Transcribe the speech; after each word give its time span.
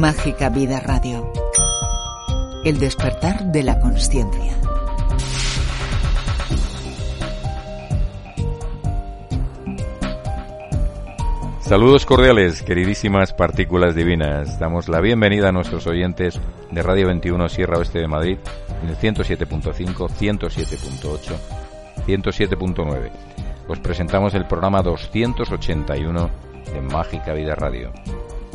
Mágica 0.00 0.48
Vida 0.48 0.80
Radio. 0.80 1.30
El 2.64 2.78
despertar 2.78 3.44
de 3.52 3.62
la 3.62 3.78
conciencia. 3.78 4.56
Saludos 11.60 12.06
cordiales, 12.06 12.62
queridísimas 12.62 13.34
partículas 13.34 13.94
divinas. 13.94 14.58
Damos 14.58 14.88
la 14.88 15.02
bienvenida 15.02 15.50
a 15.50 15.52
nuestros 15.52 15.86
oyentes 15.86 16.40
de 16.70 16.82
Radio 16.82 17.08
21 17.08 17.50
Sierra 17.50 17.76
Oeste 17.76 17.98
de 17.98 18.08
Madrid 18.08 18.38
en 18.82 18.88
el 18.88 18.96
107.5, 18.96 20.08
107.8, 20.08 21.36
107.9. 22.06 23.10
Os 23.68 23.78
presentamos 23.80 24.32
el 24.32 24.46
programa 24.46 24.80
281 24.80 26.30
de 26.72 26.80
Mágica 26.80 27.34
Vida 27.34 27.54
Radio. 27.54 27.92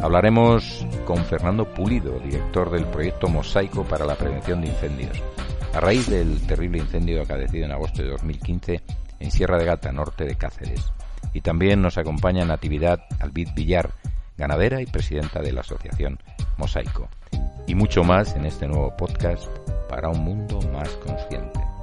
Hablaremos 0.01 0.85
con 1.05 1.23
Fernando 1.25 1.65
Pulido, 1.65 2.19
director 2.19 2.69
del 2.69 2.85
proyecto 2.85 3.27
Mosaico 3.27 3.83
para 3.83 4.05
la 4.05 4.15
Prevención 4.15 4.61
de 4.61 4.67
Incendios, 4.67 5.21
a 5.73 5.79
raíz 5.79 6.07
del 6.09 6.45
terrible 6.45 6.79
incendio 6.79 7.21
acaecido 7.21 7.65
en 7.65 7.71
agosto 7.71 8.03
de 8.03 8.09
2015 8.09 8.81
en 9.19 9.31
Sierra 9.31 9.57
de 9.57 9.65
Gata, 9.65 9.91
norte 9.91 10.25
de 10.25 10.35
Cáceres. 10.35 10.91
Y 11.33 11.41
también 11.41 11.81
nos 11.81 11.97
acompaña 11.97 12.45
Natividad 12.45 13.01
Albit 13.19 13.53
Villar, 13.53 13.91
ganadera 14.37 14.81
y 14.81 14.85
presidenta 14.85 15.41
de 15.41 15.53
la 15.53 15.61
asociación 15.61 16.19
Mosaico. 16.57 17.09
Y 17.67 17.75
mucho 17.75 18.03
más 18.03 18.35
en 18.35 18.45
este 18.45 18.67
nuevo 18.67 18.95
podcast 18.95 19.47
para 19.89 20.09
un 20.09 20.23
mundo 20.23 20.59
más 20.71 20.89
consciente. 20.97 21.74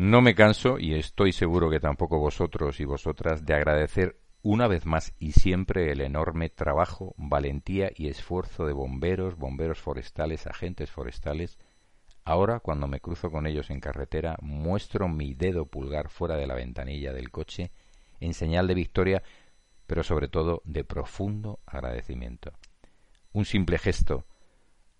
No 0.00 0.22
me 0.22 0.34
canso, 0.34 0.78
y 0.78 0.94
estoy 0.94 1.30
seguro 1.30 1.68
que 1.68 1.78
tampoco 1.78 2.18
vosotros 2.18 2.80
y 2.80 2.86
vosotras, 2.86 3.44
de 3.44 3.52
agradecer 3.52 4.18
una 4.40 4.66
vez 4.66 4.86
más 4.86 5.12
y 5.18 5.32
siempre 5.32 5.92
el 5.92 6.00
enorme 6.00 6.48
trabajo, 6.48 7.14
valentía 7.18 7.90
y 7.94 8.08
esfuerzo 8.08 8.64
de 8.64 8.72
bomberos, 8.72 9.36
bomberos 9.36 9.78
forestales, 9.78 10.46
agentes 10.46 10.90
forestales. 10.90 11.58
Ahora, 12.24 12.60
cuando 12.60 12.88
me 12.88 13.00
cruzo 13.00 13.30
con 13.30 13.46
ellos 13.46 13.68
en 13.68 13.80
carretera, 13.80 14.38
muestro 14.40 15.06
mi 15.06 15.34
dedo 15.34 15.66
pulgar 15.66 16.08
fuera 16.08 16.38
de 16.38 16.46
la 16.46 16.54
ventanilla 16.54 17.12
del 17.12 17.30
coche 17.30 17.70
en 18.20 18.32
señal 18.32 18.68
de 18.68 18.74
victoria, 18.76 19.22
pero 19.86 20.02
sobre 20.02 20.28
todo 20.28 20.62
de 20.64 20.82
profundo 20.82 21.60
agradecimiento. 21.66 22.54
Un 23.34 23.44
simple 23.44 23.76
gesto, 23.76 24.24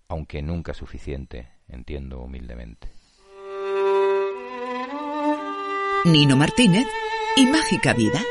aunque 0.07 0.43
nunca 0.43 0.75
suficiente, 0.75 1.49
entiendo 1.67 2.19
humildemente. 2.19 3.00
Nino 6.05 6.35
Martínez 6.35 6.87
y 7.35 7.45
Mágica 7.45 7.93
Vida. 7.93 8.23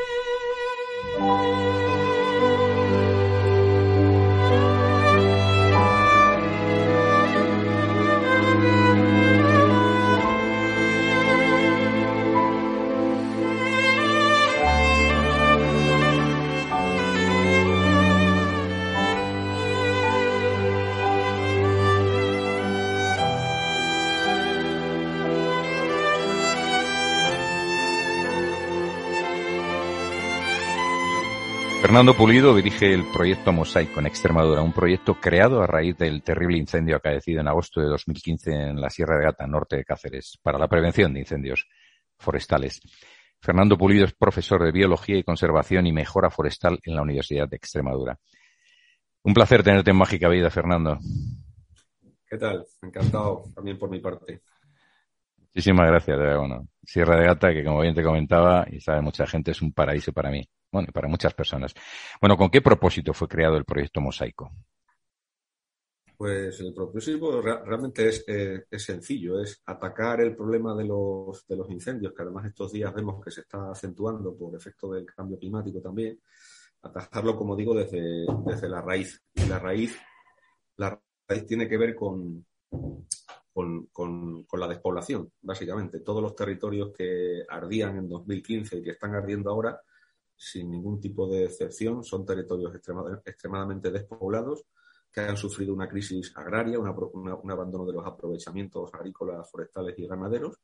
Fernando 31.91 32.15
Pulido 32.15 32.55
dirige 32.55 32.93
el 32.93 33.03
proyecto 33.11 33.51
Mosaico 33.51 33.99
en 33.99 34.05
Extremadura, 34.05 34.61
un 34.61 34.71
proyecto 34.71 35.15
creado 35.15 35.61
a 35.61 35.67
raíz 35.67 35.97
del 35.97 36.23
terrible 36.23 36.57
incendio 36.57 36.95
acaecido 36.95 37.41
en 37.41 37.49
agosto 37.49 37.81
de 37.81 37.87
2015 37.87 38.49
en 38.49 38.79
la 38.79 38.89
Sierra 38.89 39.17
de 39.17 39.25
Gata, 39.25 39.45
norte 39.45 39.75
de 39.75 39.83
Cáceres, 39.83 40.39
para 40.41 40.57
la 40.57 40.69
prevención 40.69 41.13
de 41.13 41.19
incendios 41.19 41.67
forestales. 42.17 42.79
Fernando 43.41 43.77
Pulido 43.77 44.05
es 44.05 44.13
profesor 44.13 44.63
de 44.63 44.71
Biología 44.71 45.17
y 45.17 45.23
Conservación 45.23 45.85
y 45.85 45.91
Mejora 45.91 46.29
Forestal 46.29 46.79
en 46.85 46.95
la 46.95 47.01
Universidad 47.01 47.49
de 47.49 47.57
Extremadura. 47.57 48.17
Un 49.23 49.33
placer 49.33 49.61
tenerte 49.61 49.91
en 49.91 49.97
Mágica 49.97 50.29
Vida, 50.29 50.49
Fernando. 50.49 50.97
¿Qué 52.25 52.37
tal? 52.37 52.65
Encantado 52.83 53.43
también 53.53 53.77
por 53.77 53.89
mi 53.89 53.99
parte. 53.99 54.43
Muchísimas 55.39 55.87
gracias. 55.87 56.17
Bueno, 56.17 56.69
Sierra 56.85 57.19
de 57.19 57.25
Gata, 57.25 57.51
que 57.51 57.65
como 57.65 57.81
bien 57.81 57.93
te 57.93 58.01
comentaba 58.01 58.65
y 58.71 58.79
sabe 58.79 59.01
mucha 59.01 59.27
gente, 59.27 59.51
es 59.51 59.61
un 59.61 59.73
paraíso 59.73 60.13
para 60.13 60.31
mí 60.31 60.47
bueno, 60.71 60.87
para 60.93 61.07
muchas 61.07 61.33
personas. 61.33 61.73
Bueno, 62.19 62.37
¿con 62.37 62.49
qué 62.49 62.61
propósito 62.61 63.13
fue 63.13 63.27
creado 63.27 63.57
el 63.57 63.65
proyecto 63.65 64.01
Mosaico? 64.01 64.51
Pues 66.17 66.59
el 66.59 66.71
propósito 66.71 67.41
realmente 67.41 68.11
eh, 68.27 68.65
es, 68.69 68.83
sencillo, 68.83 69.41
es 69.41 69.59
atacar 69.65 70.21
el 70.21 70.35
problema 70.35 70.75
de 70.75 70.85
los, 70.85 71.47
de 71.47 71.55
los 71.55 71.67
incendios, 71.71 72.13
que 72.13 72.21
además 72.21 72.45
estos 72.45 72.71
días 72.71 72.93
vemos 72.93 73.23
que 73.23 73.31
se 73.31 73.41
está 73.41 73.71
acentuando 73.71 74.37
por 74.37 74.55
efecto 74.55 74.91
del 74.91 75.05
cambio 75.07 75.39
climático 75.39 75.81
también, 75.81 76.19
atajarlo, 76.83 77.35
como 77.35 77.55
digo, 77.55 77.73
desde, 77.73 78.69
la 78.69 78.81
raíz. 78.81 79.19
Y 79.33 79.45
la 79.47 79.57
raíz, 79.57 79.97
la 80.77 81.01
raíz 81.27 81.45
tiene 81.47 81.67
que 81.67 81.77
ver 81.77 81.95
con, 81.95 82.45
con, 83.51 84.45
la 84.53 84.67
despoblación, 84.67 85.31
básicamente. 85.41 86.01
Todos 86.01 86.21
los 86.21 86.35
territorios 86.35 86.91
que 86.95 87.43
ardían 87.49 87.97
en 87.97 88.07
2015 88.07 88.77
y 88.77 88.83
que 88.83 88.91
están 88.91 89.15
ardiendo 89.15 89.49
ahora 89.49 89.81
sin 90.41 90.71
ningún 90.71 90.99
tipo 90.99 91.27
de 91.27 91.45
excepción, 91.45 92.03
son 92.03 92.25
territorios 92.25 92.73
extremadamente 92.73 93.91
despoblados 93.91 94.65
que 95.11 95.21
han 95.21 95.37
sufrido 95.37 95.71
una 95.71 95.87
crisis 95.87 96.35
agraria, 96.35 96.79
un 96.79 97.51
abandono 97.51 97.85
de 97.85 97.93
los 97.93 98.07
aprovechamientos 98.07 98.91
agrícolas, 98.91 99.47
forestales 99.51 99.93
y 99.99 100.07
ganaderos, 100.07 100.57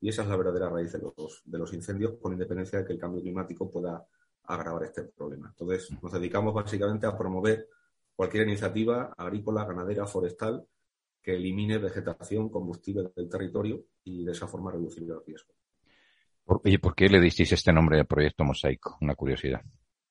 y 0.00 0.08
esa 0.08 0.22
es 0.22 0.28
la 0.28 0.36
verdadera 0.36 0.68
raíz 0.68 0.92
de 0.92 1.00
los, 1.00 1.42
de 1.44 1.58
los 1.58 1.72
incendios, 1.72 2.14
con 2.22 2.32
independencia 2.32 2.78
de 2.78 2.84
que 2.84 2.92
el 2.92 2.98
cambio 2.98 3.22
climático 3.22 3.68
pueda 3.68 4.06
agravar 4.44 4.84
este 4.84 5.02
problema. 5.02 5.48
Entonces, 5.48 5.90
nos 6.00 6.12
dedicamos 6.12 6.54
básicamente 6.54 7.06
a 7.06 7.18
promover 7.18 7.68
cualquier 8.14 8.46
iniciativa 8.46 9.14
agrícola, 9.16 9.64
ganadera, 9.64 10.06
forestal 10.06 10.64
que 11.20 11.34
elimine 11.34 11.78
vegetación, 11.78 12.50
combustible 12.50 13.10
del 13.16 13.28
territorio 13.28 13.84
y 14.04 14.24
de 14.24 14.30
esa 14.30 14.46
forma 14.46 14.70
reducir 14.70 15.10
el 15.10 15.24
riesgo. 15.26 15.54
¿Y 16.64 16.78
por 16.78 16.94
qué 16.94 17.08
le 17.08 17.20
disteis 17.20 17.52
este 17.52 17.72
nombre 17.72 17.96
de 17.96 18.04
Proyecto 18.04 18.44
Mosaico? 18.44 18.98
Una 19.00 19.14
curiosidad. 19.14 19.62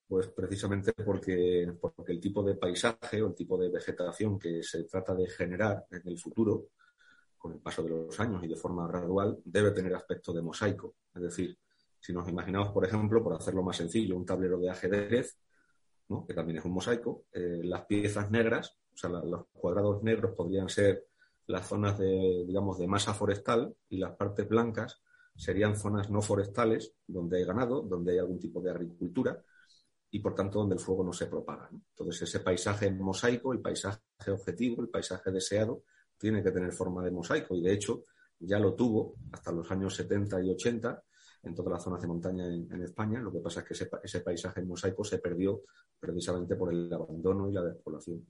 Pues 0.07 0.27
precisamente 0.27 0.93
porque, 0.93 1.71
porque 1.79 2.11
el 2.11 2.19
tipo 2.19 2.43
de 2.43 2.55
paisaje 2.55 3.21
o 3.21 3.27
el 3.27 3.35
tipo 3.35 3.57
de 3.57 3.69
vegetación 3.69 4.37
que 4.37 4.61
se 4.61 4.83
trata 4.83 5.15
de 5.15 5.27
generar 5.27 5.85
en 5.89 6.01
el 6.05 6.19
futuro, 6.19 6.67
con 7.37 7.53
el 7.53 7.59
paso 7.59 7.83
de 7.83 7.89
los 7.89 8.19
años 8.19 8.43
y 8.43 8.47
de 8.47 8.55
forma 8.55 8.87
gradual, 8.87 9.39
debe 9.43 9.71
tener 9.71 9.93
aspecto 9.95 10.33
de 10.33 10.41
mosaico. 10.41 10.95
Es 11.13 11.21
decir, 11.21 11.57
si 11.99 12.13
nos 12.13 12.27
imaginamos, 12.29 12.69
por 12.69 12.85
ejemplo, 12.85 13.23
por 13.23 13.33
hacerlo 13.33 13.63
más 13.63 13.77
sencillo, 13.77 14.15
un 14.15 14.25
tablero 14.25 14.59
de 14.59 14.69
ajedrez, 14.69 15.37
que 16.27 16.33
también 16.33 16.59
es 16.59 16.65
un 16.65 16.73
mosaico, 16.73 17.25
eh, 17.31 17.61
las 17.63 17.85
piezas 17.85 18.29
negras, 18.29 18.77
o 18.93 18.97
sea, 18.97 19.09
los 19.09 19.47
cuadrados 19.53 20.03
negros 20.03 20.33
podrían 20.35 20.69
ser 20.69 21.05
las 21.47 21.67
zonas 21.67 21.97
de, 21.97 22.43
digamos, 22.45 22.77
de 22.77 22.87
masa 22.87 23.13
forestal 23.13 23.75
y 23.89 23.97
las 23.97 24.15
partes 24.15 24.47
blancas 24.47 25.01
serían 25.35 25.75
zonas 25.75 26.09
no 26.09 26.21
forestales 26.21 26.93
donde 27.07 27.37
hay 27.37 27.45
ganado, 27.45 27.81
donde 27.81 28.13
hay 28.13 28.19
algún 28.19 28.39
tipo 28.39 28.61
de 28.61 28.71
agricultura 28.71 29.43
y 30.11 30.19
por 30.19 30.35
tanto 30.35 30.59
donde 30.59 30.75
el 30.75 30.81
fuego 30.81 31.03
no 31.03 31.11
se 31.11 31.25
propaga. 31.25 31.69
Entonces 31.71 32.29
ese 32.29 32.39
paisaje 32.41 32.91
mosaico, 32.91 33.51
el 33.51 33.61
paisaje 33.61 33.99
objetivo, 34.27 34.81
el 34.81 34.89
paisaje 34.89 35.31
deseado, 35.31 35.83
tiene 36.17 36.43
que 36.43 36.51
tener 36.51 36.71
forma 36.71 37.03
de 37.03 37.11
mosaico 37.11 37.55
y 37.55 37.61
de 37.61 37.73
hecho 37.73 38.03
ya 38.39 38.59
lo 38.59 38.75
tuvo 38.75 39.15
hasta 39.31 39.51
los 39.51 39.69
años 39.71 39.95
70 39.95 40.43
y 40.43 40.51
80 40.51 41.03
en 41.43 41.55
todas 41.55 41.73
las 41.73 41.83
zonas 41.83 42.01
de 42.01 42.07
montaña 42.07 42.45
en, 42.45 42.81
España. 42.83 43.19
Lo 43.19 43.31
que 43.31 43.39
pasa 43.39 43.61
es 43.61 43.67
que 43.67 43.73
ese, 44.03 44.19
paisaje 44.21 44.61
mosaico 44.61 45.03
se 45.03 45.17
perdió 45.17 45.61
precisamente 45.99 46.55
por 46.55 46.71
el 46.71 46.91
abandono 46.93 47.49
y 47.49 47.53
la 47.53 47.63
despoblación. 47.63 48.25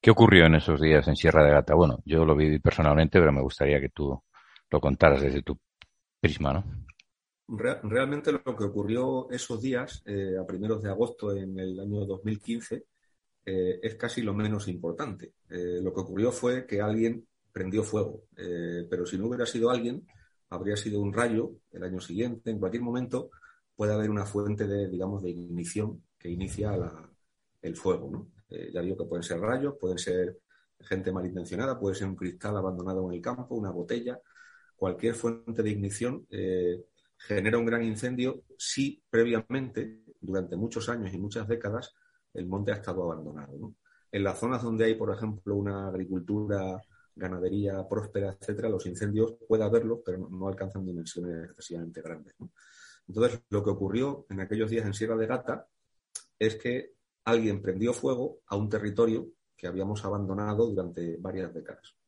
¿Qué 0.00 0.10
ocurrió 0.10 0.46
en 0.46 0.56
esos 0.56 0.80
días 0.80 1.06
en 1.08 1.16
Sierra 1.16 1.44
de 1.44 1.52
Gata? 1.52 1.74
Bueno, 1.74 2.00
yo 2.04 2.24
lo 2.24 2.36
viví 2.36 2.58
personalmente, 2.58 3.18
pero 3.18 3.32
me 3.32 3.42
gustaría 3.42 3.80
que 3.80 3.88
tú 3.88 4.20
lo 4.72 4.80
contaras 4.80 5.20
desde 5.20 5.42
tu 5.42 5.56
prisma, 6.20 6.52
¿no? 6.54 6.64
realmente 7.48 8.32
lo 8.32 8.56
que 8.56 8.64
ocurrió 8.64 9.30
esos 9.30 9.60
días, 9.60 10.02
eh, 10.06 10.36
a 10.40 10.46
primeros 10.46 10.82
de 10.82 10.88
agosto 10.88 11.36
en 11.36 11.58
el 11.58 11.78
año 11.78 12.06
2015, 12.06 12.86
eh, 13.44 13.80
es 13.82 13.94
casi 13.96 14.22
lo 14.22 14.32
menos 14.32 14.68
importante. 14.68 15.34
Eh, 15.50 15.80
lo 15.82 15.92
que 15.92 16.00
ocurrió 16.00 16.32
fue 16.32 16.66
que 16.66 16.80
alguien 16.80 17.26
prendió 17.52 17.82
fuego, 17.82 18.22
pero 18.88 19.04
si 19.04 19.18
no 19.18 19.26
hubiera 19.26 19.44
sido 19.44 19.68
alguien, 19.68 20.06
habría 20.48 20.74
sido 20.74 21.02
un 21.02 21.12
rayo 21.12 21.52
el 21.70 21.82
año 21.84 22.00
siguiente. 22.00 22.50
En 22.50 22.58
cualquier 22.58 22.82
momento 22.82 23.30
puede 23.76 23.92
haber 23.92 24.08
una 24.08 24.24
fuente 24.24 24.66
de, 24.66 24.88
digamos, 24.88 25.22
de 25.22 25.30
ignición 25.30 26.02
que 26.18 26.30
inicia 26.30 26.74
el 27.60 27.76
fuego, 27.76 28.10
¿no? 28.10 28.28
Eh, 28.48 28.70
ya 28.72 28.82
digo 28.82 28.96
que 28.96 29.04
pueden 29.04 29.22
ser 29.22 29.40
rayos, 29.40 29.74
pueden 29.80 29.98
ser 29.98 30.38
gente 30.80 31.12
malintencionada, 31.12 31.78
puede 31.78 31.94
ser 31.94 32.08
un 32.08 32.16
cristal 32.16 32.56
abandonado 32.56 33.06
en 33.08 33.14
el 33.14 33.22
campo, 33.22 33.54
una 33.54 33.70
botella. 33.70 34.20
Cualquier 34.82 35.14
fuente 35.14 35.62
de 35.62 35.70
ignición 35.70 36.26
eh, 36.28 36.86
genera 37.16 37.56
un 37.56 37.66
gran 37.66 37.84
incendio 37.84 38.42
si 38.58 39.00
previamente, 39.08 40.02
durante 40.20 40.56
muchos 40.56 40.88
años 40.88 41.14
y 41.14 41.18
muchas 41.18 41.46
décadas, 41.46 41.94
el 42.34 42.48
monte 42.48 42.72
ha 42.72 42.74
estado 42.74 43.04
abandonado. 43.04 43.76
En 44.10 44.24
las 44.24 44.40
zonas 44.40 44.60
donde 44.60 44.86
hay, 44.86 44.96
por 44.96 45.14
ejemplo, 45.14 45.54
una 45.54 45.86
agricultura, 45.86 46.82
ganadería 47.14 47.86
próspera, 47.88 48.36
etcétera, 48.36 48.68
los 48.68 48.84
incendios 48.86 49.36
puede 49.46 49.62
haberlos, 49.62 50.00
pero 50.04 50.28
no, 50.28 50.48
alcanzan 50.48 50.84
dimensiones 50.84 51.44
excesivamente 51.44 52.02
grandes. 52.02 52.34
Entonces, 53.06 53.40
lo 53.50 53.62
que 53.62 53.70
ocurrió 53.70 54.26
en 54.30 54.40
aquellos 54.40 54.68
días 54.68 54.84
en 54.84 54.94
Sierra 54.94 55.14
de 55.14 55.28
Gata 55.28 55.68
es 56.40 56.56
que 56.56 56.94
alguien 57.24 57.62
prendió 57.62 57.92
fuego 57.92 58.40
a 58.46 58.56
un 58.56 58.68
territorio 58.68 59.28
que 59.56 59.68
habíamos 59.68 60.04
abandonado 60.04 60.66
durante 60.66 61.18
varias 61.20 61.54
décadas. 61.54 62.01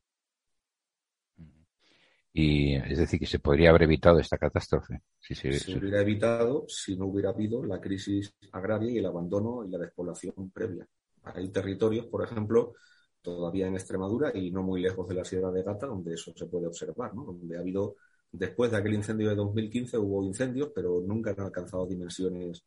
Y 2.37 2.75
es 2.75 2.99
decir, 2.99 3.21
que 3.21 3.27
se 3.27 3.39
podría 3.39 3.71
haber 3.71 3.85
evitado 3.85 4.19
esta 4.19 4.37
catástrofe. 4.37 5.03
Si 5.21 5.37
se, 5.37 5.51
hubiera 5.79 6.01
evitado 6.01 6.65
si 6.67 6.97
no 6.97 7.07
hubiera 7.07 7.31
habido 7.31 7.65
la 7.65 7.81
crisis 7.81 8.35
agraria 8.51 8.91
y 8.91 8.99
el 8.99 9.07
abandono 9.07 9.65
y 9.65 9.71
la 9.71 9.79
despoblación 9.79 10.51
previa. 10.51 10.85
Hay 11.23 11.49
territorios, 11.51 12.07
por 12.07 12.25
ejemplo, 12.25 12.75
todavía 13.23 13.69
en 13.69 13.75
Extremadura 13.75 14.37
y 14.37 14.51
no 14.51 14.65
muy 14.65 14.83
lejos 14.83 15.09
de 15.09 15.15
la 15.15 15.25
Sierra 15.25 15.53
de 15.53 15.63
Gata, 15.63 15.87
donde 15.87 16.15
eso 16.15 16.33
se 16.35 16.47
puede 16.47 16.67
observar, 16.67 17.15
¿no? 17.15 17.25
donde 17.25 17.57
ha 17.57 17.61
habido, 17.61 17.95
después 18.33 18.73
de 18.73 18.79
aquel 18.79 18.95
incendio 18.95 19.29
de 19.29 19.37
2015, 19.37 19.97
hubo 19.99 20.25
incendios, 20.25 20.73
pero 20.75 21.01
nunca 21.01 21.31
han 21.31 21.41
alcanzado 21.41 21.87
dimensiones 21.87 22.65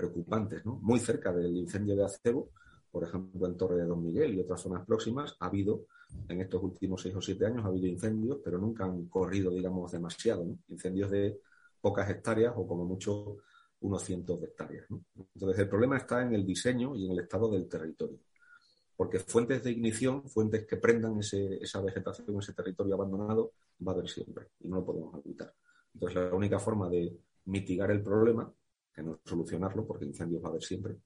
preocupantes, 0.00 0.64
¿no? 0.64 0.78
Muy 0.80 0.98
cerca 0.98 1.30
del 1.30 1.54
incendio 1.54 1.94
de 1.94 2.04
Acebo, 2.04 2.50
por 2.90 3.04
ejemplo, 3.04 3.46
en 3.46 3.56
Torre 3.56 3.76
de 3.76 3.84
Don 3.84 4.02
Miguel 4.02 4.34
y 4.34 4.40
otras 4.40 4.62
zonas 4.62 4.84
próximas, 4.86 5.36
ha 5.38 5.46
habido, 5.46 5.86
en 6.28 6.40
estos 6.40 6.62
últimos 6.62 7.02
seis 7.02 7.14
o 7.14 7.20
siete 7.20 7.46
años, 7.46 7.64
ha 7.64 7.68
habido 7.68 7.86
incendios, 7.86 8.38
pero 8.44 8.58
nunca 8.58 8.84
han 8.84 9.06
corrido, 9.06 9.50
digamos, 9.50 9.90
demasiado, 9.92 10.46
Incendios 10.68 11.10
de 11.10 11.40
pocas 11.80 12.08
hectáreas 12.10 12.54
o 12.56 12.66
como 12.66 12.84
mucho 12.84 13.38
unos 13.80 14.02
cientos 14.04 14.40
de 14.40 14.46
hectáreas. 14.46 14.86
Entonces, 15.34 15.58
el 15.58 15.68
problema 15.68 15.96
está 15.96 16.22
en 16.22 16.34
el 16.34 16.46
diseño 16.46 16.94
y 16.94 17.06
en 17.06 17.12
el 17.12 17.20
estado 17.20 17.50
del 17.50 17.68
territorio. 17.68 18.18
Porque 18.96 19.18
fuentes 19.18 19.64
de 19.64 19.70
ignición, 19.70 20.28
fuentes 20.28 20.66
que 20.66 20.76
prendan 20.76 21.18
esa 21.18 21.80
vegetación, 21.80 22.38
ese 22.38 22.52
territorio 22.52 22.94
abandonado, 22.94 23.52
va 23.86 23.92
a 23.92 23.94
haber 23.94 24.08
siempre 24.08 24.48
y 24.60 24.68
no 24.68 24.76
lo 24.76 24.84
podemos 24.84 25.24
evitar. 25.24 25.54
Entonces, 25.94 26.16
la 26.16 26.34
única 26.34 26.58
forma 26.58 26.88
de 26.90 27.16
mitigar 27.46 27.90
el 27.90 28.02
problema 28.02 28.52
que 28.94 29.02
no 29.02 29.18
solucionarlo, 29.24 29.86
porque 29.86 30.04
incendios 30.04 30.42
va 30.42 30.48
a 30.48 30.50
haber 30.50 30.62
siempre, 30.62 30.96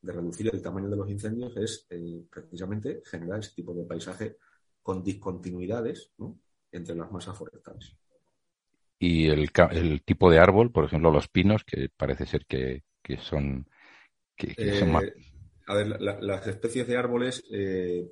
de 0.00 0.12
reducir 0.12 0.50
el 0.52 0.62
tamaño 0.62 0.88
de 0.88 0.96
los 0.96 1.10
incendios 1.10 1.56
es 1.56 1.86
eh, 1.90 2.24
precisamente 2.30 3.02
generar 3.04 3.40
ese 3.40 3.54
tipo 3.54 3.74
de 3.74 3.84
paisaje 3.84 4.36
con 4.82 5.02
discontinuidades 5.02 6.12
entre 6.70 6.94
las 6.94 7.10
masas 7.10 7.36
forestales. 7.36 7.96
Y 8.98 9.28
el, 9.28 9.50
el, 9.70 10.02
tipo 10.02 10.30
de 10.30 10.38
árbol, 10.38 10.72
por 10.72 10.84
ejemplo, 10.84 11.10
los 11.10 11.28
pinos, 11.28 11.64
que 11.64 11.88
parece 11.94 12.26
ser 12.26 12.46
que, 12.46 12.82
son, 13.20 13.68
que, 14.34 14.54
más... 14.86 15.04
Eh, 15.04 15.14
a 15.66 15.74
ver, 15.74 16.00
las 16.00 16.46
especies 16.46 16.86
de 16.86 16.96
árboles, 16.96 17.44
eh, 17.50 18.10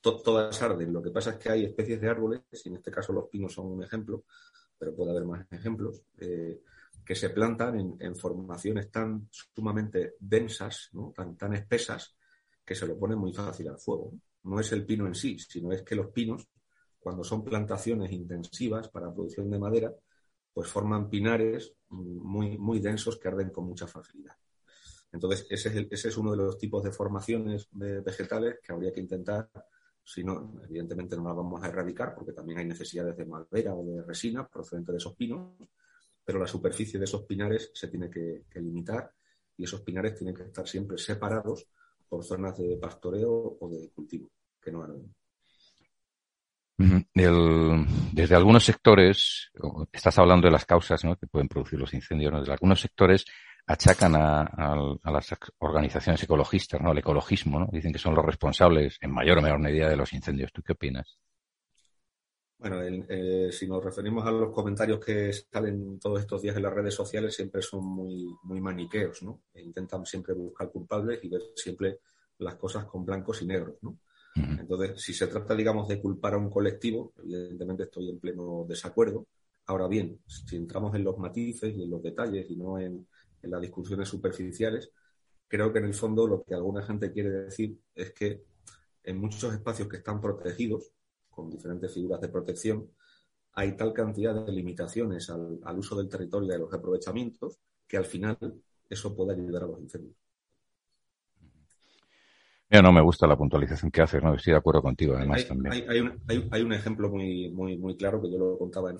todas 0.00 0.62
arden. 0.62 0.92
Lo 0.92 1.02
que 1.02 1.10
pasa 1.10 1.30
es 1.30 1.36
que 1.38 1.48
hay 1.48 1.64
especies 1.64 2.00
de 2.00 2.08
árboles, 2.08 2.42
y 2.64 2.68
en 2.68 2.76
este 2.76 2.90
caso 2.90 3.12
los 3.12 3.28
pinos 3.28 3.54
son 3.54 3.66
un 3.66 3.82
ejemplo, 3.82 4.24
pero 4.78 4.94
puede 4.94 5.10
haber 5.10 5.24
más 5.24 5.46
ejemplos, 5.50 6.02
que 7.08 7.14
se 7.14 7.30
plantan 7.30 7.96
en, 7.98 8.16
formaciones 8.16 8.90
tan 8.90 9.30
sumamente 9.30 10.16
densas, 10.20 10.90
tan, 11.14 11.38
tan 11.38 11.54
espesas, 11.54 12.14
que 12.62 12.74
se 12.74 12.86
lo 12.86 12.98
pone 12.98 13.16
muy 13.16 13.32
fácil 13.32 13.70
al 13.70 13.78
fuego. 13.78 14.12
No 14.42 14.60
es 14.60 14.70
el 14.72 14.84
pino 14.84 15.06
en 15.06 15.14
sí, 15.14 15.38
sino 15.38 15.72
es 15.72 15.80
que 15.80 15.94
los 15.94 16.08
pinos, 16.08 16.46
cuando 16.98 17.24
son 17.24 17.42
plantaciones 17.42 18.12
intensivas 18.12 18.88
para 18.90 19.10
producción 19.10 19.50
de 19.50 19.58
madera, 19.58 19.94
pues 20.52 20.68
forman 20.68 21.08
pinares 21.08 21.72
muy, 21.88 22.58
muy 22.58 22.78
densos 22.78 23.16
que 23.16 23.28
arden 23.28 23.48
con 23.48 23.64
mucha 23.64 23.86
facilidad. 23.86 24.36
Entonces, 25.10 25.46
ese 25.48 25.70
es, 25.70 25.86
ese 25.90 26.08
es 26.08 26.16
uno 26.18 26.32
de 26.32 26.36
los 26.36 26.58
tipos 26.58 26.82
de 26.82 26.92
formaciones 26.92 27.68
vegetales 27.72 28.58
que 28.62 28.74
habría 28.74 28.92
que 28.92 29.00
intentar, 29.00 29.48
si 30.04 30.22
no, 30.22 30.60
evidentemente 30.62 31.16
no 31.16 31.24
las 31.24 31.36
vamos 31.36 31.64
a 31.64 31.68
erradicar, 31.68 32.14
porque 32.14 32.34
también 32.34 32.58
hay 32.58 32.66
necesidades 32.66 33.16
de 33.16 33.24
madera 33.24 33.74
o 33.74 33.82
de 33.82 34.02
resina 34.02 34.46
procedente 34.46 34.92
de 34.92 34.98
esos 34.98 35.16
pinos, 35.16 35.54
pero 36.28 36.40
la 36.40 36.46
superficie 36.46 36.98
de 36.98 37.06
esos 37.06 37.22
pinares 37.22 37.70
se 37.72 37.88
tiene 37.88 38.10
que, 38.10 38.44
limitar 38.56 39.10
y 39.56 39.64
esos 39.64 39.80
pinares 39.80 40.14
tienen 40.14 40.34
que 40.34 40.42
estar 40.42 40.68
siempre 40.68 40.98
separados 40.98 41.66
por 42.06 42.22
zonas 42.22 42.58
de 42.58 42.76
pastoreo 42.76 43.56
o 43.58 43.68
de 43.70 43.88
cultivo, 43.94 44.30
que 44.60 44.70
no 44.70 44.86
desde 48.12 48.34
algunos 48.34 48.62
sectores, 48.62 49.50
estás 49.90 50.18
hablando 50.18 50.48
de 50.48 50.52
las 50.52 50.66
causas 50.66 51.00
que 51.18 51.26
pueden 51.26 51.48
producir 51.48 51.78
los 51.78 51.94
incendios, 51.94 52.40
desde 52.40 52.52
algunos 52.52 52.78
sectores 52.78 53.24
achacan 53.66 54.14
a, 54.14 54.76
las 55.04 55.34
organizaciones 55.60 56.22
ecologistas, 56.22 56.78
¿no? 56.78 56.90
al 56.90 56.98
ecologismo, 56.98 57.58
¿no? 57.58 57.70
dicen 57.72 57.90
que 57.90 57.98
son 57.98 58.14
los 58.14 58.24
responsables 58.26 58.98
en 59.00 59.12
mayor 59.12 59.38
o 59.38 59.42
menor 59.42 59.60
medida 59.60 59.88
de 59.88 59.96
los 59.96 60.12
incendios. 60.12 60.52
¿Tú 60.52 60.62
qué 60.62 60.72
opinas? 60.72 61.16
Bueno, 62.58 62.82
eh, 62.82 63.50
si 63.52 63.68
nos 63.68 63.84
referimos 63.84 64.26
a 64.26 64.32
los 64.32 64.52
comentarios 64.52 64.98
que 64.98 65.32
salen 65.32 66.00
todos 66.00 66.20
estos 66.20 66.42
días 66.42 66.56
en 66.56 66.64
las 66.64 66.74
redes 66.74 66.92
sociales, 66.92 67.34
siempre 67.34 67.62
son 67.62 67.84
muy, 67.84 68.34
muy 68.42 68.60
maniqueos, 68.60 69.22
¿no? 69.22 69.42
E 69.54 69.62
intentan 69.62 70.04
siempre 70.04 70.34
buscar 70.34 70.68
culpables 70.70 71.22
y 71.22 71.28
ver 71.28 71.40
siempre 71.54 72.00
las 72.38 72.56
cosas 72.56 72.84
con 72.86 73.04
blancos 73.04 73.42
y 73.42 73.46
negros, 73.46 73.76
¿no? 73.82 73.98
Entonces, 74.34 75.00
si 75.00 75.14
se 75.14 75.26
trata, 75.28 75.54
digamos, 75.54 75.88
de 75.88 76.00
culpar 76.00 76.34
a 76.34 76.38
un 76.38 76.50
colectivo, 76.50 77.12
evidentemente 77.18 77.84
estoy 77.84 78.10
en 78.10 78.18
pleno 78.18 78.64
desacuerdo. 78.68 79.26
Ahora 79.66 79.88
bien, 79.88 80.20
si 80.26 80.56
entramos 80.56 80.94
en 80.94 81.04
los 81.04 81.18
matices 81.18 81.74
y 81.76 81.82
en 81.82 81.90
los 81.90 82.02
detalles 82.02 82.50
y 82.50 82.56
no 82.56 82.78
en, 82.78 83.06
en 83.42 83.50
las 83.50 83.60
discusiones 83.60 84.08
superficiales, 84.08 84.90
creo 85.46 85.72
que 85.72 85.78
en 85.78 85.86
el 85.86 85.94
fondo 85.94 86.26
lo 86.26 86.42
que 86.42 86.54
alguna 86.54 86.82
gente 86.82 87.12
quiere 87.12 87.30
decir 87.30 87.78
es 87.94 88.12
que 88.12 88.42
en 89.04 89.18
muchos 89.18 89.52
espacios 89.54 89.88
que 89.88 89.98
están 89.98 90.20
protegidos, 90.20 90.92
con 91.38 91.48
diferentes 91.48 91.94
figuras 91.94 92.20
de 92.20 92.28
protección, 92.28 92.90
hay 93.52 93.76
tal 93.76 93.92
cantidad 93.92 94.34
de 94.34 94.50
limitaciones 94.50 95.30
al, 95.30 95.78
uso 95.78 95.94
del 95.96 96.08
territorio 96.08 96.48
y 96.48 96.50
de 96.50 96.58
los 96.58 96.74
aprovechamientos 96.74 97.60
que 97.86 97.96
al 97.96 98.06
final 98.06 98.36
eso 98.90 99.14
puede 99.14 99.34
ayudar 99.34 99.62
a 99.62 99.66
los 99.68 99.80
incendios. 99.80 100.16
No 102.70 102.92
me 102.92 103.00
gusta 103.00 103.28
la 103.28 103.36
puntualización 103.36 103.92
que 103.92 104.02
haces, 104.02 104.20
no 104.20 104.34
estoy 104.34 104.52
de 104.52 104.58
acuerdo 104.58 104.82
contigo, 104.82 105.14
además 105.14 105.42
hay, 105.42 105.48
también. 105.48 106.20
Hay, 106.50 106.62
un, 106.62 106.72
ejemplo 106.72 107.08
muy, 107.08 107.50
muy, 107.50 107.78
muy 107.78 107.96
claro 107.96 108.20
que 108.20 108.32
yo 108.32 108.38
lo 108.38 108.58
contaba 108.58 108.92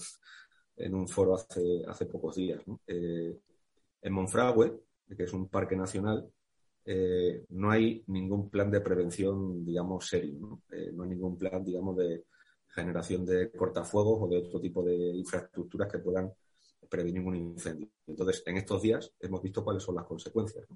en, 0.77 0.95
un 0.95 1.09
foro 1.09 1.35
hace, 1.35 1.83
hace 1.89 2.07
pocos 2.07 2.37
días. 2.37 2.63
Eh, 2.87 3.37
en 4.01 4.13
Monfragüe, 4.13 4.81
que 5.17 5.25
es 5.25 5.33
un 5.33 5.49
parque 5.49 5.75
nacional, 5.75 6.31
eh, 6.91 7.45
no 7.51 7.71
hay 7.71 8.03
ningún 8.07 8.49
plan 8.49 8.71
de 8.71 8.81
prevención, 8.81 9.63
digamos, 9.63 10.09
serio. 10.09 10.39
¿no? 10.41 10.63
Eh, 10.73 10.91
no 10.95 11.03
hay 11.03 11.11
ningún 11.11 11.37
plan, 11.37 11.63
digamos, 11.63 11.99
de 11.99 12.25
generación 12.67 13.27
de 13.27 13.51
cortafuegos 13.51 14.23
o 14.23 14.29
de 14.29 14.39
otro 14.39 14.59
tipo 14.59 14.83
de 14.83 14.95
infraestructuras 14.95 15.93
que 15.93 15.99
puedan 15.99 16.33
prevenir 16.89 17.21
un 17.21 17.37
incendio. 17.37 17.91
Entonces, 18.07 18.43
en 18.47 18.57
estos 18.57 18.81
días 18.81 19.13
hemos 19.21 19.43
visto 19.43 19.63
cuáles 19.63 19.83
son 19.83 19.97
las 19.97 20.07
consecuencias. 20.07 20.67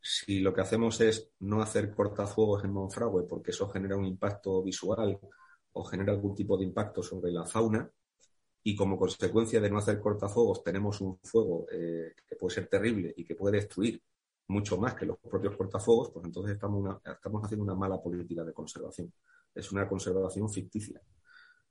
Si 0.00 0.40
lo 0.40 0.54
que 0.54 0.62
hacemos 0.62 0.98
es 1.02 1.30
no 1.40 1.60
hacer 1.60 1.90
cortafuegos 1.90 2.64
en 2.64 2.72
Monfragüe 2.72 3.24
porque 3.24 3.50
eso 3.50 3.68
genera 3.68 3.98
un 3.98 4.06
impacto 4.06 4.62
visual 4.62 5.20
o 5.72 5.84
genera 5.84 6.12
algún 6.12 6.34
tipo 6.34 6.56
de 6.56 6.64
impacto 6.64 7.02
sobre 7.02 7.32
la 7.32 7.44
fauna, 7.44 7.90
y 8.62 8.74
como 8.74 8.98
consecuencia 8.98 9.60
de 9.60 9.70
no 9.70 9.78
hacer 9.78 10.00
cortafuegos 10.00 10.62
tenemos 10.62 11.00
un 11.02 11.18
fuego 11.22 11.66
eh, 11.70 12.14
que 12.26 12.36
puede 12.36 12.54
ser 12.54 12.66
terrible 12.66 13.12
y 13.16 13.24
que 13.24 13.34
puede 13.34 13.56
destruir 13.56 14.02
mucho 14.50 14.76
más 14.76 14.94
que 14.94 15.06
los 15.06 15.18
propios 15.18 15.56
cortafuegos, 15.56 16.10
pues 16.10 16.24
entonces 16.26 16.54
estamos, 16.54 16.96
estamos 17.04 17.44
haciendo 17.44 17.64
una 17.64 17.74
mala 17.74 18.02
política 18.02 18.44
de 18.44 18.52
conservación. 18.52 19.12
Es 19.54 19.70
una 19.72 19.88
conservación 19.88 20.50
ficticia. 20.50 21.00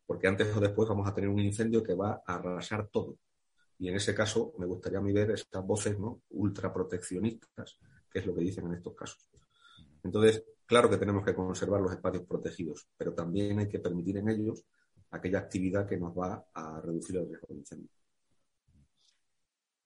porque 0.05 0.27
antes 0.27 0.55
o 0.55 0.59
después 0.59 0.89
vamos 0.89 1.07
a 1.07 1.13
tener 1.13 1.29
un 1.29 1.39
incendio 1.39 1.83
que 1.83 1.93
va 1.93 2.23
a 2.25 2.35
arrasar 2.35 2.87
todo. 2.87 3.17
Y 3.77 3.89
en 3.89 3.95
ese 3.95 4.15
caso 4.15 4.53
me 4.57 4.65
gustaría 4.65 4.97
a 4.97 5.01
mí 5.01 5.13
ver 5.13 5.31
estas 5.31 5.63
voces 5.63 5.99
¿no? 5.99 6.21
ultraproteccionistas, 6.31 7.79
que 8.09 8.19
es 8.19 8.25
lo 8.25 8.33
que 8.33 8.41
dicen 8.41 8.65
en 8.65 8.73
estos 8.73 8.95
casos. 8.95 9.29
Entonces, 10.03 10.43
claro 10.65 10.89
que 10.89 10.97
tenemos 10.97 11.23
que 11.23 11.35
conservar 11.35 11.79
los 11.81 11.91
espacios 11.91 12.23
protegidos, 12.23 12.87
pero 12.97 13.13
también 13.13 13.59
hay 13.59 13.69
que 13.69 13.79
permitir 13.79 14.17
en 14.17 14.29
ellos 14.29 14.65
aquella 15.11 15.39
actividad 15.39 15.87
que 15.87 15.97
nos 15.97 16.17
va 16.17 16.45
a 16.53 16.81
reducir 16.81 17.17
el 17.17 17.27
riesgo 17.27 17.47
de 17.49 17.55
incendio. 17.55 17.98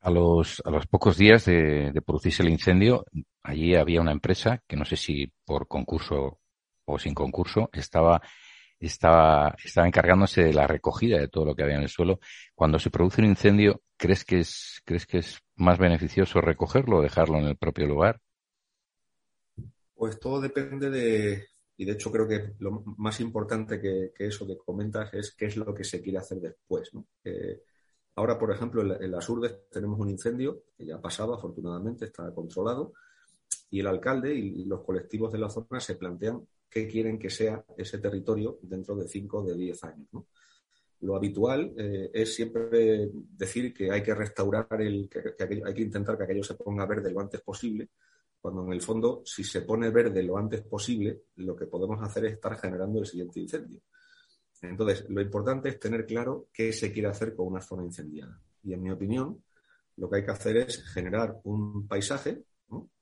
A 0.05 0.10
los, 0.10 0.62
a 0.65 0.69
los 0.69 0.86
pocos 0.86 1.17
días 1.17 1.45
de, 1.45 1.93
producirse 2.05 2.43
el 2.43 2.50
incendio, 2.50 3.05
allí 3.41 3.74
había 3.74 4.01
una 4.01 4.12
empresa 4.12 4.62
que 4.67 4.75
no 4.75 4.83
sé 4.83 4.98
si 4.98 5.31
por 5.45 5.65
concurso 5.65 6.39
o 6.83 7.00
sin 7.00 7.13
concurso 7.13 7.69
estaba, 7.72 8.22
estaba, 8.79 9.55
estaba 9.63 9.88
encargándose 9.88 10.43
de 10.43 10.53
la 10.53 10.67
recogida 10.67 11.19
de 11.19 11.29
todo 11.29 11.45
lo 11.45 11.55
que 11.55 11.63
había 11.63 11.77
en 11.77 11.83
el 11.83 11.89
suelo. 11.89 12.19
Cuando 12.53 12.79
se 12.79 12.89
produce 12.89 13.22
un 13.22 13.29
incendio, 13.29 13.81
¿crees 13.95 14.25
que 14.25 14.39
es, 14.39 14.81
crees 14.83 15.05
que 15.05 15.19
es 15.19 15.39
más 15.55 15.79
beneficioso 15.79 16.41
recogerlo 16.41 16.98
o 16.98 17.01
dejarlo 17.01 17.38
en 17.38 17.45
el 17.45 17.55
propio 17.55 17.88
lugar? 17.88 18.19
Pues 19.95 20.19
todo 20.19 20.41
depende 20.41 20.89
de, 20.89 21.48
y 21.77 21.86
de 21.86 21.93
hecho 21.93 22.12
creo 22.12 22.27
que 22.27 22.55
lo 22.60 22.83
más 22.98 23.19
importante 23.19 23.79
que, 23.79 24.12
eso 24.19 24.45
que 24.45 24.57
comentas 24.57 25.13
es 25.13 25.33
qué 25.33 25.45
es 25.45 25.55
lo 25.55 25.74
que 25.74 25.86
se 25.86 26.01
quiere 26.01 26.17
hacer 26.17 26.39
después. 26.39 26.91
Ahora, 28.15 28.38
por 28.38 28.51
ejemplo, 28.51 28.82
en, 28.82 29.12
las 29.12 29.27
urbes 29.29 29.70
tenemos 29.72 30.00
un 30.00 30.10
incendio 30.10 30.63
que 30.77 30.86
ya 30.86 30.96
ha 30.96 31.01
pasado, 31.01 31.34
afortunadamente, 31.34 32.05
está 32.05 32.34
controlado, 32.34 32.93
y 33.70 33.79
el 33.79 33.88
alcalde 33.88 34.34
y, 34.34 34.65
los 34.65 34.82
colectivos 34.82 35.32
de 35.32 35.39
la 35.39 35.50
zona 35.50 35.79
se 35.79 35.96
plantean 35.96 36.48
qué 36.70 36.88
quieren 36.88 37.20
que 37.20 37.29
sea 37.29 37.63
ese 37.77 37.98
territorio 38.00 38.60
dentro 38.62 38.96
de 38.96 39.08
5 39.08 39.38
o 39.38 39.43
de 39.43 39.55
10 39.55 39.84
años. 39.84 40.08
Lo 41.01 41.15
habitual 41.15 41.74
eh, 41.77 42.10
es 42.13 42.34
siempre 42.34 43.10
decir 43.13 43.74
que 43.74 43.91
hay 43.91 44.01
que 44.01 44.15
restaurar 44.15 44.67
el, 44.79 45.10
que, 45.10 45.36
hay 45.65 45.74
que 45.74 45.82
intentar 45.82 46.17
que 46.17 46.24
aquello 46.24 46.43
se 46.43 46.55
ponga 46.55 46.86
verde 46.86 47.12
lo 47.12 47.20
antes 47.20 47.41
posible, 47.41 47.89
cuando 48.39 48.65
en 48.65 48.74
el 48.74 48.82
fondo, 48.82 49.22
si 49.25 49.43
se 49.43 49.62
pone 49.62 49.89
verde 49.89 50.22
lo 50.24 50.38
antes 50.38 50.62
posible, 50.62 51.24
lo 51.38 51.55
que 51.55 51.65
podemos 51.65 52.01
hacer 52.01 52.25
es 52.25 52.34
estar 52.34 52.58
generando 52.58 53.00
el 53.00 53.05
siguiente 53.05 53.39
incendio. 53.39 53.82
Entonces, 54.70 55.05
lo 55.10 55.22
importante 55.22 55.70
es 55.70 55.79
tener 55.79 56.05
claro 56.05 56.48
qué 56.53 56.72
se 56.72 56.91
quiere 56.91 57.10
hacer 57.10 57.36
con 57.36 57.48
una 57.48 57.62
zona 57.62 57.84
incendiada. 57.84 58.41
Y 58.63 58.74
en 58.74 58.82
mi 58.82 58.91
opinión, 58.91 59.43
lo 59.98 60.10
que 60.10 60.17
hay 60.17 60.25
que 60.25 60.32
hacer 60.32 60.58
es 60.58 60.84
generar 60.84 61.39
un 61.43 61.88
paisaje, 61.88 62.43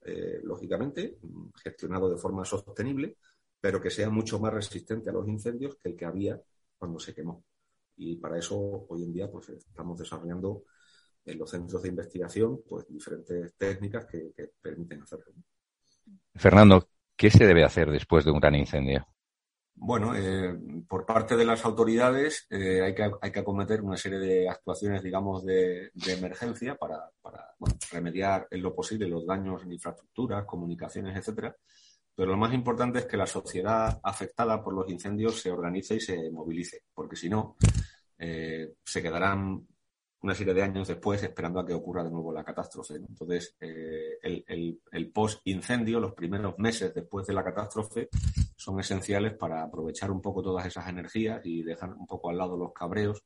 eh, 0.01 0.39
lógicamente, 0.43 1.17
gestionado 1.63 2.09
de 2.09 2.17
forma 2.17 2.43
sostenible, 2.43 3.17
pero 3.59 3.79
que 3.79 3.91
sea 3.91 4.09
mucho 4.09 4.39
más 4.39 4.53
resistente 4.53 5.09
a 5.09 5.13
los 5.13 5.27
incendios 5.27 5.77
que 5.77 5.89
el 5.89 5.95
que 5.95 6.05
había 6.05 6.41
cuando 6.77 6.99
se 6.99 7.13
quemó. 7.13 7.43
Y 7.95 8.15
para 8.15 8.39
eso, 8.39 8.87
hoy 8.89 9.03
en 9.03 9.13
día, 9.13 9.29
pues 9.29 9.49
estamos 9.49 9.99
desarrollando 9.99 10.63
en 11.23 11.37
los 11.37 11.49
centros 11.49 11.81
de 11.83 11.89
investigación 11.89 12.61
pues 12.67 12.87
diferentes 12.87 13.53
técnicas 13.55 14.05
que, 14.05 14.33
permiten 14.59 15.03
hacerlo. 15.03 15.33
Fernando, 16.35 16.89
¿qué 17.15 17.29
se 17.29 17.45
debe 17.45 17.63
hacer 17.63 17.91
después 17.91 18.25
de 18.25 18.31
un 18.31 18.39
gran 18.39 18.55
incendio? 18.55 19.05
Bueno, 19.75 20.15
eh, 20.15 20.55
por 20.87 21.05
parte 21.05 21.35
de 21.35 21.45
las 21.45 21.65
autoridades 21.65 22.45
eh, 22.49 22.81
hay, 22.81 22.93
que, 22.93 23.11
hay 23.19 23.31
que 23.31 23.39
acometer 23.39 23.81
una 23.81 23.97
serie 23.97 24.19
de 24.19 24.49
actuaciones, 24.49 25.01
digamos, 25.01 25.43
de, 25.43 25.91
emergencia 26.07 26.75
para, 26.75 27.09
remediar 27.91 28.47
en 28.51 28.61
lo 28.61 28.75
posible 28.75 29.07
los 29.07 29.25
daños 29.25 29.63
en 29.63 29.73
infraestructuras, 29.73 30.45
comunicaciones, 30.45 31.17
etcétera. 31.17 31.55
Pero 32.13 32.31
lo 32.31 32.37
más 32.37 32.53
importante 32.53 32.99
es 32.99 33.05
que 33.05 33.17
la 33.17 33.25
sociedad 33.25 33.99
afectada 34.03 34.61
por 34.61 34.73
los 34.73 34.89
incendios 34.89 35.41
se 35.41 35.51
organice 35.51 35.95
y 35.95 35.99
se 35.99 36.29
movilice, 36.29 36.83
porque 36.93 37.15
si 37.15 37.29
no, 37.29 37.55
eh, 38.19 38.73
se 38.83 39.01
quedarán 39.01 39.65
una 40.21 40.35
serie 40.35 40.53
de 40.53 40.61
años 40.61 40.87
después 40.87 41.21
esperando 41.23 41.59
a 41.59 41.65
que 41.65 41.73
ocurra 41.73 42.03
de 42.03 42.11
nuevo 42.11 42.31
la 42.31 42.43
catástrofe. 42.43 42.95
Entonces, 42.95 43.55
eh, 43.59 44.19
el, 44.21 45.11
post-incendio, 45.11 45.99
los 45.99 46.13
primeros 46.13 46.57
meses 46.59 46.93
después 46.93 47.25
de 47.25 47.33
la 47.33 47.43
catástrofe, 47.43 48.09
son 48.55 48.79
esenciales 48.79 49.33
para 49.33 49.63
aprovechar 49.63 50.11
un 50.11 50.21
poco 50.21 50.43
todas 50.43 50.65
esas 50.65 50.87
energías 50.87 51.41
y 51.43 51.63
dejar 51.63 51.93
un 51.93 52.05
poco 52.05 52.29
al 52.29 52.37
lado 52.37 52.55
los 52.55 52.71
cabreos, 52.71 53.23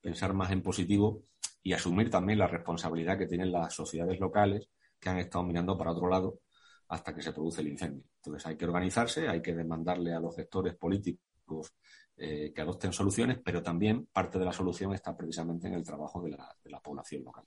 pensar 0.00 0.34
más 0.34 0.50
en 0.50 0.62
positivo 0.62 1.22
y 1.62 1.72
asumir 1.74 2.10
también 2.10 2.40
la 2.40 2.48
responsabilidad 2.48 3.16
que 3.16 3.26
tienen 3.26 3.52
las 3.52 3.72
sociedades 3.72 4.18
locales 4.18 4.68
que 4.98 5.10
han 5.10 5.18
estado 5.18 5.44
mirando 5.44 5.78
para 5.78 5.92
otro 5.92 6.08
lado 6.08 6.40
hasta 6.88 7.14
que 7.14 7.22
se 7.22 7.32
produce 7.32 7.60
el 7.60 7.68
incendio. 7.68 8.04
Entonces, 8.16 8.46
hay 8.46 8.56
que 8.56 8.64
organizarse, 8.64 9.28
hay 9.28 9.40
que 9.40 9.54
demandarle 9.54 10.12
a 10.12 10.20
los 10.20 10.34
sectores 10.34 10.74
políticos 10.74 11.72
eh, 12.14 12.52
que 12.54 12.60
adopten 12.60 12.92
soluciones, 12.92 13.38
pero 13.42 13.62
también 13.62 14.06
parte 14.12 14.38
de 14.38 14.44
la 14.44 14.52
solución 14.52 14.92
está 14.92 15.16
precisamente 15.16 15.66
en 15.66 15.74
el 15.74 15.82
trabajo 15.82 16.22
de 16.22 16.30
la, 16.30 16.80
población 16.80 17.24
local. 17.24 17.44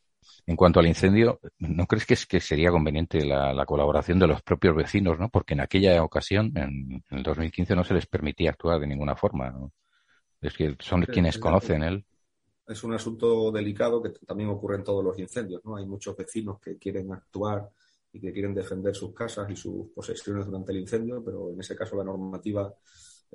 En 0.48 0.56
cuanto 0.56 0.80
al 0.80 0.88
incendio, 0.88 1.40
¿no 1.60 1.86
crees 1.86 2.06
que, 2.06 2.16
es, 2.16 2.26
que 2.26 2.40
sería 2.40 2.72
conveniente 2.72 3.24
la, 3.24 3.66
colaboración 3.66 4.18
de 4.18 4.28
los 4.28 4.42
propios 4.42 4.76
vecinos? 4.76 5.20
¿no? 5.20 5.30
Porque 5.30 5.54
en 5.54 5.62
aquella 5.62 6.04
ocasión, 6.04 6.52
en, 6.56 7.04
el 7.12 7.24
2015, 7.24 7.76
no 7.76 7.84
se 7.84 7.94
les 7.94 8.08
permitía 8.08 8.50
actuar 8.50 8.80
de 8.80 8.88
ninguna 8.88 9.16
forma. 9.16 9.54
Es 10.42 10.54
que 10.54 10.76
son 10.80 11.04
quienes 11.04 11.38
conocen 11.38 11.84
él. 11.84 12.06
Es 12.68 12.84
un 12.84 12.94
asunto 12.94 13.52
delicado 13.52 14.02
que 14.02 14.10
también 14.26 14.50
ocurre 14.50 14.78
en 14.78 14.84
todos 14.84 15.04
los 15.04 15.18
incendios. 15.20 15.62
¿no? 15.64 15.76
Hay 15.76 15.86
muchos 15.86 16.18
vecinos 16.18 16.60
que 16.60 16.78
quieren 16.78 17.14
actuar 17.14 17.70
y 18.12 18.20
que 18.20 18.34
quieren 18.34 18.54
defender 18.54 18.96
sus 18.96 19.14
casas 19.14 19.50
y 19.52 19.56
sus 19.56 19.90
posesiones 19.94 20.46
durante 20.46 20.72
el 20.72 20.80
incendio, 20.80 21.24
pero 21.24 21.52
en 21.52 21.60
ese 21.60 21.76
caso 21.76 21.98
la 21.98 22.04
normativa 22.04 22.74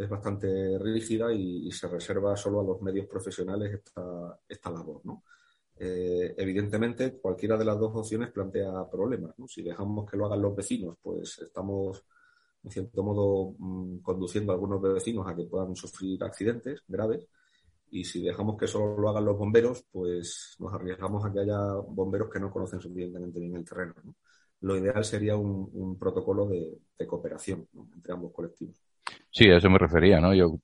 es 0.02 0.08
bastante 0.08 0.78
rígida 0.78 1.32
y, 1.32 1.70
se 1.72 1.88
reserva 1.88 2.36
solo 2.36 2.60
a 2.60 2.64
los 2.64 2.82
medios 2.82 3.06
profesionales 3.06 3.80
esta, 4.48 4.70
labor. 4.70 5.00
¿no? 5.04 5.24
Eh, 5.76 6.34
evidentemente, 6.36 7.18
cualquiera 7.18 7.56
de 7.56 7.64
las 7.64 7.78
dos 7.78 7.92
opciones 7.94 8.30
plantea 8.30 8.88
problemas. 8.90 9.38
¿no? 9.38 9.46
Si 9.46 9.62
dejamos 9.62 10.10
que 10.10 10.16
lo 10.16 10.26
hagan 10.26 10.42
los 10.42 10.56
vecinos, 10.56 10.96
pues 11.02 11.38
estamos, 11.40 12.04
en 12.64 12.70
cierto 12.70 13.02
modo, 13.02 13.54
mm, 13.58 13.98
conduciendo 13.98 14.52
a 14.52 14.54
algunos 14.54 14.80
vecinos 14.80 15.26
a 15.28 15.36
que 15.36 15.44
puedan 15.44 15.76
sufrir 15.76 16.22
accidentes 16.24 16.82
graves. 16.88 17.26
Y 17.90 18.04
si 18.04 18.22
dejamos 18.22 18.56
que 18.56 18.68
solo 18.68 18.96
lo 18.96 19.08
hagan 19.10 19.24
los 19.24 19.36
bomberos, 19.36 19.84
pues 19.90 20.56
nos 20.60 20.72
arriesgamos 20.72 21.24
a 21.24 21.32
que 21.32 21.40
haya 21.40 21.74
bomberos 21.74 22.30
que 22.30 22.40
no 22.40 22.50
conocen 22.50 22.80
suficientemente 22.80 23.40
bien 23.40 23.56
el 23.56 23.64
terreno. 23.64 23.94
Lo 24.60 24.76
ideal 24.76 25.04
sería 25.04 25.36
un, 25.36 25.98
protocolo 25.98 26.46
de, 26.46 26.78
cooperación 27.06 27.66
entre 27.94 28.12
ambos 28.12 28.32
colectivos. 28.32 28.76
Sí, 29.30 29.48
a 29.48 29.58
eso 29.58 29.70
me 29.70 29.78
refería, 29.78 30.20
¿no? 30.20 30.34
Yo 30.34 30.58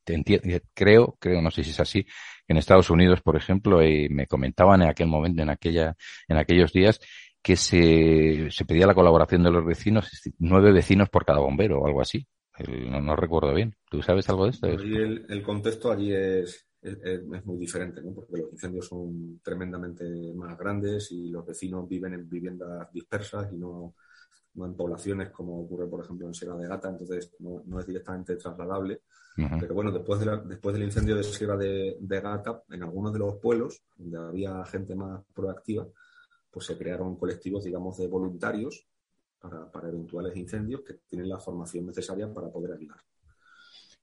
creo, 0.74 1.16
creo, 1.20 1.40
no 1.40 1.50
sé 1.50 1.62
si 1.62 1.70
es 1.70 1.80
así, 1.80 2.04
en 2.48 2.56
Estados 2.56 2.90
Unidos, 2.90 3.20
por 3.22 3.36
ejemplo, 3.36 3.82
y 3.82 4.08
me 4.08 4.26
comentaban 4.26 4.82
en 4.82 4.88
aquel 4.88 5.06
momento, 5.06 5.42
en 5.42 5.50
aquella, 5.50 5.96
en 6.28 6.36
aquellos 6.36 6.72
días, 6.72 7.00
que 7.42 7.56
se, 7.56 8.50
se 8.50 8.64
pedía 8.64 8.86
la 8.86 8.94
colaboración 8.94 9.44
de 9.44 9.52
los 9.52 9.64
vecinos, 9.64 10.10
nueve 10.38 10.72
vecinos 10.72 11.08
por 11.08 11.24
cada 11.24 11.38
bombero 11.38 11.80
o 11.80 11.86
algo 11.86 12.00
así. 12.00 12.26
no, 12.66 13.14
recuerdo 13.14 13.54
bien. 13.54 13.76
¿Tú 13.88 14.02
sabes 14.02 14.28
algo 14.28 14.44
de 14.44 14.50
esto? 14.50 14.66
el, 14.66 15.26
el, 15.28 15.42
contexto 15.44 15.92
allí 15.92 16.12
es, 16.12 16.66
es, 16.82 16.98
es, 17.04 17.46
muy 17.46 17.58
diferente, 17.58 18.02
¿no? 18.02 18.12
Porque 18.14 18.38
los 18.38 18.50
incendios 18.50 18.88
son 18.88 19.40
tremendamente 19.44 20.04
más 20.34 20.58
grandes 20.58 21.12
y 21.12 21.30
los 21.30 21.46
vecinos 21.46 21.88
viven 21.88 22.14
en 22.14 22.28
viviendas 22.28 22.92
dispersas 22.92 23.52
y 23.52 23.56
no, 23.56 23.94
no 24.56 24.66
en 24.66 24.74
poblaciones 24.74 25.30
como 25.30 25.60
ocurre, 25.60 25.86
por 25.86 26.02
ejemplo, 26.02 26.26
en 26.26 26.34
Sierra 26.34 26.56
de 26.56 26.66
Gata, 26.66 26.88
entonces 26.88 27.34
no, 27.38 27.78
es 27.78 27.86
directamente 27.86 28.36
trasladable. 28.36 29.02
Pero 29.60 29.74
bueno, 29.74 29.92
después, 29.92 30.18
de 30.20 30.40
después 30.46 30.74
del 30.74 30.84
incendio 30.84 31.14
de 31.14 31.22
Sierra 31.22 31.58
de, 31.58 31.98
Gata, 32.00 32.62
en 32.70 32.82
algunos 32.82 33.12
de 33.12 33.18
los 33.18 33.36
pueblos 33.36 33.82
donde 33.94 34.18
había 34.18 34.64
gente 34.64 34.94
más 34.94 35.22
proactiva, 35.34 35.86
pues 36.50 36.64
se 36.64 36.78
crearon 36.78 37.16
colectivos, 37.16 37.64
digamos, 37.64 37.98
de 37.98 38.08
voluntarios 38.08 38.86
para, 39.38 39.70
para 39.70 39.88
eventuales 39.88 40.34
incendios 40.36 40.80
que 40.80 40.94
tienen 41.06 41.28
la 41.28 41.38
formación 41.38 41.84
necesaria 41.86 42.32
para 42.32 42.48
poder 42.48 42.72
ayudar. 42.72 42.98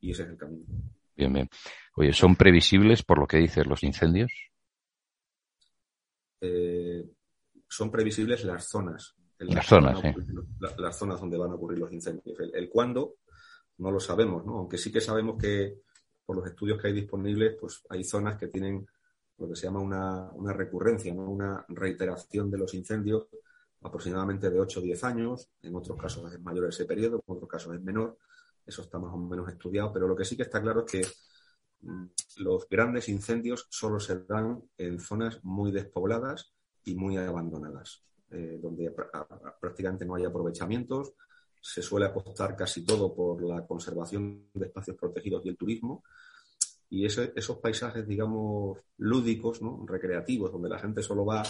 Y 0.02 0.12
ese 0.12 0.22
es 0.22 0.30
el 0.30 0.38
camino. 0.38 0.66
Bien, 1.16 1.34
bien. 1.34 1.50
Oye, 1.96 2.14
¿son 2.14 2.36
previsibles 2.36 3.02
por 3.02 3.18
lo 3.18 3.26
que 3.26 3.38
dices 3.38 3.66
los 3.66 3.84
incendios? 3.84 4.32
Eh, 6.42 7.10
son 7.68 7.90
previsibles 7.90 8.44
las 8.44 8.68
zonas 8.68 9.16
las, 9.46 9.66
zonas, 9.66 10.00
las 10.78 10.98
zonas 10.98 11.20
donde 11.20 11.38
van 11.38 11.52
a 11.52 11.56
ocurrir 11.56 11.80
los 11.80 11.92
incendios. 11.92 12.38
El, 12.40 12.70
cuándo 12.70 13.16
no 13.78 13.92
lo 13.92 14.00
sabemos, 14.00 14.46
¿no? 14.46 14.60
Aunque 14.60 14.78
sí 14.78 14.92
que 14.92 15.02
sabemos 15.02 15.38
que 15.42 15.82
por 16.26 16.36
los 16.38 16.48
estudios 16.48 16.82
que 16.82 16.88
hay 16.88 16.94
disponibles, 16.94 17.58
pues 17.60 17.82
hay 17.90 18.04
zonas 18.04 18.38
que 18.38 18.48
tienen 18.48 18.86
lo 19.38 19.50
que 19.50 19.56
se 19.56 19.68
llama 19.68 19.80
una, 19.80 20.32
una 20.34 20.54
recurrencia, 20.54 21.14
¿no? 21.14 21.30
una 21.30 21.66
reiteración 21.68 22.50
de 22.50 22.58
los 22.58 22.74
incendios 22.74 23.28
aproximadamente 23.82 24.50
de 24.50 24.60
8 24.60 24.80
o 24.80 24.84
10 24.84 25.04
años. 25.04 25.50
En 25.62 25.76
otros 25.76 26.00
casos 26.00 26.32
es 26.34 26.42
mayor 26.42 26.70
ese 26.70 26.86
periodo, 26.86 27.24
en 27.28 27.36
otros 27.36 27.50
casos 27.50 27.76
es 27.76 27.82
menor. 27.82 28.18
Eso 28.66 28.82
está 28.82 28.98
más 29.00 29.14
o 29.14 29.18
menos 29.18 29.50
estudiado, 29.50 29.92
pero 29.92 30.08
lo 30.08 30.16
que 30.16 30.26
sí 30.26 30.38
que 30.38 30.44
está 30.44 30.62
claro 30.62 30.86
es 30.86 30.92
que 30.92 31.88
mm, 31.88 32.06
los 32.38 32.68
grandes 32.70 33.10
incendios 33.10 33.68
solo 33.70 34.00
se 34.00 34.24
dan 34.24 34.64
en 34.78 35.00
zonas 35.00 35.44
muy 35.44 35.72
despobladas 35.72 36.54
y 36.86 36.96
muy 36.96 37.18
abandonadas. 37.18 38.04
Eh, 38.34 38.58
donde 38.60 38.92
prácticamente 39.60 40.06
no 40.06 40.16
hay 40.16 40.26
aprovechamientos. 40.26 41.14
Se 41.62 41.84
suele 41.84 42.08
apostar 42.08 42.56
casi 42.56 42.84
todo 42.84 43.14
por 43.14 43.44
la 43.44 43.66
conservación 43.68 44.50
de 44.56 44.66
espacios 44.66 44.98
protegidos 44.98 45.46
y 45.46 45.50
el 45.50 45.58
turismo. 45.58 46.04
Y 46.90 47.06
esos 47.06 47.58
paisajes, 47.60 48.08
digamos, 48.08 48.80
lúdicos, 48.98 49.62
¿no? 49.62 49.86
recreativos, 49.88 50.52
donde 50.52 50.70
la 50.70 50.80
gente 50.80 51.04
solo 51.04 51.26
va, 51.26 51.44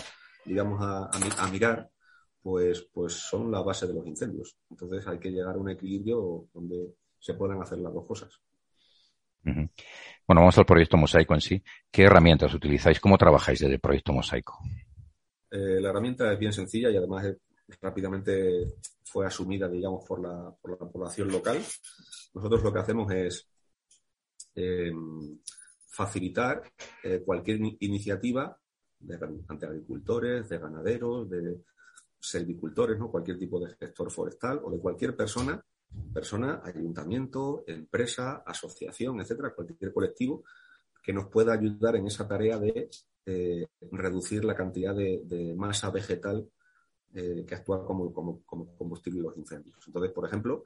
digamos, 0.45 0.81
a, 0.81 1.09
a, 1.09 1.47
mirar, 1.49 1.89
pues, 2.41 2.81
pues 2.93 3.13
son 3.13 3.49
la 3.49 3.61
base 3.61 3.87
de 3.87 3.93
los 3.93 4.05
incendios. 4.05 4.57
Entonces 4.69 5.07
hay 5.07 5.19
que 5.19 5.31
llegar 5.31 5.55
a 5.55 5.59
un 5.59 5.69
equilibrio 5.69 6.47
donde 6.53 6.95
se 7.17 7.33
puedan 7.33 7.61
hacer 7.61 7.79
las 7.79 7.93
dos 7.93 8.05
cosas. 8.05 8.41
Bueno, 9.43 10.41
vamos 10.41 10.57
al 10.57 10.65
proyecto 10.65 10.97
Mosaico 10.97 11.33
en 11.33 11.41
sí. 11.41 11.63
¿Qué 11.91 12.03
herramientas 12.03 12.53
utilizáis? 12.53 12.99
¿Cómo 12.99 13.17
trabajáis 13.17 13.59
desde 13.59 13.75
el 13.75 13.81
proyecto 13.81 14.13
Mosaico? 14.13 14.59
Eh, 15.55 15.79
la 15.79 15.89
herramienta 15.89 16.33
es 16.33 16.39
bien 16.39 16.51
sencilla 16.51 16.89
y 16.89 16.97
además 16.97 17.27
rápidamente 17.79 18.75
fue 19.03 19.27
asumida, 19.27 19.69
digamos, 19.69 20.03
por 20.03 20.19
la, 20.19 20.51
por 20.59 20.71
la 20.71 20.89
población 20.89 21.31
local. 21.31 21.59
Nosotros 22.33 22.63
lo 22.63 22.73
que 22.73 22.79
hacemos 22.79 23.13
es 23.13 23.47
em, 24.55 25.39
facilitar 25.87 26.63
eh, 27.03 27.21
cualquier 27.23 27.59
iniciativa 27.81 28.57
de, 28.99 29.19
ante 29.47 29.67
agricultores, 29.67 30.49
de 30.49 30.57
ganaderos, 30.57 31.29
de 31.29 31.61
selvicultores, 32.19 32.97
¿no? 32.97 33.11
cualquier 33.11 33.37
tipo 33.37 33.59
de 33.59 33.75
gestor 33.75 34.11
forestal 34.11 34.59
o 34.63 34.71
de 34.71 34.79
cualquier 34.79 35.15
persona 35.15 35.63
persona, 36.13 36.61
ayuntamiento, 36.63 37.63
empresa, 37.67 38.43
asociación, 38.45 39.21
etcétera, 39.21 39.53
cualquier 39.53 39.93
colectivo 39.93 40.43
que 41.03 41.13
nos 41.13 41.27
pueda 41.27 41.53
ayudar 41.53 41.97
en 41.97 42.07
esa 42.07 42.27
tarea 42.27 42.57
de 42.57 42.89
eh, 43.25 43.67
reducir 43.91 44.43
la 44.45 44.55
cantidad 44.55 44.95
de, 44.95 45.53
masa 45.55 45.91
vegetal 45.91 46.49
eh, 47.13 47.43
que 47.45 47.55
actúa 47.55 47.85
como, 47.85 48.13
combustible 48.43 49.19
en 49.19 49.25
los 49.25 49.37
incendios. 49.37 49.77
Entonces, 49.85 50.11
por 50.11 50.25
ejemplo, 50.25 50.63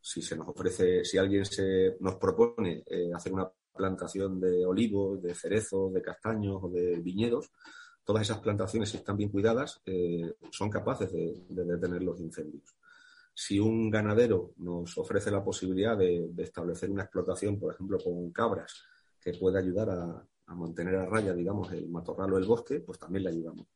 si 0.00 0.22
se 0.22 0.36
nos 0.36 0.48
ofrece, 0.48 1.04
si 1.04 1.18
alguien 1.18 1.44
se 1.44 1.96
nos 2.00 2.16
propone 2.16 2.82
eh, 2.86 3.10
hacer 3.14 3.32
una 3.32 3.48
plantación 3.74 4.40
de 4.40 4.64
olivos, 4.64 5.22
de 5.22 5.34
cerezos, 5.34 5.92
de 5.92 6.00
castaños 6.00 6.58
o 6.62 6.68
de 6.70 6.98
viñedos, 7.00 7.50
todas 8.04 8.22
esas 8.22 8.38
plantaciones, 8.38 8.88
si 8.88 8.96
están 8.96 9.16
bien 9.16 9.30
cuidadas, 9.30 9.82
son 10.52 10.70
capaces 10.70 11.12
de 11.12 11.64
detener 11.64 12.04
los 12.04 12.20
incendios 12.20 12.76
si 13.38 13.60
un 13.60 13.90
ganadero 13.90 14.54
nos 14.56 14.96
ofrece 14.96 15.30
la 15.30 15.44
posibilidad 15.44 15.96
de, 15.96 16.30
establecer 16.38 16.90
una 16.90 17.02
explotación, 17.02 17.60
por 17.60 17.74
ejemplo, 17.74 17.98
con 17.98 18.30
cabras, 18.32 18.82
que 19.26 19.34
puede 19.34 19.58
ayudar 19.58 19.90
a, 19.90 20.54
mantener 20.54 20.94
a 20.94 21.06
raya, 21.06 21.34
digamos, 21.34 21.72
el 21.72 21.88
matorral 21.88 22.32
o 22.32 22.38
el 22.38 22.44
bosque, 22.44 22.78
pues 22.78 22.96
también 22.96 23.24
le 23.24 23.30
ayudamos. 23.30 23.66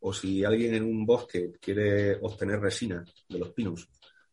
O 0.00 0.12
si 0.12 0.44
alguien 0.44 0.74
en 0.74 0.82
un 0.82 1.06
bosque 1.06 1.52
quiere 1.60 2.16
obtener 2.16 2.58
resina 2.58 3.04
de 3.28 3.38
los 3.38 3.50
pinos 3.50 3.88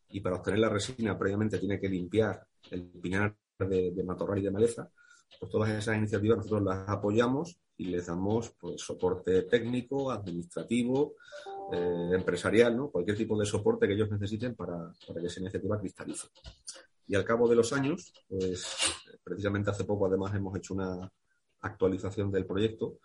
y 0.08 0.20
para 0.20 0.36
obtener 0.36 0.58
la 0.58 0.68
resina 0.68 1.16
previamente 1.16 1.60
tiene 1.60 1.78
que 1.78 1.88
limpiar 1.88 2.44
el 2.72 2.82
pinar 2.82 3.36
de 3.60 4.02
matorral 4.04 4.40
y 4.40 4.42
de 4.42 4.50
maleza, 4.50 4.90
pues 5.38 5.52
todas 5.52 5.70
esas 5.70 5.96
iniciativas 5.96 6.38
nosotros 6.38 6.62
las 6.62 6.88
apoyamos 6.88 7.60
y 7.76 7.84
les 7.84 8.06
damos 8.06 8.50
pues, 8.58 8.80
soporte 8.80 9.42
técnico, 9.42 10.10
administrativo, 10.10 11.14
eh, 11.72 12.10
empresarial, 12.12 12.76
¿no? 12.76 12.90
cualquier 12.90 13.16
tipo 13.16 13.38
de 13.38 13.46
soporte 13.46 13.86
que 13.86 13.94
ellos 13.94 14.10
necesiten 14.10 14.56
para, 14.56 14.92
para, 15.06 15.20
que 15.20 15.26
esa 15.26 15.40
iniciativa 15.40 15.78
cristalice. 15.78 16.28
Y 17.06 17.14
al 17.14 17.24
cabo 17.24 17.48
de 17.48 17.56
los 17.56 17.72
años, 17.72 18.12
pues 18.28 18.66
precisamente 19.22 19.70
hace 19.70 19.84
poco 19.84 20.06
además 20.06 20.34
hemos 20.34 20.56
hecho 20.56 20.74
una 20.74 21.10
actualización 21.60 22.30
del 22.30 22.46
proyecto, 22.46 22.98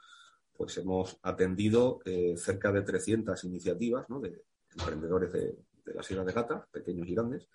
pues 0.54 0.78
hemos 0.78 1.18
atendido 1.24 2.00
eh, 2.06 2.36
cerca 2.38 2.72
de 2.72 2.82
300 2.82 3.44
iniciativas 3.44 4.10
¿no? 4.10 4.20
de 4.20 4.44
emprendedores 4.78 5.32
de, 5.32 5.56
de 5.86 5.94
la 5.94 6.04
Sierra 6.04 6.24
de 6.24 6.34
Gata, 6.34 6.68
pequeños 6.72 7.08
y 7.08 7.16
grandes, 7.16 7.48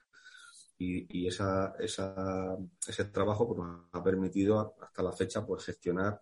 y, 0.79 1.27
esa, 1.27 1.75
esa, 1.79 2.57
ese 2.87 3.05
trabajo 3.07 3.47
pues, 3.47 3.59
nos 3.59 3.87
ha 3.93 4.03
permitido 4.03 4.75
hasta 4.81 5.03
la 5.03 5.13
fecha 5.13 5.45
pues, 5.45 5.65
gestionar 5.65 6.21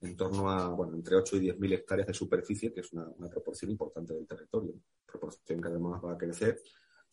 en 0.00 0.16
torno 0.16 0.50
a, 0.50 0.68
bueno, 0.68 0.94
entre 0.94 1.16
8 1.16 1.36
y 1.36 1.40
10 1.40 1.58
mil 1.58 1.72
hectáreas 1.72 2.06
de 2.06 2.14
superficie, 2.14 2.72
que 2.72 2.80
es 2.80 2.92
una, 2.92 3.06
proporción 3.28 3.70
importante 3.70 4.14
del 4.14 4.26
territorio, 4.26 4.74
proporción 5.06 5.60
que 5.60 5.68
además 5.68 6.00
va 6.04 6.12
a 6.12 6.18
crecer 6.18 6.60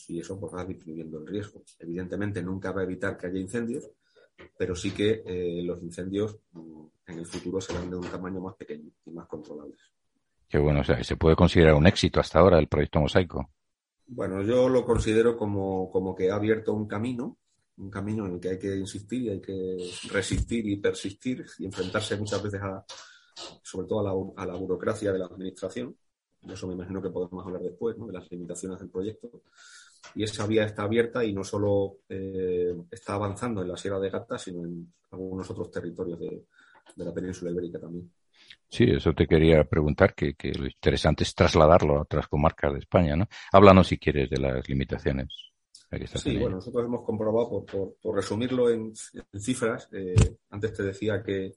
y 0.08 0.20
eso 0.20 0.40
pues, 0.40 0.54
va 0.54 0.66
disminuyendo 0.66 1.20
el 1.20 1.28
riesgo. 1.28 1.64
Evidentemente 1.80 2.42
nunca 2.42 2.72
va 2.72 2.82
a 2.82 2.86
evitar 2.86 3.18
que 3.18 3.28
haya 3.28 3.40
incendios, 3.40 3.90
pero 4.58 4.76
sí 4.76 4.92
que 4.92 5.24
eh, 5.26 5.62
los 5.64 5.82
incendios 5.82 6.38
mm, 6.52 6.86
en 7.08 7.20
el 7.20 7.26
futuro 7.26 7.62
serán 7.62 7.90
de 7.90 7.96
un 7.96 8.08
tamaño 8.08 8.42
más 8.42 8.56
pequeño 8.56 8.92
y 9.06 9.12
más 9.12 9.28
controlables. 9.28 9.80
Qué 10.48 10.58
bueno, 10.60 10.82
o 10.82 10.84
sea, 10.84 11.04
se 11.04 11.18
puede 11.18 11.36
considerar 11.36 11.74
un 11.74 11.88
éxito 11.88 12.20
hasta 12.20 12.40
ahora 12.40 12.60
el 12.60 12.68
proyecto 12.68 13.00
Mosaico. 13.00 13.50
Bueno, 14.08 14.44
yo 14.44 14.70
lo 14.70 14.86
considero 14.86 15.36
como, 15.36 15.90
como 15.90 16.16
que 16.16 16.30
ha 16.30 16.36
abierto 16.36 16.74
un 16.74 16.88
camino, 16.88 17.38
un 17.78 17.90
camino 17.90 18.26
en 18.28 18.36
el 18.36 18.40
que 18.40 18.50
hay 18.50 18.60
que 18.60 18.76
insistir 18.76 19.24
y 19.24 19.30
hay 19.30 19.42
que 19.42 19.92
resistir 20.12 20.68
y 20.68 20.78
persistir 20.78 21.46
y 21.58 21.66
enfrentarse 21.66 22.16
muchas 22.18 22.42
veces 22.44 22.62
a, 22.62 22.86
sobre 23.64 23.88
todo 23.88 24.00
a 24.02 24.04
la, 24.04 24.44
a 24.44 24.46
la 24.46 24.56
burocracia 24.56 25.12
de 25.12 25.20
la 25.20 25.26
administración. 25.26 25.96
De 26.42 26.54
eso 26.54 26.68
me 26.68 26.76
imagino 26.76 27.02
que 27.02 27.10
podemos 27.10 27.44
hablar 27.46 27.62
después, 27.64 27.98
¿no? 27.98 28.06
de 28.06 28.14
las 28.14 28.30
limitaciones 28.32 28.80
del 28.80 28.90
proyecto. 28.90 29.42
Y 30.14 30.24
esa 30.24 30.46
vía 30.46 30.66
está 30.66 30.84
abierta 30.84 31.24
y 31.24 31.34
no 31.34 31.44
solo 31.44 31.98
eh, 32.10 32.76
está 32.92 33.16
avanzando 33.16 33.62
en 33.62 33.70
la 33.70 33.78
Sierra 33.78 34.00
de 34.00 34.10
Gata, 34.10 34.38
sino 34.38 34.64
en 34.64 34.94
algunos 35.12 35.50
otros 35.50 35.72
territorios 35.72 36.20
de, 36.20 36.46
de 36.96 37.06
la 37.06 37.14
península 37.14 37.52
ibérica 37.52 37.80
también. 37.80 38.12
Sí, 38.70 38.86
eso 38.86 39.14
te 39.14 39.28
quería 39.28 39.64
preguntar, 39.64 40.14
que, 40.14 40.36
que, 40.36 40.52
lo 40.54 40.66
interesante 40.66 41.24
es 41.24 41.34
trasladarlo 41.34 41.98
a 41.98 42.02
otras 42.02 42.28
comarcas 42.28 42.74
de 42.74 42.80
España, 42.80 43.16
¿no? 43.16 43.28
Háblanos 43.52 43.88
si 43.88 43.98
quieres 43.98 44.30
de 44.30 44.40
las 44.40 44.68
limitaciones. 44.68 45.30
Sí, 46.16 46.38
bueno, 46.38 46.58
nosotros 46.58 46.86
hemos 46.86 47.06
comprobado, 47.06 47.64
por, 47.64 47.96
por, 48.02 48.16
resumirlo 48.16 48.70
en, 48.70 48.94
cifras, 49.38 49.88
eh, 49.94 50.16
antes 50.50 50.74
te 50.74 50.84
decía 50.84 51.24
que, 51.24 51.56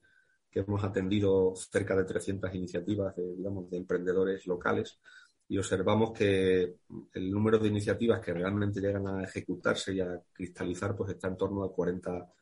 que, 0.51 0.61
hemos 0.61 0.85
atendido 0.85 1.55
cerca 1.57 1.97
de 1.97 2.05
300 2.05 2.55
iniciativas 2.55 3.17
de, 3.17 3.35
digamos, 3.35 3.69
de 3.71 3.79
emprendedores 3.79 4.47
locales 4.47 5.01
y 5.49 5.57
observamos 5.57 6.13
que 6.13 6.77
el 7.15 7.31
número 7.31 7.59
de 7.59 7.69
iniciativas 7.69 8.21
que 8.21 8.35
realmente 8.35 8.81
llegan 8.81 9.07
a 9.07 9.25
ejecutarse 9.25 9.95
y 9.95 10.01
a 10.01 10.21
cristalizar 10.33 10.95
pues 10.95 11.11
está 11.11 11.29
en 11.29 11.37
torno 11.37 11.65
al 11.65 11.73
40 11.73 12.33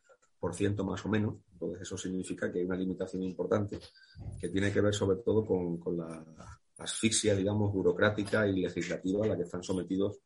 más 0.83 1.05
o 1.05 1.09
menos. 1.09 1.35
Entonces 1.53 1.81
eso 1.81 1.97
significa 1.97 2.51
que 2.51 2.59
hay 2.59 2.65
una 2.65 2.75
limitación 2.75 3.23
importante 3.23 3.79
que 4.39 4.49
tiene 4.49 4.71
que 4.71 4.81
ver 4.81 4.93
sobre 4.93 5.17
todo 5.17 5.45
con, 5.45 5.77
con 5.77 5.97
la 5.97 6.23
asfixia, 6.77 7.35
digamos, 7.35 7.73
burocrática 7.73 8.47
y 8.47 8.61
legislativa 8.61 9.25
a 9.25 9.29
la 9.29 9.37
que 9.37 9.43
están 9.43 9.63
sometidos 9.63 10.19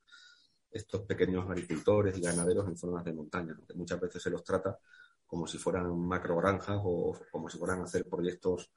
estos 0.69 1.01
pequeños 1.01 1.49
agricultores 1.49 2.17
y 2.17 2.21
ganaderos 2.21 2.67
en 2.67 2.77
zonas 2.77 3.03
de 3.03 3.13
montaña, 3.13 3.57
que 3.67 3.73
muchas 3.73 3.99
veces 3.99 4.21
se 4.21 4.29
los 4.29 4.43
trata 4.43 4.77
como 5.25 5.47
si 5.47 5.57
fueran 5.57 5.97
macrogranjas 5.97 6.79
o 6.83 7.17
como 7.31 7.49
si 7.49 7.57
fueran 7.57 7.81
a 7.81 7.83
hacer 7.83 8.05
proyectos 8.05 8.69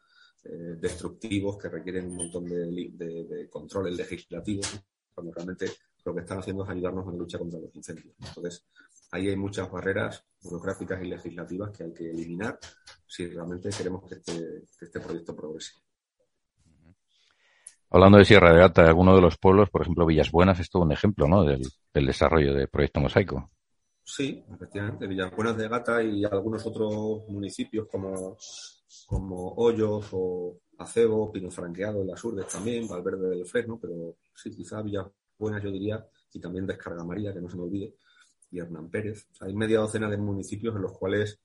eh, 0.44 0.76
destructivos 0.78 1.56
que 1.56 1.68
requieren 1.68 2.06
un 2.06 2.16
montón 2.16 2.44
de, 2.44 2.66
de, 2.92 3.24
de 3.24 3.48
controles 3.48 3.96
legislativos, 3.96 4.80
cuando 5.14 5.32
realmente 5.32 5.66
lo 6.04 6.14
que 6.14 6.20
están 6.20 6.38
haciendo 6.38 6.64
es 6.64 6.70
ayudarnos 6.70 7.06
en 7.06 7.12
la 7.12 7.18
lucha 7.18 7.38
contra 7.38 7.60
los 7.60 7.74
incendios. 7.74 8.14
Entonces, 8.18 8.66
ahí 9.12 9.28
hay 9.28 9.36
muchas 9.36 9.70
barreras 9.70 10.24
burocráticas 10.42 11.02
y 11.02 11.06
legislativas 11.06 11.70
que 11.70 11.84
hay 11.84 11.92
que 11.94 12.10
eliminar 12.10 12.58
si 13.06 13.26
realmente 13.28 13.70
queremos 13.70 14.04
que 14.08 14.16
este, 14.16 14.64
este 14.80 15.00
proyecto 15.00 15.34
progrese. 15.34 15.72
Hablando 17.90 18.18
de 18.18 18.24
Sierra 18.24 18.52
de 18.52 18.58
Gata, 18.58 18.84
alguno 18.84 19.14
de 19.14 19.22
los 19.22 19.38
pueblos, 19.38 19.70
por 19.70 19.82
ejemplo, 19.82 20.04
Villas 20.04 20.32
Buenas, 20.32 20.58
es 20.58 20.68
todo 20.68 20.82
un 20.82 20.90
ejemplo 20.90 21.28
¿no? 21.28 21.44
del, 21.44 21.62
desarrollo 21.92 22.52
del 22.52 22.68
proyecto 22.68 23.00
Mosaico. 23.00 23.52
Sí, 24.02 24.44
efectivamente, 24.52 25.06
Villas 25.06 25.30
Buenas 25.34 25.56
de 25.56 25.68
Gata 25.68 26.02
y 26.02 26.24
algunos 26.24 26.66
otros 26.66 27.22
municipios 27.28 27.86
como, 27.88 28.36
como 29.06 29.54
Hoyos 29.54 30.08
o 30.12 30.58
Acebo, 30.78 31.32
Pino 31.32 31.50
Franqueado 31.50 32.04
las 32.04 32.22
Urdes 32.24 32.48
también, 32.48 32.88
Valverde 32.88 33.30
del 33.30 33.46
Fresno, 33.46 33.78
pero 33.80 34.16
sí, 34.34 34.50
quizá 34.50 34.82
Villas 34.82 35.06
Buenas 35.38 35.62
yo 35.62 35.70
diría, 35.70 36.06
y 36.32 36.40
también 36.40 36.66
Descarga 36.66 37.04
María, 37.04 37.32
que 37.32 37.40
no 37.40 37.50
se 37.50 37.56
me 37.56 37.64
olvide, 37.64 37.94
y 38.50 38.60
Hernán 38.60 38.88
Pérez. 38.88 39.26
Hay 39.40 39.54
media 39.54 39.80
docena 39.80 40.08
de 40.08 40.16
municipios 40.16 40.76
en 40.76 40.82
los 40.82 40.96
cuales 40.96 41.40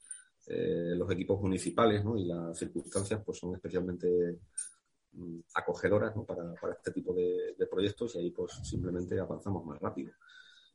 eh, 0.45 0.93
los 0.95 1.12
equipos 1.12 1.41
municipales 1.41 2.03
y 2.17 2.25
las 2.25 2.57
circunstancias 2.57 3.21
pues, 3.25 3.38
son 3.38 3.55
especialmente 3.55 4.39
mm, 5.13 5.39
acogedoras 5.55 6.13
para, 6.25 6.73
este 6.73 6.91
tipo 6.91 7.13
de, 7.13 7.55
proyectos 7.69 8.15
y 8.15 8.19
ahí 8.19 8.31
pues 8.31 8.53
simplemente 8.63 9.19
avanzamos 9.19 9.65
más 9.65 9.79
rápido. 9.79 10.13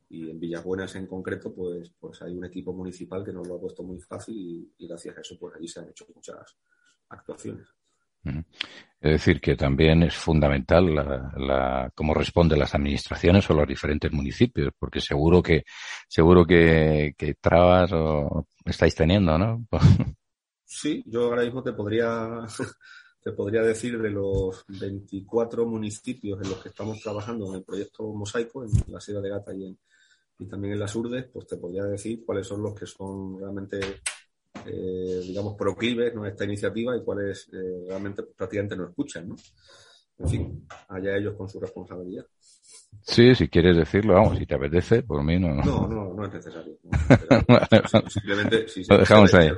Y 0.09 0.29
en 0.29 0.39
Villabuenas 0.39 0.95
en 0.95 1.07
concreto, 1.07 1.53
pues, 1.53 1.91
pues 1.99 2.21
hay 2.21 2.35
un 2.35 2.45
equipo 2.45 2.73
municipal 2.73 3.23
que 3.23 3.33
nos 3.33 3.47
lo 3.47 3.55
ha 3.55 3.59
puesto 3.59 3.83
muy 3.83 3.99
fácil 3.99 4.35
y, 4.37 4.73
y 4.77 4.87
gracias 4.87 5.17
a 5.17 5.21
eso 5.21 5.35
pues 5.39 5.55
allí 5.55 5.67
se 5.67 5.79
han 5.79 5.89
hecho 5.89 6.05
muchas 6.13 6.57
actuaciones. 7.09 7.67
Es 8.99 9.11
decir, 9.11 9.39
que 9.39 9.55
también 9.55 10.01
es 10.03 10.15
fundamental 10.15 10.95
la, 10.95 11.31
la, 11.37 11.91
cómo 11.93 12.13
responden 12.13 12.57
las 12.57 12.73
administraciones 12.73 13.47
o 13.49 13.53
los 13.53 13.67
diferentes 13.67 14.11
municipios, 14.11 14.73
porque 14.79 14.99
seguro 14.99 15.43
que 15.43 15.63
seguro 16.07 16.45
que, 16.45 17.13
que 17.17 17.35
trabas 17.35 17.91
o 17.93 18.47
estáis 18.65 18.95
teniendo, 18.95 19.37
¿no? 19.37 19.65
Sí, 20.67 21.03
yo 21.05 21.25
ahora 21.25 21.43
mismo 21.43 21.63
te 21.63 21.73
podría 21.73 22.41
te 23.23 23.31
podría 23.31 23.61
decir 23.61 24.01
de 24.01 24.09
los 24.09 24.65
24 24.67 25.65
municipios 25.65 26.41
en 26.41 26.49
los 26.49 26.61
que 26.61 26.69
estamos 26.69 26.99
trabajando 26.99 27.47
en 27.49 27.55
el 27.57 27.63
proyecto 27.63 28.03
Mosaico, 28.11 28.63
en 28.63 28.71
la 28.87 28.99
Sierra 28.99 29.21
de 29.21 29.29
Gata 29.29 29.53
y, 29.53 29.77
y 30.37 30.45
también 30.45 30.73
en 30.73 30.79
las 30.79 30.95
Urdes, 30.95 31.25
pues 31.31 31.47
te 31.47 31.57
podría 31.57 31.83
decir 31.85 32.23
cuáles 32.25 32.47
son 32.47 32.61
los 32.61 32.73
que 32.75 32.85
son 32.85 33.39
realmente 33.39 33.79
eh, 34.65 35.21
digamos, 35.27 35.55
proclives 35.55 36.13
¿no? 36.15 36.23
a 36.23 36.29
esta 36.29 36.45
iniciativa 36.45 36.95
y 36.95 37.03
cuáles 37.03 37.49
eh, 37.53 37.85
realmente 37.87 38.23
prácticamente 38.23 38.75
no 38.75 38.87
escuchan, 38.87 39.29
¿no? 39.29 39.35
En 40.17 40.29
fin, 40.29 40.67
allá 40.87 41.17
ellos 41.17 41.35
con 41.35 41.49
su 41.49 41.59
responsabilidad. 41.59 42.25
Sí, 43.01 43.35
si 43.35 43.49
quieres 43.49 43.75
decirlo, 43.75 44.13
vamos, 44.13 44.37
si 44.37 44.45
te 44.45 44.55
apetece, 44.55 45.03
por 45.03 45.21
mí 45.23 45.37
no. 45.37 45.53
No, 45.55 45.87
no, 45.87 46.13
no 46.13 46.25
es 46.25 46.33
necesario. 46.33 46.77
simplemente 48.07 48.67
si 48.67 48.85
lo 48.85 48.97
dejamos 48.97 49.29
se, 49.29 49.37
ahí. 49.37 49.51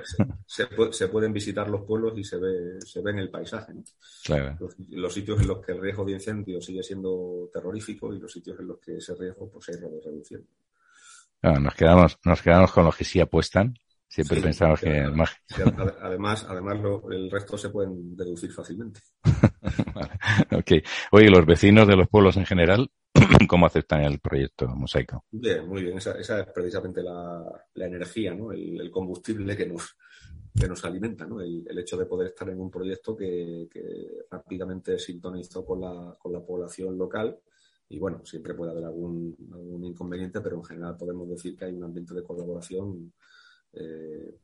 Se, 0.46 0.68
se, 0.92 1.08
pueden 1.08 1.32
visitar 1.32 1.70
los 1.70 1.84
pueblos 1.84 2.18
y 2.18 2.24
se 2.24 2.38
ve, 2.38 2.82
se 2.82 3.02
ve 3.02 3.12
en 3.12 3.20
el 3.20 3.30
paisaje. 3.30 3.74
¿no? 3.76 3.84
Claro. 4.26 4.58
Los, 4.60 4.76
los, 4.90 5.14
sitios 5.14 5.40
en 5.40 5.48
los 5.48 5.64
que 5.64 5.74
el 5.74 5.82
riesgo 5.82 6.04
de 6.04 6.14
incendio 6.14 6.60
sigue 6.60 6.82
siendo 6.82 7.50
terrorífico 7.54 8.14
y 8.14 8.20
los 8.20 8.32
sitios 8.32 8.60
en 8.60 8.68
los 8.68 8.80
que 8.80 8.98
ese 8.98 9.14
riesgo 9.16 9.50
pues, 9.50 9.66
se 9.66 9.74
ha 9.74 9.78
ido 9.78 9.92
reduciendo. 10.04 10.48
Bueno, 11.42 11.60
nos 11.60 11.76
quedamos, 11.76 12.18
nos 12.26 12.42
quedamos 12.42 12.72
con 12.72 12.86
los 12.86 12.96
que 12.96 13.04
sí 13.04 13.20
apuestan. 13.20 13.74
Siempre 14.10 14.38
Sí, 14.38 14.44
pensamos 14.44 14.80
que 14.80 14.90
claro. 15.48 15.72
ade- 15.78 15.96
además, 16.02 16.46
además 16.50 16.80
lo- 16.80 17.12
el 17.12 17.30
resto 17.30 17.58
se 17.58 17.70
pueden 17.70 18.16
deducir 18.16 18.52
fácilmente. 18.52 19.02
Vale. 19.94 20.84
Oye, 21.12 21.30
los 21.30 21.46
vecinos 21.46 21.88
de 21.88 21.96
los 21.96 22.08
pueblos 22.08 22.38
en 22.38 22.46
general, 22.46 22.90
¿cómo 23.48 23.66
aceptan 23.66 24.04
el 24.04 24.20
proyecto 24.20 24.68
Mosaico? 24.68 25.26
Bien, 25.32 25.68
muy 25.68 25.84
bien. 25.84 25.98
Esa, 25.98 26.14
esa 26.18 26.40
es 26.40 26.48
precisamente 26.48 27.04
la, 27.04 27.44
la 27.76 27.86
energía, 27.86 28.34
¿no? 28.34 28.52
El, 28.52 28.80
el 28.80 28.90
combustible 28.90 29.56
que 29.58 29.66
nos, 29.68 29.96
que 30.58 30.68
nos 30.68 30.84
alimenta, 30.86 31.26
¿no? 31.26 31.42
El, 31.42 31.66
el 31.70 31.80
hecho 31.80 31.98
de 31.98 32.06
poder 32.06 32.30
estar 32.30 32.50
en 32.50 32.60
un 32.60 32.72
proyecto 32.72 33.16
que, 33.16 33.68
que 33.72 34.26
rápidamente 34.32 34.98
sintonizó 34.98 35.66
con 35.66 35.82
la, 35.82 36.16
con 36.18 36.32
la 36.34 36.40
población 36.40 36.98
local. 36.98 37.38
Y 37.90 38.00
bueno, 38.00 38.26
siempre 38.26 38.54
puede 38.54 38.72
haber 38.72 38.86
algún, 38.86 39.36
algún 39.52 39.86
inconveniente, 39.86 40.42
pero 40.42 40.58
en 40.58 40.64
general 40.64 40.98
podemos 40.98 41.30
decir 41.30 41.56
que 41.56 41.66
hay 41.66 41.74
un 41.74 41.86
ambiente 41.86 42.14
de 42.14 42.24
colaboración 42.24 43.14
eh, 43.74 44.36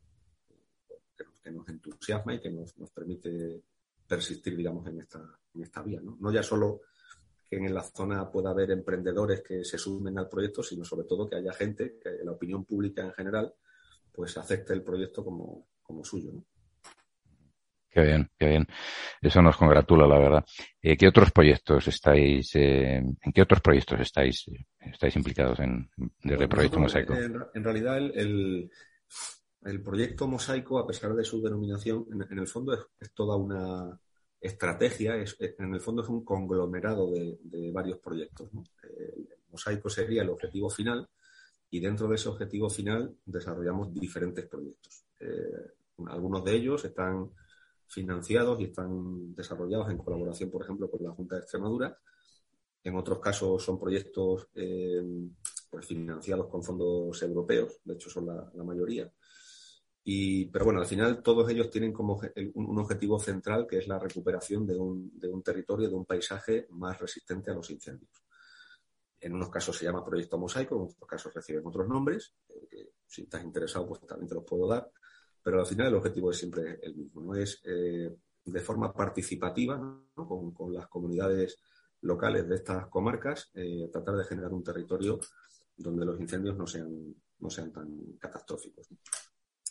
que, 1.41 1.51
nos, 1.51 1.67
entusiasma 1.67 2.35
y 2.35 2.39
que 2.39 2.49
nos, 2.49 2.77
nos 2.77 2.89
permite 2.91 3.61
persistir, 4.07 4.55
digamos, 4.55 4.87
en 4.87 5.01
esta, 5.01 5.39
en 5.55 5.63
esta 5.63 5.81
vía, 5.81 5.99
¿no? 6.01 6.17
No 6.19 6.31
ya 6.31 6.41
solo 6.41 6.81
que 7.49 7.57
en 7.57 7.73
la 7.73 7.83
zona 7.83 8.31
pueda 8.31 8.51
haber 8.51 8.71
emprendedores 8.71 9.41
que 9.41 9.63
se 9.65 9.77
sumen 9.77 10.17
al 10.17 10.29
proyecto, 10.29 10.63
sino 10.63 10.85
sobre 10.85 11.05
todo 11.05 11.27
que 11.27 11.35
haya 11.35 11.53
gente, 11.53 11.99
que 12.01 12.23
la 12.23 12.31
opinión 12.31 12.63
pública 12.63 13.03
en 13.03 13.11
general, 13.11 13.53
pues 14.11 14.37
acepte 14.37 14.73
el 14.73 14.83
proyecto 14.83 15.23
como, 15.23 15.67
como 15.81 16.03
suyo. 16.05 16.31
Qué 17.93 18.01
bien, 18.01 18.27
qué 18.39 18.47
bien. 18.47 18.67
Eso 19.21 19.41
nos 19.43 19.55
congratula, 19.55 20.07
la 20.07 20.17
verdad. 20.17 20.45
Eh, 20.81 20.97
¿Qué 20.97 21.07
otros 21.07 21.31
proyectos 21.31 21.87
estáis, 21.87 22.55
eh, 22.55 22.95
en 22.95 23.31
qué 23.31 23.41
otros 23.43 23.61
proyectos 23.61 23.99
estáis, 23.99 24.45
estáis 24.79 25.15
implicados 25.15 25.59
en, 25.59 25.87
desde 26.23 26.43
el 26.43 26.49
proyecto 26.49 26.79
Nosotros, 26.79 27.09
Mosaico? 27.09 27.35
En, 27.35 27.43
en 27.53 27.63
realidad, 27.63 27.97
el, 27.99 28.11
el, 28.15 28.71
el 29.65 29.81
proyecto 29.83 30.27
Mosaico, 30.27 30.79
a 30.79 30.87
pesar 30.87 31.13
de 31.13 31.23
su 31.23 31.39
denominación, 31.39 32.07
en, 32.11 32.23
en 32.31 32.39
el 32.39 32.47
fondo 32.47 32.73
es, 32.73 32.79
es 32.99 33.13
toda 33.13 33.35
una 33.35 33.99
estrategia, 34.41 35.15
es, 35.17 35.37
en 35.39 35.75
el 35.75 35.79
fondo 35.79 36.01
es 36.01 36.09
un 36.09 36.25
conglomerado 36.25 37.11
de, 37.11 37.37
de 37.43 37.71
varios 37.71 37.99
proyectos. 37.99 38.51
¿no? 38.53 38.63
El 38.81 39.29
Mosaico 39.51 39.89
sería 39.89 40.23
el 40.23 40.29
objetivo 40.29 40.67
final 40.69 41.07
y 41.69 41.79
dentro 41.79 42.07
de 42.07 42.15
ese 42.15 42.29
objetivo 42.29 42.69
final 42.69 43.15
desarrollamos 43.23 43.93
diferentes 43.93 44.47
proyectos. 44.47 45.05
Eh, 45.19 45.71
algunos 46.07 46.43
de 46.43 46.53
ellos 46.55 46.83
están 46.83 47.29
financiados 47.93 48.59
y 48.59 48.65
están 48.65 49.35
desarrollados 49.35 49.89
en 49.91 49.97
colaboración, 49.97 50.49
por 50.49 50.63
ejemplo, 50.63 50.89
con 50.89 51.03
la 51.03 51.11
Junta 51.11 51.35
de 51.35 51.41
Extremadura. 51.41 51.97
En 52.83 52.95
otros 52.95 53.19
casos 53.19 53.63
son 53.63 53.79
proyectos 53.79 54.49
eh, 54.55 55.01
pues 55.69 55.85
financiados 55.85 56.47
con 56.47 56.63
fondos 56.63 57.21
europeos, 57.21 57.79
de 57.83 57.93
hecho 57.93 58.09
son 58.09 58.25
la, 58.25 58.63
mayoría. 58.63 59.11
Y, 60.03 60.45
pero 60.47 60.65
bueno, 60.65 60.81
al 60.81 60.85
final 60.85 61.23
todos 61.23 61.49
ellos 61.49 61.69
tienen 61.69 61.93
como 61.93 62.19
un, 62.55 62.77
objetivo 62.79 63.19
central 63.19 63.65
que 63.65 63.77
es 63.77 63.87
la 63.87 63.99
recuperación 63.99 64.65
de 64.67 64.75
un, 64.75 65.17
de 65.17 65.29
un 65.29 65.41
territorio, 65.41 65.87
de 65.87 65.95
un 65.95 66.05
paisaje 66.05 66.67
más 66.71 66.99
resistente 66.99 67.51
a 67.51 67.53
los 67.53 67.69
incendios. 67.69 68.11
En 69.21 69.33
unos 69.33 69.49
casos 69.49 69.77
se 69.77 69.85
llama 69.85 70.03
Proyecto 70.03 70.37
Mosaico, 70.37 70.75
en 70.75 70.81
otros 70.81 71.07
casos 71.07 71.33
reciben 71.33 71.65
otros 71.65 71.87
nombres, 71.87 72.35
eh, 72.49 72.91
si 73.07 73.21
estás 73.21 73.41
interesado 73.41 73.87
pues 73.87 74.01
también 74.01 74.27
te 74.27 74.35
los 74.35 74.43
puedo 74.43 74.67
dar, 74.67 74.91
pero 75.43 75.59
al 75.59 75.65
final 75.65 75.87
el 75.87 75.95
objetivo 75.95 76.31
es 76.31 76.37
siempre 76.37 76.79
el 76.81 76.95
mismo, 76.95 77.21
¿no? 77.21 77.35
Es 77.35 77.61
eh, 77.65 78.15
de 78.45 78.59
forma 78.59 78.93
participativa 78.93 79.77
¿no? 79.77 80.27
con, 80.27 80.51
con 80.53 80.73
las 80.73 80.87
comunidades 80.87 81.59
locales 82.01 82.47
de 82.47 82.55
estas 82.55 82.87
comarcas, 82.87 83.49
eh, 83.53 83.89
tratar 83.91 84.15
de 84.17 84.25
generar 84.25 84.53
un 84.53 84.63
territorio 84.63 85.19
donde 85.75 86.05
los 86.05 86.19
incendios 86.19 86.55
no 86.55 86.67
sean, 86.67 87.15
no 87.39 87.49
sean 87.49 87.71
tan 87.71 88.17
catastróficos. 88.19 88.91
¿no? 88.91 88.97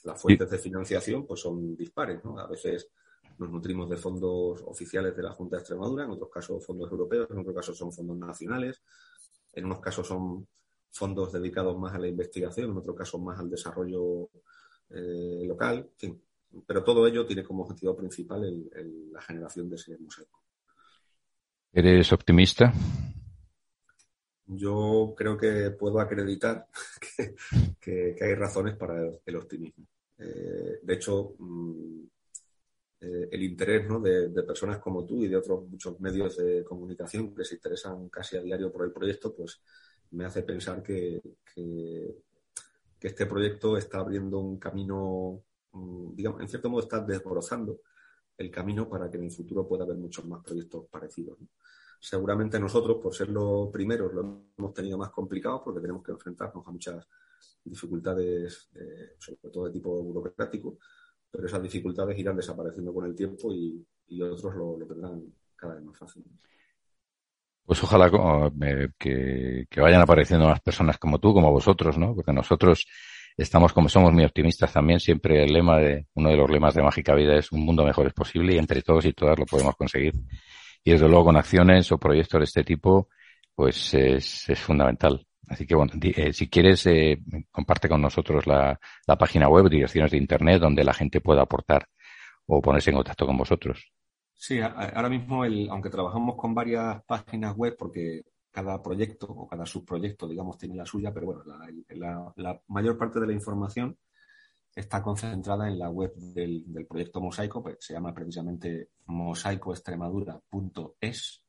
Las 0.04 0.20
fuentes 0.20 0.50
de 0.50 0.58
financiación 0.58 1.26
pues 1.26 1.40
son 1.40 1.76
dispares, 1.76 2.24
¿no? 2.24 2.38
A 2.38 2.46
veces 2.48 2.88
nos 3.38 3.50
nutrimos 3.50 3.88
de 3.88 3.96
fondos 3.96 4.62
oficiales 4.66 5.16
de 5.16 5.22
la 5.22 5.32
Junta 5.32 5.56
de 5.56 5.60
Extremadura, 5.60 6.04
en 6.04 6.10
otros 6.10 6.30
casos 6.30 6.64
fondos 6.64 6.90
europeos, 6.90 7.28
en 7.30 7.38
otros 7.38 7.54
casos 7.54 7.78
son 7.78 7.92
fondos 7.92 8.16
nacionales, 8.16 8.82
en 9.52 9.66
unos 9.66 9.80
casos 9.80 10.06
son 10.06 10.48
fondos 10.90 11.32
dedicados 11.32 11.78
más 11.78 11.94
a 11.94 11.98
la 11.98 12.08
investigación, 12.08 12.70
en 12.70 12.76
otros 12.76 12.96
casos 12.96 13.20
más 13.20 13.38
al 13.38 13.48
desarrollo 13.48 14.28
eh, 14.94 15.44
local, 15.46 15.78
en 15.92 15.98
fin. 15.98 16.22
Pero 16.66 16.84
todo 16.84 17.06
ello 17.06 17.26
tiene 17.26 17.44
como 17.44 17.62
objetivo 17.64 17.96
principal 17.96 18.44
el- 18.44 18.70
el- 18.74 19.12
la 19.12 19.22
generación 19.22 19.68
de 19.70 19.76
ese 19.76 19.96
mosaico. 19.98 20.42
¿Eres 21.74 22.12
optimista? 22.12 22.72
Yo 24.46 25.14
creo 25.16 25.36
que 25.38 25.70
puedo 25.70 26.00
acreditar 26.00 26.66
que, 27.16 27.34
que- 27.80 28.14
que 28.16 28.24
hay 28.24 28.34
razones 28.34 28.76
para 28.76 29.00
el, 29.00 29.18
el 29.24 29.36
optimismo. 29.36 29.86
Eh, 30.18 30.78
de 30.82 30.94
hecho, 30.94 31.34
mm, 31.38 32.04
eh, 33.00 33.28
el 33.32 33.42
interés 33.42 33.86
¿no? 33.88 34.00
de, 34.00 34.28
de 34.28 34.42
personas 34.44 34.78
como 34.78 35.04
tú 35.04 35.22
y 35.24 35.28
de 35.28 35.36
otros 35.36 35.68
muchos 35.68 35.98
medios 36.00 36.36
de 36.36 36.64
comunicación 36.64 37.34
que 37.34 37.44
se 37.44 37.56
interesan 37.56 38.08
casi 38.08 38.36
a 38.36 38.42
diario 38.42 38.70
por 38.72 38.84
el 38.84 38.92
proyecto, 38.92 39.34
pues 39.34 39.60
me 40.12 40.24
hace 40.24 40.42
pensar 40.42 40.82
que, 40.82 41.20
que- 41.54 42.16
que 43.02 43.08
este 43.08 43.26
proyecto 43.26 43.76
está 43.76 43.98
abriendo 43.98 44.38
un 44.38 44.60
camino, 44.60 45.42
mm, 45.72 46.14
digamos, 46.14 46.40
en 46.40 46.48
cierto 46.48 46.70
modo 46.70 46.84
está 46.84 47.00
desbrozando 47.00 47.80
el 48.38 48.48
camino 48.48 48.88
para 48.88 49.10
que 49.10 49.16
en 49.16 49.24
el 49.24 49.32
futuro 49.32 49.66
pueda 49.66 49.82
haber 49.82 49.96
muchos 49.96 50.24
más 50.24 50.40
proyectos 50.44 50.86
parecidos. 50.88 51.36
Seguramente 51.98 52.60
nosotros, 52.60 52.98
por 53.02 53.12
ser 53.12 53.28
los 53.30 53.70
primeros, 53.70 54.14
lo 54.14 54.44
hemos 54.56 54.72
tenido 54.72 54.98
más 54.98 55.10
complicado 55.10 55.64
porque 55.64 55.80
tenemos 55.80 56.04
que 56.04 56.12
enfrentarnos 56.12 56.64
a 56.64 56.70
muchas 56.70 57.04
dificultades, 57.64 58.70
eh, 58.76 59.16
sobre 59.18 59.50
todo 59.50 59.64
de 59.64 59.72
tipo 59.72 60.00
burocrático, 60.00 60.78
pero 61.28 61.46
esas 61.48 61.60
dificultades 61.60 62.16
irán 62.16 62.36
desapareciendo 62.36 62.94
con 62.94 63.04
el 63.06 63.16
tiempo 63.16 63.52
y, 63.52 63.84
otros 64.22 64.54
lo 64.54 64.86
tendrán 64.86 65.24
cada 65.56 65.74
vez 65.74 65.82
más 65.82 65.98
fácil. 65.98 66.22
Pues 67.64 67.82
ojalá 67.82 68.10
eh, 68.62 68.88
que, 68.98 69.66
que 69.70 69.80
vayan 69.80 70.02
apareciendo 70.02 70.46
más 70.48 70.60
personas 70.60 70.98
como 70.98 71.18
tú, 71.18 71.32
como 71.32 71.50
vosotros, 71.50 71.96
¿no? 71.96 72.14
Porque 72.14 72.32
nosotros 72.32 72.86
estamos 73.36 73.72
como 73.72 73.88
somos 73.88 74.12
muy 74.12 74.24
optimistas 74.24 74.72
también. 74.72 75.00
Siempre 75.00 75.44
el 75.44 75.52
lema 75.52 75.78
de, 75.78 76.06
uno 76.14 76.30
de 76.30 76.36
los 76.36 76.50
lemas 76.50 76.74
de 76.74 76.82
Mágica 76.82 77.14
Vida 77.14 77.36
es 77.36 77.52
un 77.52 77.64
mundo 77.64 77.84
mejor 77.84 78.06
es 78.06 78.12
posible 78.12 78.54
y 78.54 78.58
entre 78.58 78.82
todos 78.82 79.04
y 79.06 79.12
todas 79.12 79.38
lo 79.38 79.46
podemos 79.46 79.76
conseguir. 79.76 80.14
Y 80.84 80.92
desde 80.92 81.08
luego 81.08 81.26
con 81.26 81.36
acciones 81.36 81.90
o 81.92 81.98
proyectos 81.98 82.40
de 82.40 82.44
este 82.44 82.64
tipo, 82.64 83.08
pues 83.54 83.94
es, 83.94 84.50
fundamental. 84.56 85.26
Así 85.48 85.66
que 85.66 85.74
bueno, 85.74 85.92
eh, 86.02 86.32
si 86.32 86.48
quieres, 86.48 86.86
eh, 86.86 87.18
comparte 87.50 87.88
con 87.88 88.00
nosotros 88.00 88.46
la, 88.46 88.78
la 89.06 89.16
página 89.16 89.48
web, 89.48 89.68
direcciones 89.68 90.10
de 90.10 90.18
internet, 90.18 90.60
donde 90.60 90.84
la 90.84 90.94
gente 90.94 91.20
pueda 91.20 91.42
aportar 91.42 91.86
o 92.46 92.60
ponerse 92.60 92.90
en 92.90 92.96
contacto 92.96 93.26
con 93.26 93.36
vosotros. 93.36 93.92
Sí, 94.44 94.58
ahora 94.60 95.08
mismo, 95.08 95.44
el, 95.44 95.68
aunque 95.70 95.88
trabajamos 95.88 96.34
con 96.34 96.52
varias 96.52 97.00
páginas 97.04 97.54
web, 97.56 97.76
porque 97.78 98.24
cada 98.50 98.82
proyecto 98.82 99.26
o 99.28 99.46
cada 99.46 99.64
subproyecto, 99.64 100.26
digamos, 100.26 100.58
tiene 100.58 100.74
la 100.74 100.84
suya, 100.84 101.14
pero 101.14 101.26
bueno, 101.26 101.44
la, 102.34 102.60
mayor 102.66 102.98
parte 102.98 103.20
de 103.20 103.28
la 103.28 103.32
información 103.34 103.96
está 104.74 105.00
concentrada 105.00 105.68
en 105.68 105.78
la 105.78 105.90
web 105.90 106.12
del, 106.16 106.64
del 106.66 106.86
proyecto 106.86 107.20
Mosaico, 107.20 107.62
pues 107.62 107.76
se 107.78 107.92
llama 107.94 108.12
precisamente 108.12 108.88
mosaicoextremadura.es 109.06 111.44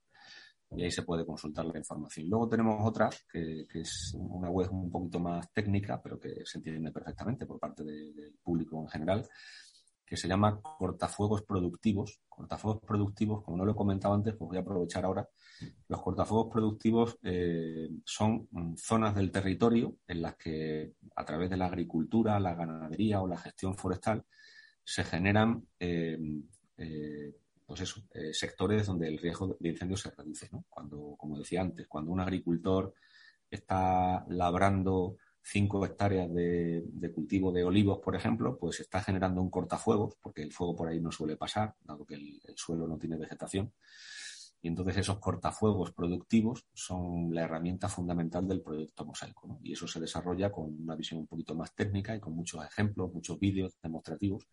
y 0.69 0.83
ahí 0.83 0.91
se 0.91 1.01
puede 1.01 1.25
consultar 1.25 1.65
la 1.65 1.79
información. 1.79 2.29
Luego 2.29 2.47
tenemos 2.47 2.87
otra, 2.87 3.09
que, 3.31 3.65
es 3.73 4.15
una 4.19 4.51
web 4.51 4.71
un 4.71 4.91
poquito 4.91 5.19
más 5.19 5.51
técnica, 5.51 5.99
pero 5.99 6.19
que 6.19 6.45
se 6.45 6.59
entiende 6.59 6.91
perfectamente 6.91 7.47
por 7.47 7.59
parte 7.59 7.83
de- 7.83 8.13
del 8.13 8.35
público 8.43 8.79
en 8.79 8.87
general, 8.87 9.27
que 10.13 10.17
se 10.17 10.27
llama 10.27 10.61
cortafuegos 10.61 11.41
productivos. 11.41 12.21
Cortafuegos 12.29 12.83
productivos, 12.83 13.43
como 13.43 13.57
no 13.57 13.65
lo 13.65 13.71
he 13.71 13.75
comentado 13.75 14.13
antes, 14.13 14.35
pues 14.35 14.47
voy 14.47 14.57
a 14.57 14.59
aprovechar 14.59 15.05
ahora. 15.05 15.27
Los 15.87 16.03
cortafuegos 16.03 16.53
productivos 16.53 17.17
eh, 17.23 17.89
son 18.05 18.47
mm, 18.51 18.75
zonas 18.75 19.15
del 19.15 19.31
territorio 19.31 19.95
en 20.07 20.21
las 20.21 20.35
que 20.35 20.93
a 21.15 21.25
través 21.25 21.49
de 21.49 21.57
la 21.57 21.65
agricultura, 21.65 22.39
la 22.39 22.53
ganadería 22.53 23.23
o 23.23 23.27
la 23.27 23.39
gestión 23.39 23.75
forestal 23.75 24.23
se 24.83 25.03
generan 25.03 25.65
eh, 25.79 26.19
eh, 26.77 27.33
pues 27.65 27.95
eh, 28.13 28.35
sectores 28.35 28.85
donde 28.85 29.07
el 29.07 29.17
riesgo 29.17 29.57
de 29.59 29.69
incendio 29.69 29.97
se 29.97 30.11
reduce. 30.11 30.47
¿no? 30.51 30.63
Cuando, 30.69 31.15
como 31.17 31.39
decía 31.39 31.61
antes, 31.61 31.87
cuando 31.87 32.11
un 32.11 32.19
agricultor 32.19 32.93
está 33.49 34.23
labrando 34.27 35.17
cinco 35.43 35.85
hectáreas 35.85 36.33
de, 36.33 37.11
cultivo 37.13 37.51
de 37.51 37.63
olivos, 37.63 37.99
por 37.99 38.15
ejemplo, 38.15 38.57
pues 38.57 38.79
está 38.79 39.01
generando 39.01 39.41
un 39.41 39.49
cortafuegos, 39.49 40.15
porque 40.21 40.41
el 40.41 40.53
fuego 40.53 40.75
por 40.75 40.87
ahí 40.87 41.01
no 41.01 41.11
suele 41.11 41.35
pasar, 41.35 41.75
dado 41.83 42.05
que 42.05 42.15
el, 42.15 42.41
suelo 42.55 42.87
no 42.87 42.97
tiene 42.97 43.17
vegetación. 43.17 43.73
Y 44.61 44.69
entonces 44.69 44.97
esos 44.97 45.19
cortafuegos 45.19 45.91
productivos 45.91 46.65
son 46.73 47.33
la 47.35 47.41
herramienta 47.41 47.89
fundamental 47.89 48.47
del 48.47 48.61
proyecto 48.61 49.05
Mosaico. 49.05 49.59
Y 49.61 49.73
eso 49.73 49.87
se 49.87 49.99
desarrolla 49.99 50.51
con 50.51 50.81
una 50.81 50.95
visión 50.95 51.19
un 51.19 51.27
poquito 51.27 51.53
más 51.53 51.75
técnica 51.75 52.15
y 52.15 52.21
con 52.21 52.33
muchos 52.33 52.65
ejemplos, 52.65 53.13
muchos 53.13 53.37
vídeos 53.37 53.77
demostrativos 53.83 54.47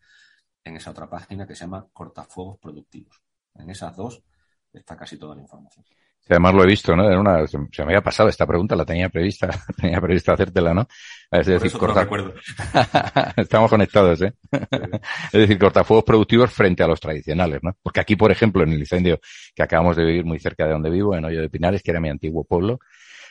en 0.65 0.77
esa 0.77 0.91
otra 0.91 1.09
página 1.09 1.47
que 1.47 1.55
se 1.55 1.61
llama 1.61 1.89
Cortafuegos 1.93 2.59
Productivos. 2.59 3.23
En 3.55 3.71
esas 3.71 3.97
dos 3.97 4.25
está 4.73 4.97
casi 4.97 5.17
toda 5.17 5.37
la 5.37 5.43
información 5.43 5.85
además 6.29 6.55
lo 6.55 6.65
he 6.65 6.67
visto, 6.67 6.95
¿no? 6.95 7.07
Una, 7.21 7.47
se, 7.47 7.59
me 7.59 7.67
había 7.85 8.03
pasado 8.03 8.29
esta 8.29 8.47
pregunta, 8.47 8.77
la 8.77 8.85
tenía 8.85 9.09
prevista, 9.09 9.49
tenía 9.81 10.01
previsto 10.01 10.33
hacértela, 10.33 10.75
¿no? 10.75 10.87
Es 11.31 11.47
decir, 11.47 11.73
corta... 11.73 12.07
Estamos 13.37 13.71
conectados, 13.71 14.23
¿eh? 14.23 14.35
es 14.53 15.33
decir, 15.33 15.59
cortafuegos 15.59 16.05
productivos 16.05 16.53
frente 16.53 16.83
a 16.83 16.87
los 16.87 17.01
tradicionales, 17.01 17.61
¿no? 17.63 17.77
Porque 17.83 18.01
aquí, 18.01 18.17
por 18.17 18.31
ejemplo, 18.31 18.63
en 18.63 18.73
el 18.73 18.81
incendio 18.81 19.21
que 19.55 19.63
acabamos 19.63 19.97
de 19.97 20.05
vivir 20.05 20.25
muy 20.25 20.39
cerca 20.39 20.65
de 20.67 20.73
donde 20.73 20.91
vivo, 20.91 21.15
en 21.17 21.25
Hoyo 21.25 21.41
de 21.41 21.49
Pinares, 21.49 21.83
que 21.83 21.91
era 21.91 22.01
mi 22.01 22.09
antiguo 22.09 22.45
pueblo, 22.45 22.81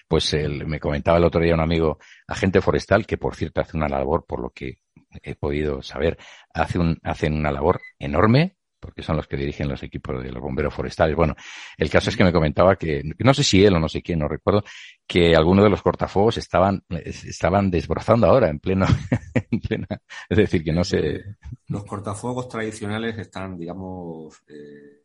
pues 0.07 0.35
me 0.65 0.79
comentaba 0.79 1.19
el 1.19 1.23
otro 1.23 1.39
día 1.39 1.53
un 1.53 1.59
amigo, 1.59 1.99
agente 2.27 2.61
forestal, 2.61 3.05
que 3.05 3.17
por 3.17 3.35
cierto 3.35 3.61
hace 3.61 3.77
una 3.77 3.87
labor, 3.87 4.25
por 4.25 4.41
lo 4.41 4.49
que 4.49 4.79
he 5.21 5.35
podido 5.35 5.81
saber, 5.83 6.17
hace 6.53 6.79
un, 6.79 6.97
hacen 7.03 7.33
una 7.33 7.51
labor 7.51 7.79
enorme 7.99 8.57
porque 8.79 9.03
son 9.03 9.17
los 9.17 9.27
que 9.27 9.37
dirigen 9.37 9.67
los 9.67 9.83
equipos 9.83 10.23
de 10.23 10.31
los 10.31 10.41
bomberos 10.41 10.73
forestales. 10.73 11.15
Bueno, 11.15 11.35
el 11.77 11.89
caso 11.89 12.09
es 12.09 12.17
que 12.17 12.23
me 12.23 12.31
comentaba 12.31 12.75
que, 12.75 13.03
no 13.19 13.33
sé 13.33 13.43
si 13.43 13.63
él 13.63 13.75
o 13.75 13.79
no 13.79 13.89
sé 13.89 14.01
quién, 14.01 14.19
no 14.19 14.27
recuerdo, 14.27 14.63
que 15.05 15.35
algunos 15.35 15.63
de 15.63 15.69
los 15.69 15.81
cortafuegos 15.81 16.37
estaban, 16.37 16.83
estaban 16.89 17.69
desbrozando 17.69 18.27
ahora 18.27 18.49
en 18.49 18.59
pleno, 18.59 18.85
en 19.51 19.59
plena, 19.59 19.87
es 20.29 20.37
decir, 20.37 20.63
que 20.63 20.73
no 20.73 20.83
sé. 20.83 21.23
Los 21.67 21.83
cortafuegos 21.85 22.47
tradicionales 22.47 23.17
están, 23.17 23.57
digamos, 23.57 24.41
eh, 24.47 25.03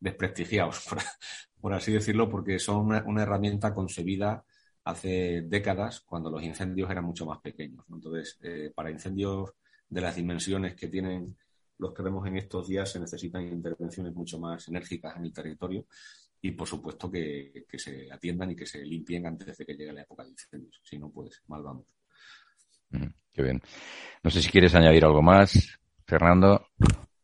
desprestigiados, 0.00 0.88
por, 1.60 1.72
así 1.72 1.92
decirlo, 1.92 2.28
porque 2.28 2.58
son 2.58 2.86
una, 2.86 3.22
herramienta 3.22 3.72
concebida 3.72 4.44
hace 4.84 5.42
décadas 5.42 6.00
cuando 6.00 6.28
los 6.28 6.42
incendios 6.42 6.90
eran 6.90 7.04
mucho 7.04 7.24
más 7.24 7.40
pequeños. 7.40 7.84
Entonces, 7.88 8.36
eh, 8.42 8.72
para 8.74 8.90
incendios 8.90 9.52
de 9.88 10.00
las 10.00 10.16
dimensiones 10.16 10.74
que 10.74 10.88
tienen 10.88 11.36
los 11.82 11.92
que 11.92 12.02
vemos 12.02 12.24
en 12.28 12.36
estos 12.36 12.68
días 12.68 12.90
se 12.90 13.00
necesitan 13.00 13.42
intervenciones 13.42 14.14
mucho 14.14 14.38
más 14.38 14.68
enérgicas 14.68 15.16
en 15.16 15.24
el 15.24 15.32
territorio 15.32 15.84
y, 16.40 16.52
por 16.52 16.68
supuesto, 16.68 17.10
que, 17.10 17.66
se 17.76 18.10
atiendan 18.10 18.52
y 18.52 18.56
que 18.56 18.66
se 18.66 18.84
limpien 18.84 19.26
antes 19.26 19.58
de 19.58 19.66
que 19.66 19.74
llegue 19.74 19.92
la 19.92 20.02
época 20.02 20.22
de 20.22 20.30
incendios. 20.30 20.80
Si 20.84 20.96
no, 20.96 21.10
pues 21.10 21.42
mal 21.48 21.62
vamos. 21.62 21.86
Mm, 22.90 23.06
qué 23.32 23.42
bien. 23.42 23.60
No 24.22 24.30
sé 24.30 24.40
si 24.40 24.48
quieres 24.48 24.74
añadir 24.76 25.04
algo 25.04 25.22
más, 25.22 25.76
Fernando. 26.06 26.68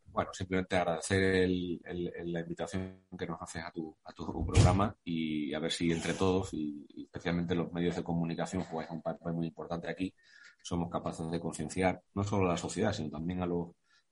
Bueno, 0.07 0.33
simplemente 0.33 0.75
agradecer 0.75 1.49
la 1.49 2.41
invitación 2.41 3.05
que 3.17 3.27
nos 3.27 3.41
haces 3.41 3.63
a 3.65 3.71
tu, 3.71 3.97
a 4.05 4.13
tu 4.13 4.45
programa 4.45 4.97
y 5.05 5.55
a 5.55 5.61
ver 5.61 5.71
si 5.71 5.93
entre 5.93 6.15
todos 6.15 6.53
y, 6.53 6.85
especialmente 7.05 7.55
los 7.55 7.73
medios 7.73 7.95
de 7.95 8.03
comunicación 8.03 8.65
juegan 8.65 8.97
un 8.97 9.03
papel 9.03 9.35
muy 9.35 9.47
importante 9.47 9.89
aquí. 9.89 10.13
Somos 10.63 10.91
capaces 10.91 11.31
de 11.31 11.39
concienciar 11.39 12.03
no 12.15 12.25
solo 12.25 12.47
a 12.47 12.55
la 12.55 12.57
sociedad, 12.57 12.93
sino 12.93 13.11
también 13.11 13.43
a 13.43 13.47
los 13.47 13.69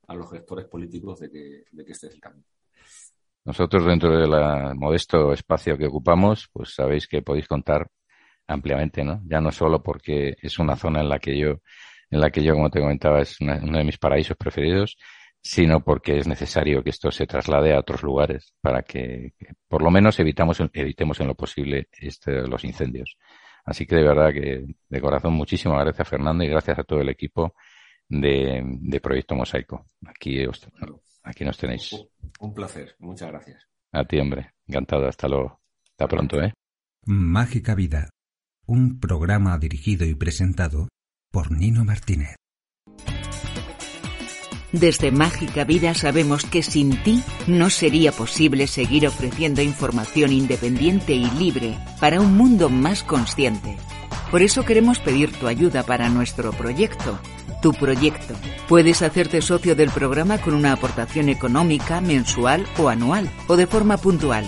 a 0.07 0.15
los 0.15 0.31
gestores 0.31 0.65
políticos 0.65 1.19
de 1.19 1.29
que, 1.29 1.63
de 1.71 1.85
que 1.85 1.91
este 1.91 2.07
es 2.07 2.13
el 2.15 2.21
camino. 2.21 2.45
Nosotros 3.45 3.85
dentro 3.85 4.17
del 4.17 4.75
modesto 4.75 5.31
espacio 5.31 5.77
que 5.77 5.87
ocupamos, 5.87 6.49
pues 6.51 6.73
sabéis 6.73 7.07
que 7.07 7.21
podéis 7.21 7.47
contar 7.47 7.89
ampliamente, 8.47 9.03
¿no? 9.03 9.21
Ya 9.25 9.39
no 9.39 9.51
solo 9.51 9.81
porque 9.81 10.35
es 10.41 10.59
una 10.59 10.75
zona 10.75 11.01
en 11.01 11.09
la 11.09 11.19
que 11.19 11.37
yo, 11.37 11.59
en 12.09 12.21
la 12.21 12.29
que 12.29 12.43
yo, 12.43 12.53
como 12.53 12.69
te 12.69 12.79
comentaba, 12.79 13.21
es 13.21 13.39
uno 13.39 13.77
de 13.77 13.83
mis 13.83 13.97
paraísos 13.97 14.35
preferidos, 14.37 14.97
sino 15.41 15.81
porque 15.81 16.17
es 16.17 16.27
necesario 16.27 16.83
que 16.83 16.89
esto 16.89 17.11
se 17.11 17.25
traslade 17.25 17.73
a 17.73 17.79
otros 17.79 18.03
lugares 18.03 18.53
para 18.61 18.81
que, 18.83 19.33
por 19.67 19.81
lo 19.81 19.91
menos 19.91 20.19
evitamos, 20.19 20.59
evitemos 20.73 21.19
en 21.21 21.27
lo 21.27 21.35
posible 21.35 21.87
este, 21.99 22.47
los 22.47 22.63
incendios. 22.65 23.17
Así 23.63 23.85
que 23.85 23.95
de 23.95 24.03
verdad 24.03 24.33
que 24.33 24.65
de 24.89 25.01
corazón 25.01 25.33
muchísimas 25.33 25.83
gracias 25.83 26.07
Fernando 26.07 26.43
y 26.43 26.47
gracias 26.49 26.79
a 26.79 26.83
todo 26.83 27.01
el 27.01 27.09
equipo 27.09 27.53
de, 28.09 28.99
Proyecto 29.01 29.35
Mosaico. 29.35 29.85
Aquí, 30.05 30.39
aquí 31.23 31.45
nos 31.45 31.57
tenéis. 31.57 31.95
Un 32.39 32.53
placer, 32.53 32.95
muchas 32.99 33.29
gracias. 33.29 33.67
A 33.91 34.03
ti, 34.05 34.19
hombre. 34.19 34.51
Encantado. 34.67 35.07
Hasta 35.07 35.27
luego. 35.27 35.59
Hasta 35.91 36.07
pronto, 36.07 36.41
¿eh? 36.41 36.53
Mágica 37.05 37.73
Vida. 37.75 38.09
Un 38.65 38.99
programa 38.99 39.57
dirigido 39.57 40.05
y 40.05 40.13
presentado 40.13 40.89
por 41.31 41.51
Nino 41.51 41.85
Martínez. 41.85 42.35
Desde 44.73 45.11
Mágica 45.11 45.63
Vida 45.63 45.93
sabemos 45.93 46.43
que 46.43 46.61
sin 46.61 47.01
ti 47.01 47.23
no 47.47 47.69
sería 47.69 48.11
posible 48.11 48.67
seguir 48.67 49.07
ofreciendo 49.07 49.61
información 49.61 50.33
independiente 50.33 51.13
y 51.13 51.29
libre 51.31 51.77
para 52.01 52.19
un 52.19 52.35
mundo 52.35 52.69
más 52.69 53.01
consciente. 53.03 53.77
Por 54.29 54.41
eso 54.41 54.65
queremos 54.65 54.99
pedir 54.99 55.31
tu 55.31 55.47
ayuda 55.47 55.83
para 55.83 56.09
nuestro 56.09 56.51
proyecto 56.51 57.17
tu 57.61 57.73
proyecto. 57.73 58.33
Puedes 58.67 59.01
hacerte 59.01 59.41
socio 59.41 59.75
del 59.75 59.89
programa 59.89 60.39
con 60.39 60.53
una 60.53 60.73
aportación 60.73 61.29
económica, 61.29 62.01
mensual 62.01 62.65
o 62.77 62.89
anual, 62.89 63.29
o 63.47 63.55
de 63.55 63.67
forma 63.67 63.97
puntual. 63.97 64.45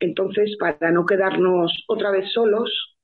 Entonces, 0.00 0.56
para 0.58 0.90
no 0.90 1.06
quedarnos 1.06 1.84
otra 1.88 2.10
vez 2.10 2.32
solos, 2.32 2.96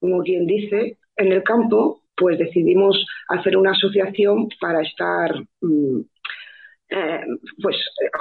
como 0.00 0.22
quien 0.22 0.46
dice, 0.46 0.98
en 1.16 1.32
el 1.32 1.42
campo, 1.42 2.02
pues 2.16 2.38
decidimos 2.38 3.06
hacer 3.28 3.56
una 3.56 3.72
asociación 3.72 4.48
para 4.60 4.82
estar 4.82 5.34
mm, 5.60 6.00
eh, 6.90 7.20
pues 7.62 7.76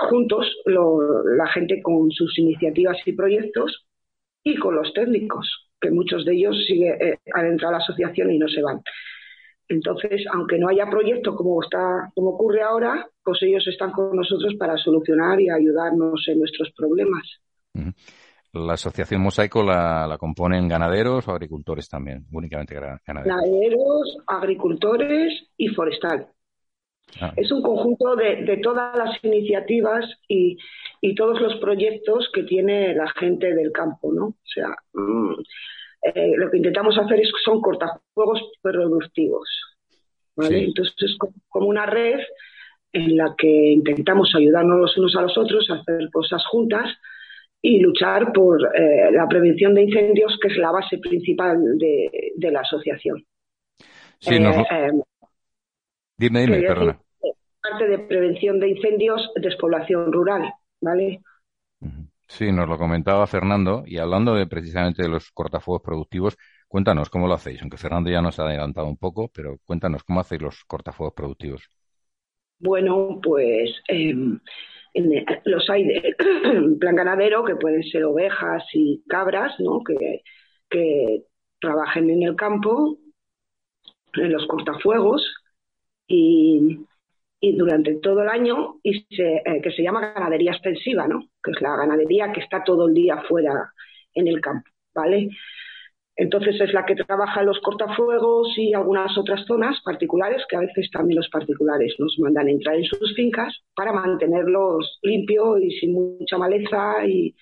juntos, 0.09 0.47
la 0.65 1.47
gente 1.47 1.81
con 1.81 2.09
sus 2.11 2.37
iniciativas 2.39 2.97
y 3.05 3.13
proyectos 3.13 3.85
y 4.43 4.55
con 4.55 4.75
los 4.75 4.93
técnicos, 4.93 5.69
que 5.79 5.91
muchos 5.91 6.25
de 6.25 6.33
ellos 6.33 6.55
siguen 6.67 6.95
eh, 7.01 7.17
de 7.25 7.57
la 7.57 7.77
asociación 7.77 8.31
y 8.31 8.37
no 8.37 8.47
se 8.47 8.61
van. 8.61 8.81
Entonces, 9.71 10.25
aunque 10.33 10.57
no 10.57 10.67
haya 10.67 10.85
proyecto 10.89 11.33
como 11.33 11.63
está, 11.63 12.11
como 12.13 12.31
ocurre 12.31 12.61
ahora, 12.61 13.07
pues 13.23 13.41
ellos 13.43 13.65
están 13.67 13.91
con 13.91 14.13
nosotros 14.17 14.53
para 14.59 14.75
solucionar 14.77 15.39
y 15.39 15.49
ayudarnos 15.49 16.27
en 16.27 16.39
nuestros 16.39 16.71
problemas. 16.75 17.39
la 18.51 18.73
asociación 18.73 19.21
Mosaico 19.21 19.63
la, 19.63 20.05
la, 20.07 20.17
componen 20.17 20.67
ganaderos 20.67 21.25
o 21.25 21.31
agricultores 21.31 21.87
también, 21.87 22.25
únicamente 22.33 22.75
ganaderos. 22.75 23.01
Ganaderos, 23.25 24.17
agricultores 24.27 25.41
y 25.55 25.69
forestal. 25.69 26.27
Ah. 27.21 27.33
Es 27.37 27.49
un 27.49 27.61
conjunto 27.61 28.17
de, 28.17 28.59
todas 28.61 28.97
las 28.97 29.23
iniciativas 29.23 30.05
y, 30.27 30.57
todos 31.15 31.39
los 31.39 31.55
proyectos 31.61 32.29
que 32.33 32.43
tiene 32.43 32.93
la 32.93 33.09
gente 33.11 33.53
del 33.53 33.71
campo, 33.71 34.11
¿no? 34.13 34.25
O 34.25 34.45
sea, 34.53 34.75
mm, 34.93 35.33
eh, 36.01 36.33
lo 36.35 36.49
que 36.49 36.57
intentamos 36.57 36.97
hacer 36.97 37.19
es, 37.19 37.31
son 37.43 37.61
cortafuegos 37.61 38.51
productivos, 38.61 39.47
¿vale? 40.35 40.65
Entonces 40.65 40.95
es 40.97 41.17
como 41.47 41.67
una 41.67 41.85
red 41.85 42.19
en 42.93 43.17
la 43.17 43.35
que 43.37 43.47
intentamos 43.47 44.33
ayudarnos 44.35 44.79
los 44.79 44.97
unos 44.97 45.15
a 45.15 45.21
los 45.21 45.37
otros, 45.37 45.69
hacer 45.69 46.09
cosas 46.11 46.45
juntas 46.47 46.87
y 47.61 47.79
luchar 47.79 48.33
por 48.33 48.59
eh, 48.75 49.11
la 49.11 49.27
prevención 49.27 49.75
de 49.75 49.83
incendios, 49.83 50.37
que 50.41 50.47
es 50.47 50.57
la 50.57 50.71
base 50.71 50.97
principal 50.97 51.77
de, 51.77 52.51
la 52.51 52.61
asociación. 52.61 53.23
Sí, 54.19 54.35
eh, 54.35 54.91
Dime, 56.17 56.41
dime, 56.41 56.61
perdona. 56.61 56.99
Parte 57.61 57.87
de 57.87 57.99
prevención 57.99 58.59
de 58.59 58.69
incendios, 58.69 59.31
despoblación 59.35 60.11
rural, 60.11 60.51
¿vale? 60.81 61.21
Sí, 62.31 62.49
nos 62.51 62.67
lo 62.67 62.77
comentaba 62.77 63.27
Fernando, 63.27 63.83
y 63.85 63.97
hablando 63.97 64.33
de 64.33 64.47
precisamente 64.47 65.03
de 65.03 65.09
los 65.09 65.31
cortafuegos 65.31 65.81
productivos, 65.83 66.37
cuéntanos 66.69 67.09
cómo 67.09 67.27
lo 67.27 67.33
hacéis, 67.33 67.61
aunque 67.61 67.77
Fernando 67.77 68.09
ya 68.09 68.21
nos 68.21 68.39
ha 68.39 68.43
adelantado 68.43 68.87
un 68.87 68.97
poco, 68.97 69.29
pero 69.33 69.57
cuéntanos 69.65 70.03
cómo 70.05 70.21
hacéis 70.21 70.41
los 70.41 70.63
cortafuegos 70.63 71.13
productivos. 71.13 71.69
Bueno, 72.59 73.19
pues 73.21 73.69
em, 73.89 74.39
los 75.43 75.69
hay 75.69 75.83
de 75.83 76.15
plan 76.79 76.95
ganadero, 76.95 77.43
que 77.43 77.57
pueden 77.57 77.83
ser 77.83 78.05
ovejas 78.05 78.63
y 78.73 79.03
cabras, 79.09 79.53
¿no? 79.59 79.81
Que, 79.83 80.21
que 80.69 81.25
trabajen 81.59 82.09
en 82.09 82.23
el 82.23 82.35
campo, 82.37 82.97
en 84.13 84.31
los 84.31 84.47
cortafuegos, 84.47 85.21
y, 86.07 86.79
durante 87.41 87.95
todo 87.95 88.21
el 88.21 88.29
año 88.29 88.75
y 88.83 89.05
eh, 89.19 89.61
que 89.63 89.71
se 89.71 89.81
llama 89.81 90.13
ganadería 90.13 90.51
extensiva, 90.51 91.07
¿no? 91.07 91.27
que 91.43 91.51
es 91.51 91.61
la 91.61 91.75
ganadería 91.75 92.31
que 92.31 92.41
está 92.41 92.63
todo 92.63 92.87
el 92.87 92.93
día 92.93 93.23
fuera 93.27 93.71
en 94.13 94.27
el 94.27 94.39
campo, 94.41 94.69
¿vale? 94.93 95.29
Entonces 96.15 96.59
es 96.61 96.73
la 96.73 96.85
que 96.85 96.95
trabaja 96.95 97.41
los 97.41 97.59
cortafuegos 97.61 98.53
y 98.57 98.73
algunas 98.73 99.17
otras 99.17 99.45
zonas 99.47 99.81
particulares 99.83 100.43
que 100.47 100.57
a 100.57 100.59
veces 100.59 100.91
también 100.91 101.17
los 101.17 101.29
particulares 101.29 101.95
nos 101.97 102.15
mandan 102.19 102.49
entrar 102.49 102.75
en 102.75 102.85
sus 102.85 103.15
fincas 103.15 103.55
para 103.75 103.93
mantenerlos 103.93 104.99
limpios 105.01 105.61
y 105.61 105.71
sin 105.79 105.93
mucha 105.93 106.37
maleza 106.37 107.05
y, 107.07 107.35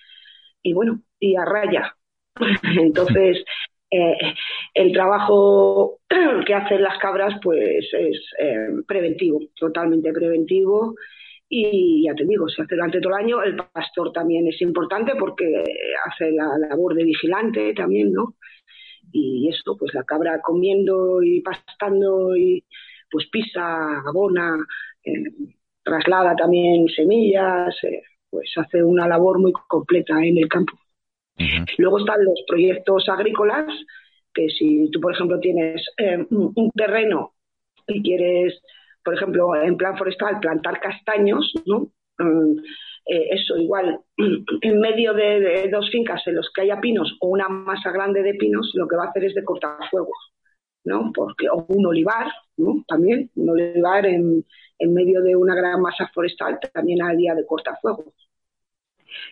y 0.62 0.72
bueno, 0.72 1.02
y 1.18 1.36
a 1.36 1.44
raya. 1.44 1.94
Entonces, 2.80 3.44
eh, 3.90 4.34
el 4.74 4.92
trabajo 4.92 5.98
que 6.46 6.54
hacen 6.54 6.82
las 6.82 6.98
cabras 6.98 7.34
pues 7.42 7.88
es 7.92 8.18
eh, 8.38 8.68
preventivo, 8.86 9.40
totalmente 9.56 10.12
preventivo 10.12 10.94
y 11.48 12.04
ya 12.06 12.14
te 12.14 12.24
digo, 12.24 12.48
se 12.48 12.62
hace 12.62 12.76
durante 12.76 13.00
todo 13.00 13.16
el 13.16 13.24
año. 13.24 13.42
El 13.42 13.56
pastor 13.56 14.12
también 14.12 14.46
es 14.46 14.60
importante 14.62 15.14
porque 15.18 15.64
hace 16.06 16.30
la 16.32 16.46
labor 16.68 16.94
de 16.94 17.04
vigilante 17.04 17.74
también, 17.74 18.12
¿no? 18.12 18.36
Y 19.12 19.48
esto, 19.48 19.76
pues 19.76 19.92
la 19.94 20.04
cabra 20.04 20.40
comiendo 20.40 21.22
y 21.22 21.40
pastando 21.40 22.36
y 22.36 22.64
pues 23.10 23.26
pisa, 23.30 24.00
abona, 24.06 24.56
eh, 25.04 25.12
traslada 25.82 26.36
también 26.36 26.86
semillas, 26.88 27.74
pues 28.30 28.52
hace 28.56 28.84
una 28.84 29.08
labor 29.08 29.40
muy 29.40 29.52
completa 29.52 30.22
en 30.24 30.38
el 30.38 30.48
campo. 30.48 30.74
Luego 31.78 31.98
están 31.98 32.24
los 32.24 32.42
proyectos 32.46 33.08
agrícolas, 33.08 33.66
que 34.34 34.48
si 34.50 34.90
tú, 34.90 35.00
por 35.00 35.14
ejemplo, 35.14 35.40
tienes 35.40 35.82
eh, 35.96 36.26
un 36.30 36.70
terreno 36.74 37.32
y 37.86 38.02
quieres, 38.02 38.60
por 39.04 39.14
ejemplo, 39.14 39.54
en 39.56 39.76
plan 39.76 39.96
forestal, 39.96 40.40
plantar 40.40 40.80
castaños, 40.80 41.52
¿no? 41.66 41.90
Mm, 42.18 42.58
eh, 43.06 43.28
eso 43.32 43.56
igual, 43.56 44.00
en 44.60 44.80
medio 44.80 45.14
de, 45.14 45.68
dos 45.70 45.90
fincas 45.90 46.26
en 46.26 46.36
los 46.36 46.50
que 46.54 46.62
haya 46.62 46.80
pinos 46.80 47.16
o 47.20 47.28
una 47.28 47.48
masa 47.48 47.90
grande 47.90 48.22
de 48.22 48.34
pinos, 48.34 48.70
lo 48.74 48.86
que 48.86 48.96
va 48.96 49.04
a 49.04 49.08
hacer 49.08 49.24
es 49.24 49.34
de 49.34 49.44
cortar 49.44 49.78
fuegos, 49.90 50.32
¿no? 50.84 51.10
Porque, 51.14 51.48
o 51.48 51.64
un 51.68 51.86
olivar, 51.86 52.30
¿no? 52.56 52.84
También, 52.86 53.30
un 53.36 53.50
olivar 53.50 54.06
en, 54.06 54.44
en 54.78 54.94
medio 54.94 55.22
de 55.22 55.34
una 55.36 55.54
gran 55.54 55.80
masa 55.80 56.10
forestal 56.14 56.58
también 56.72 57.02
haría 57.02 57.34
de 57.34 57.46
cortafuegos. 57.46 58.14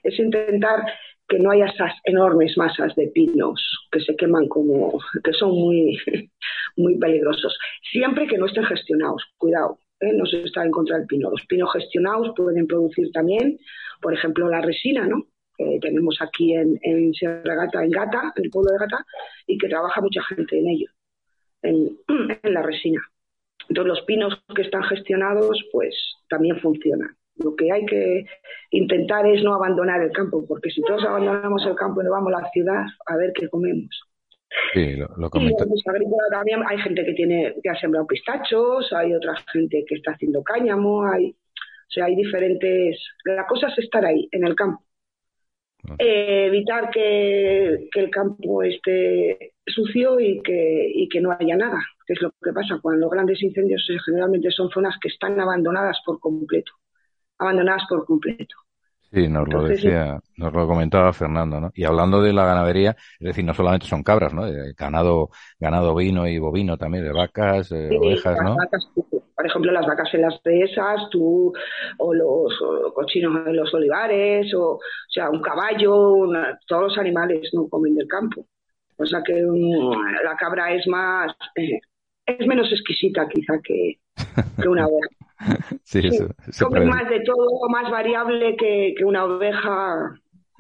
Es 0.03 0.19
intentar 0.19 0.83
que 1.29 1.39
no 1.39 1.51
haya 1.51 1.67
esas 1.67 1.93
enormes 2.05 2.57
masas 2.57 2.95
de 2.97 3.09
pinos 3.09 3.61
que 3.93 4.01
se 4.01 4.17
queman 4.17 4.49
como 4.49 4.99
que 5.23 5.33
son 5.33 5.51
muy 5.51 5.99
muy 6.77 6.99
peligrosos. 6.99 7.57
Siempre 7.91 8.27
que 8.27 8.39
no 8.39 8.47
estén 8.47 8.65
gestionados 8.65 9.23
cuidado 9.37 9.79
¿eh? 10.01 10.13
no 10.15 10.25
se 10.27 10.43
está 10.43 10.65
en 10.65 10.71
contra 10.71 10.97
del 10.99 11.07
pino. 11.07 11.31
Los 11.31 11.45
pinos 11.47 11.73
gestionados 11.73 12.33
pueden 12.37 12.67
producir 12.67 13.11
también 13.13 13.59
por 14.01 14.15
ejemplo 14.15 14.49
la 14.49 14.61
resina 14.61 15.07
no 15.07 15.27
que 15.57 15.79
tenemos 15.83 16.17
aquí 16.21 16.55
en, 16.55 17.13
Sierra 17.15 17.55
Gata 17.55 17.85
en 17.85 17.91
Gata 17.91 18.33
en 18.37 18.45
el 18.45 18.51
pueblo 18.51 18.73
de 18.73 18.79
Gata 18.79 19.05
y 19.47 19.59
que 19.59 19.69
trabaja 19.69 20.01
mucha 20.01 20.23
gente 20.23 20.59
en 20.59 20.69
ello 20.69 20.91
en, 21.63 21.99
en 22.43 22.55
la 22.55 22.63
resina. 22.63 23.03
Entonces 23.69 23.89
los 23.89 24.03
pinos 24.07 24.41
que 24.55 24.63
están 24.63 24.85
gestionados 24.85 25.63
pues 25.73 25.95
también 26.29 26.59
funcionan 26.61 27.19
lo 27.39 27.55
que 27.57 27.71
hay 27.73 27.85
que 27.87 28.25
intentar 28.71 29.27
es 29.27 29.43
no 29.43 29.55
abandonar 29.55 30.03
el 30.03 30.13
campo, 30.13 30.45
porque 30.47 30.71
si 30.71 30.83
todos 30.83 31.05
abandonamos 31.05 31.65
el 31.67 31.75
campo 31.75 32.01
y 32.01 32.05
nos 32.05 32.13
vamos 32.13 32.33
a 32.35 32.43
la 32.43 32.51
ciudad, 32.51 32.85
a 33.07 33.17
ver 33.17 33.33
qué 33.35 33.49
comemos. 33.49 33.89
Sí, 34.73 34.97
lo, 34.97 35.09
lo 35.17 35.31
y 35.35 35.55
también 36.31 36.63
hay 36.67 36.79
gente 36.79 37.05
que 37.05 37.13
tiene 37.13 37.55
que 37.63 37.69
ha 37.69 37.79
sembrado 37.79 38.07
pistachos, 38.07 38.93
hay 38.93 39.15
otra 39.15 39.35
gente 39.53 39.85
que 39.87 39.97
está 39.97 40.13
haciendo 40.13 40.43
cáñamo, 40.43 41.05
hay, 41.05 41.31
o 41.31 41.91
sea, 41.91 42.07
hay 42.07 42.17
diferentes. 42.17 42.99
La 43.25 43.47
cosa 43.47 43.69
es 43.69 43.79
estar 43.79 44.05
ahí, 44.05 44.27
en 44.33 44.47
el 44.47 44.55
campo. 44.55 44.83
Eh, 45.99 46.47
evitar 46.47 46.91
que, 46.91 47.89
que, 47.93 48.01
el 48.01 48.11
campo 48.11 48.63
esté 48.63 49.53
sucio 49.65 50.19
y 50.19 50.41
que, 50.43 50.91
y 50.93 51.09
que 51.09 51.21
no 51.21 51.31
haya 51.31 51.57
nada, 51.57 51.79
que 52.07 52.15
es 52.15 52.23
lo 52.23 52.33
que 52.43 52.53
pasa 52.53 52.81
cuando 52.83 53.03
los 53.03 53.11
grandes 53.11 53.43
incendios 53.43 53.87
eh, 53.89 53.97
generalmente 54.05 54.51
son 54.51 54.71
zonas 54.71 54.97
que 55.01 55.09
están 55.09 55.41
abandonadas 55.41 55.99
por 56.05 56.19
completo 56.21 56.73
abandonadas 57.39 57.83
por 57.89 58.05
completo. 58.05 58.57
Sí, 59.11 59.27
nos 59.27 59.49
lo 59.49 59.63
decía, 59.63 60.21
nos 60.37 60.53
lo 60.53 60.67
comentaba 60.67 61.15
Fernando, 61.15 61.59
¿no? 61.59 61.71
Y 61.75 61.85
hablando 61.85 62.21
de 62.21 62.35
la 62.35 62.45
ganadería, 62.45 62.91
es 63.19 63.27
decir, 63.29 63.43
no 63.43 63.55
solamente 63.55 63.87
son 63.87 64.03
cabras, 64.03 64.35
¿no? 64.35 64.45
De 64.45 64.75
ganado, 64.77 65.31
ganado 65.59 65.95
vino 65.95 66.27
y 66.29 66.39
bovino 66.39 66.77
también, 66.77 67.05
de 67.05 67.13
vacas, 67.13 67.73
ovejas, 67.73 68.39
¿no? 68.43 68.57
por 69.35 69.47
ejemplo, 69.47 69.71
las 69.71 69.87
vacas 69.87 70.13
en 70.15 70.23
las 70.23 70.43
dehesas, 70.43 71.09
tú, 71.11 71.53
o 71.99 72.13
los 72.13 72.53
cochinos 72.93 73.47
en 73.47 73.57
los 73.57 73.73
olivares, 73.73 74.53
o, 74.53 74.73
o 74.73 74.81
sea, 75.09 75.31
un 75.31 75.41
caballo, 75.41 76.27
todos 76.67 76.83
los 76.83 76.99
animales 76.99 77.49
no 77.53 77.69
comen 77.69 77.95
del 77.95 78.09
campo. 78.09 78.45
O 78.97 79.07
sea 79.07 79.23
que 79.25 79.41
la 80.25 80.37
cabra 80.37 80.73
es 80.73 80.87
más, 80.89 81.33
eh, 81.55 81.79
es 82.27 82.47
menos 82.49 82.71
exquisita 82.73 83.29
quizá 83.29 83.55
que, 83.63 84.01
que 84.61 84.69
una 84.69 84.87
oveja. 84.87 85.28
sí, 85.85 86.03
más 86.85 87.09
de 87.09 87.21
todo, 87.21 87.69
más 87.69 87.91
variable 87.91 88.57
que, 88.57 88.95
una 89.05 89.25
oveja, 89.25 90.19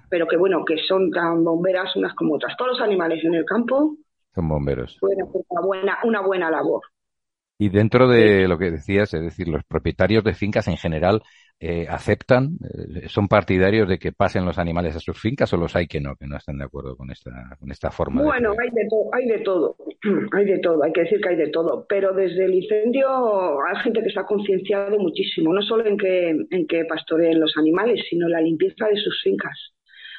pero 0.09 0.27
que 0.27 0.37
bueno, 0.37 0.65
que 0.65 0.77
son 0.87 1.11
tan 1.11 1.45
bomberas 1.45 1.95
unas 1.97 2.15
como 2.15 2.35
otras. 2.35 2.57
Todos 2.57 2.79
los 2.79 2.81
animales 2.81 3.25
en 3.25 3.35
el 3.35 3.45
campo 3.45 3.97
son 4.35 4.49
bomberos. 4.49 4.97
Una 5.01 5.61
buena, 5.61 5.99
una 6.05 6.21
buena 6.21 6.51
labor. 6.51 6.83
Y 7.59 7.71
dentro 7.71 8.07
de 8.07 8.47
lo 8.47 8.57
que 8.57 8.71
decías, 8.71 9.13
es 9.13 9.21
decir, 9.21 9.49
los 9.49 9.65
propietarios 9.65 10.23
de 10.23 10.35
fincas 10.35 10.69
en 10.69 10.77
general 10.77 11.23
eh, 11.61 11.87
aceptan, 11.89 12.57
eh, 12.63 13.09
son 13.09 13.27
partidarios 13.27 13.89
de 13.89 13.99
que 13.99 14.13
pasen 14.13 14.45
los 14.45 14.59
animales 14.59 14.95
a 14.95 15.01
sus 15.01 15.21
fincas 15.21 15.53
o 15.53 15.57
los 15.57 15.75
hay 15.75 15.89
que 15.89 16.01
no, 16.01 16.15
que 16.15 16.29
no 16.29 16.37
están 16.37 16.57
de 16.57 16.65
acuerdo 16.65 16.97
con 16.97 17.11
esta, 17.11 17.31
con 17.59 17.73
esta 17.73 17.91
forma. 17.91 18.23
Bueno, 18.23 18.53
hay 18.53 18.71
de 18.71 18.87
todo, 18.89 19.11
hay 19.13 19.27
de 19.27 19.39
todo, 19.41 19.77
hay 20.33 20.45
de 20.45 20.59
todo, 20.61 20.85
hay 20.85 20.93
que 20.93 21.01
decir 21.01 21.21
que 21.21 21.31
hay 21.31 21.37
de 21.37 21.49
todo, 21.49 21.85
pero 21.89 22.13
desde 22.13 22.45
el 22.45 22.55
incendio 22.55 23.09
hay 23.67 23.77
gente 23.83 24.03
que 24.05 24.11
se 24.11 24.21
ha 24.21 24.25
concienciado 24.25 24.99
muchísimo, 24.99 25.53
no 25.53 25.61
solo 25.63 25.85
en 25.87 25.97
que, 25.97 26.31
en 26.31 26.67
que 26.69 26.85
pastoreen 26.85 27.41
los 27.41 27.57
animales, 27.57 28.05
sino 28.09 28.27
en 28.27 28.33
la 28.33 28.41
limpieza 28.41 28.87
de 28.87 28.97
sus 28.97 29.21
fincas. 29.23 29.75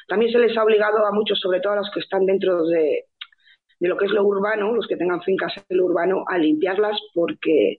También 0.08 0.30
se 0.32 0.38
les 0.38 0.54
ha 0.58 0.64
obligado 0.64 1.06
a 1.06 1.12
muchos, 1.12 1.40
sobre 1.40 1.60
todo 1.60 1.72
a 1.72 1.76
los 1.76 1.90
que 1.94 2.00
están 2.00 2.26
dentro 2.26 2.66
de, 2.66 3.04
de 3.78 3.88
lo 3.88 3.96
que 3.96 4.04
es 4.04 4.12
lo 4.12 4.24
urbano, 4.24 4.74
los 4.74 4.86
que 4.86 4.96
tengan 4.96 5.22
fincas 5.22 5.54
en 5.68 5.76
lo 5.78 5.86
urbano, 5.86 6.24
a 6.28 6.36
limpiarlas 6.36 6.98
porque 7.14 7.78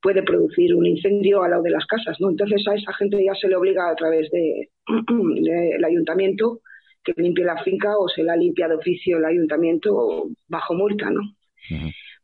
puede 0.00 0.22
producir 0.22 0.74
un 0.74 0.86
incendio 0.86 1.42
al 1.42 1.50
lado 1.50 1.62
de 1.62 1.70
las 1.70 1.86
casas, 1.86 2.16
¿no? 2.20 2.30
Entonces 2.30 2.62
a 2.68 2.74
esa 2.74 2.92
gente 2.94 3.22
ya 3.24 3.34
se 3.34 3.48
le 3.48 3.56
obliga 3.56 3.90
a 3.90 3.94
través 3.94 4.30
del 4.30 4.68
de, 5.42 5.86
ayuntamiento 5.86 6.60
que 7.02 7.12
limpie 7.16 7.44
la 7.44 7.62
finca 7.62 7.96
o 7.96 8.08
se 8.08 8.22
la 8.22 8.36
limpia 8.36 8.68
de 8.68 8.76
oficio 8.76 9.18
el 9.18 9.24
ayuntamiento 9.24 10.28
bajo 10.48 10.74
multa, 10.74 11.10
¿no? 11.10 11.20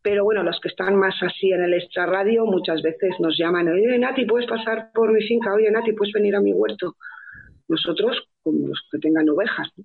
Pero 0.03 0.25
bueno, 0.25 0.43
los 0.43 0.61
que 0.61 0.69
están 0.69 0.97
más 0.97 1.15
así 1.23 1.51
en 1.51 1.63
el 1.63 1.75
extrarradio 1.75 2.45
muchas 2.45 2.83
veces 2.83 3.19
nos 3.21 3.37
llaman, 3.39 3.69
oye 3.69 3.99
Nati, 3.99 4.27
¿puedes 4.27 4.49
pasar 4.49 4.91
por 4.95 5.13
mi 5.13 5.23
finca? 5.23 5.55
Oye 5.55 5.71
Nati, 5.71 5.93
¿puedes 5.93 6.13
venir 6.13 6.37
a 6.37 6.41
mi 6.41 6.53
huerto? 6.53 6.97
Nosotros, 7.69 8.29
como 8.43 8.69
los 8.69 8.87
que 8.91 8.99
tengan 8.99 9.29
ovejas, 9.29 9.69
¿no? 9.77 9.85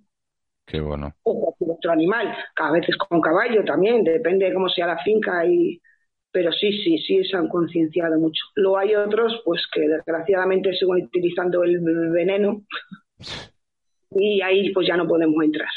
Qué 0.66 0.80
bueno. 0.82 1.14
O 1.24 1.40
cualquier 1.40 1.72
otro 1.72 1.92
animal, 1.92 2.36
a 2.58 2.72
veces 2.72 2.96
con 2.98 3.22
caballo 3.22 3.64
también, 3.64 4.04
depende 4.04 4.46
de 4.46 4.54
cómo 4.54 4.70
sea 4.70 4.86
la 4.86 5.00
finca 5.00 5.44
y 5.46 5.82
pero 6.32 6.52
sí, 6.52 6.72
sí, 6.84 6.98
sí 7.00 7.24
se 7.24 7.38
han 7.38 7.48
concienciado 7.48 8.20
mucho. 8.20 8.44
Luego 8.56 8.78
hay 8.78 8.96
otros, 8.96 9.42
pues 9.46 9.62
que 9.74 9.88
desgraciadamente 9.88 10.74
siguen 10.74 11.06
utilizando 11.06 11.64
el 11.64 11.80
veneno 12.12 12.62
y 14.12 14.42
ahí 14.42 14.72
pues 14.74 14.88
ya 14.88 14.98
no 14.98 15.08
podemos 15.08 15.44
entrar. 15.44 15.70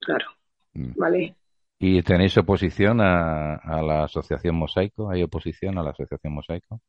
Claro, 0.00 0.26
mm. 0.74 0.92
¿vale? 0.96 1.36
¿Y 1.78 2.02
tenéis 2.02 2.36
oposición 2.38 3.00
a, 3.00 3.56
a 3.56 3.82
la 3.82 4.04
asociación 4.04 4.54
Mosaico? 4.54 5.10
¿Hay 5.10 5.22
oposición 5.22 5.78
a 5.78 5.82
la 5.82 5.90
asociación 5.90 6.32
Mosaico? 6.32 6.80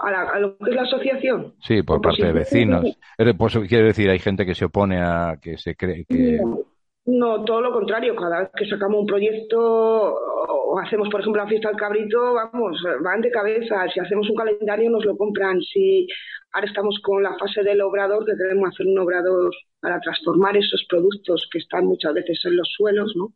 a, 0.00 0.38
lo 0.38 0.56
que 0.56 0.70
es 0.70 0.76
la 0.76 0.82
asociación. 0.82 1.54
Sí, 1.60 1.82
por 1.82 2.00
parte 2.00 2.26
de 2.26 2.32
vecinos. 2.32 2.98
Pues, 3.36 3.58
quiero 3.68 3.86
decir, 3.86 4.08
hay 4.10 4.18
gente 4.18 4.46
que 4.46 4.54
se 4.54 4.64
opone 4.64 5.00
a 5.00 5.38
que 5.40 5.58
se 5.58 5.74
cree 5.76 6.04
que... 6.04 6.38
No, 6.38 6.60
todo 7.04 7.60
lo 7.60 7.72
contrario. 7.72 8.14
Cada 8.16 8.40
vez 8.40 8.50
que 8.56 8.66
sacamos 8.66 9.00
un 9.00 9.06
proyecto 9.06 9.58
o 9.60 10.78
hacemos, 10.78 11.08
por 11.08 11.20
ejemplo, 11.20 11.42
la 11.42 11.48
fiesta 11.48 11.68
del 11.68 11.78
cabrito, 11.78 12.34
vamos, 12.34 12.80
van 13.02 13.20
de 13.20 13.30
cabeza. 13.30 13.88
Si 13.92 14.00
hacemos 14.00 14.28
un 14.28 14.36
calendario, 14.36 14.90
nos 14.90 15.04
lo 15.04 15.16
compran. 15.16 15.60
Si 15.60 16.06
ahora 16.52 16.66
estamos 16.66 17.00
con 17.02 17.22
la 17.22 17.36
fase 17.38 17.62
del 17.62 17.80
obrador, 17.80 18.24
que 18.24 18.34
debemos 18.34 18.70
hacer 18.70 18.86
un 18.86 18.98
obrador 18.98 19.52
para 19.80 20.00
transformar 20.00 20.56
esos 20.56 20.84
productos 20.88 21.48
que 21.50 21.58
están 21.58 21.86
muchas 21.86 22.14
veces 22.14 22.40
en 22.44 22.56
los 22.56 22.68
suelos, 22.76 23.14
¿no? 23.16 23.32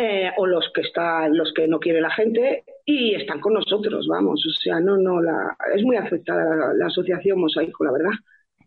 Eh, 0.00 0.30
o 0.36 0.46
los 0.46 0.70
que 0.72 0.82
están, 0.82 1.36
los 1.36 1.52
que 1.52 1.66
no 1.66 1.80
quiere 1.80 2.00
la 2.00 2.10
gente 2.10 2.62
y 2.84 3.16
están 3.16 3.40
con 3.40 3.54
nosotros, 3.54 4.06
vamos. 4.06 4.46
O 4.46 4.60
sea, 4.60 4.78
no, 4.78 4.96
no, 4.96 5.20
la, 5.20 5.56
es 5.74 5.82
muy 5.82 5.96
afectada 5.96 6.72
la, 6.72 6.86
asociación 6.86 7.40
Mosaico, 7.40 7.84
la 7.84 7.92
verdad. 7.92 8.12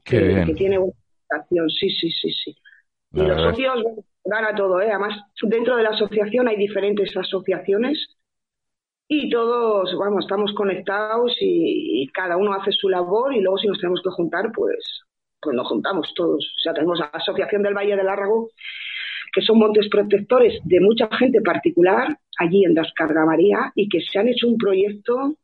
que, 0.03 0.53
tiene 0.57 0.77
buena 0.77 0.93
asociación, 1.29 1.69
sí, 1.69 1.89
sí, 1.89 2.11
sí, 2.11 2.33
sí. 2.33 2.55
Y 3.13 3.21
los 3.21 3.41
socios 3.41 3.83
dan 4.23 4.45
a 4.45 4.55
todo, 4.55 4.79
¿eh? 4.81 4.89
Además, 4.89 5.19
dentro 5.41 5.75
de 5.75 5.83
la 5.83 5.89
asociación 5.89 6.47
hay 6.47 6.55
diferentes 6.55 7.15
asociaciones 7.15 8.17
y 9.07 9.29
todos, 9.29 9.93
vamos, 9.97 10.23
estamos 10.23 10.53
conectados 10.53 11.35
y, 11.41 12.09
cada 12.13 12.37
uno 12.37 12.53
hace 12.53 12.71
su 12.71 12.89
labor 12.89 13.33
y 13.33 13.41
luego 13.41 13.57
si 13.57 13.67
nos 13.67 13.79
tenemos 13.79 14.01
que 14.01 14.09
juntar, 14.09 14.51
pues, 14.53 15.03
pues 15.41 15.55
nos 15.55 15.67
juntamos 15.67 16.13
todos. 16.15 16.45
O 16.57 16.59
sea, 16.61 16.73
tenemos 16.73 16.99
la 16.99 17.05
Asociación 17.05 17.63
del 17.63 17.73
Valle 17.73 17.95
del 17.95 18.07
Árrago 18.07 18.49
que 19.33 19.41
son 19.41 19.59
montes 19.59 19.87
protectores 19.89 20.59
de 20.63 20.79
mucha 20.81 21.07
gente 21.17 21.41
particular 21.41 22.17
allí 22.37 22.65
en 22.65 22.73
Descarga 22.73 23.25
María 23.25 23.71
y 23.75 23.87
que 23.87 24.01
se 24.01 24.19
han 24.19 24.27
hecho 24.27 24.47
un 24.47 24.57
proyecto 24.57 25.35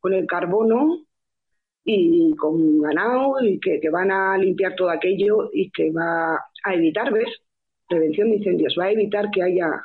con 0.00 0.14
el 0.14 0.26
carbono 0.26 1.00
y 1.84 2.34
con 2.36 2.80
ganado 2.80 3.42
y 3.42 3.60
que, 3.60 3.80
van 3.90 4.10
a 4.10 4.38
limpiar 4.38 4.74
todo 4.74 4.90
aquello 4.90 5.50
y 5.52 5.70
que 5.70 5.90
va 5.90 6.36
a 6.64 6.74
evitar, 6.74 7.12
¿ves? 7.12 7.28
Prevención 7.88 8.30
de 8.30 8.36
incendios, 8.36 8.74
va 8.78 8.84
a 8.84 8.92
evitar 8.92 9.30
que 9.30 9.42
haya 9.42 9.82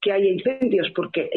que 0.00 0.12
haya 0.12 0.30
incendios 0.30 0.90
porque 0.96 1.28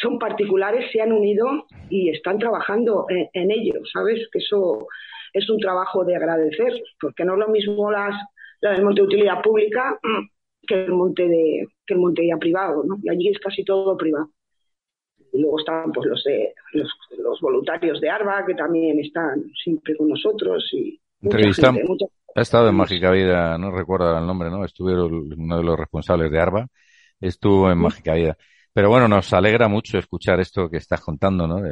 son 0.00 0.18
particulares, 0.18 0.90
se 0.90 1.02
han 1.02 1.12
unido 1.12 1.66
y 1.90 2.08
están 2.08 2.38
trabajando 2.38 3.04
en, 3.10 3.28
en 3.34 3.50
ello, 3.50 3.74
¿sabes? 3.92 4.26
Que 4.32 4.38
eso 4.38 4.86
es 5.34 5.50
un 5.50 5.58
trabajo 5.58 6.02
de 6.04 6.16
agradecer, 6.16 6.82
porque 6.98 7.26
no 7.26 7.34
es 7.34 7.40
lo 7.40 7.48
mismo 7.48 7.90
las, 7.90 8.14
las 8.62 8.80
monte 8.80 9.02
de 9.02 9.06
utilidad 9.06 9.42
pública 9.42 9.98
que 10.66 10.84
el 10.84 10.92
monte 10.92 11.28
de 11.28 11.66
que 11.86 11.94
el 11.94 12.00
monte 12.00 12.26
ya 12.26 12.36
privado, 12.38 12.82
¿no? 12.84 12.98
Y 13.02 13.10
allí 13.10 13.28
es 13.28 13.38
casi 13.38 13.64
todo 13.64 13.96
privado. 13.96 14.30
Y 15.36 15.42
luego 15.42 15.58
están 15.58 15.92
pues 15.92 16.06
los 16.06 16.24
de 16.24 16.54
los, 16.72 17.40
voluntarios 17.40 18.00
de 18.00 18.08
ARBA 18.08 18.46
que 18.46 18.54
también 18.54 18.98
están 18.98 19.44
siempre 19.62 19.94
con 19.96 20.08
nosotros 20.08 20.68
y 20.72 20.98
Entrevistamos. 21.20 21.80
Ha 22.34 22.40
estado 22.40 22.68
en 22.68 22.74
Mágica 22.74 23.10
Vida, 23.10 23.56
no 23.56 23.70
recuerdo 23.70 24.16
el 24.18 24.26
nombre, 24.26 24.50
¿no? 24.50 24.64
Estuve 24.64 24.94
uno 25.02 25.56
de 25.56 25.62
los 25.62 25.78
responsables 25.78 26.30
de 26.30 26.38
ARBA, 26.38 26.66
estuvo 27.20 27.70
en 27.70 27.78
Mágica 27.78 28.14
Vida. 28.14 28.36
Pero 28.72 28.90
bueno, 28.90 29.08
nos 29.08 29.32
alegra 29.32 29.68
mucho 29.68 29.98
escuchar 29.98 30.38
esto 30.40 30.68
que 30.68 30.76
estás 30.76 31.00
contando, 31.00 31.46
¿no? 31.46 31.62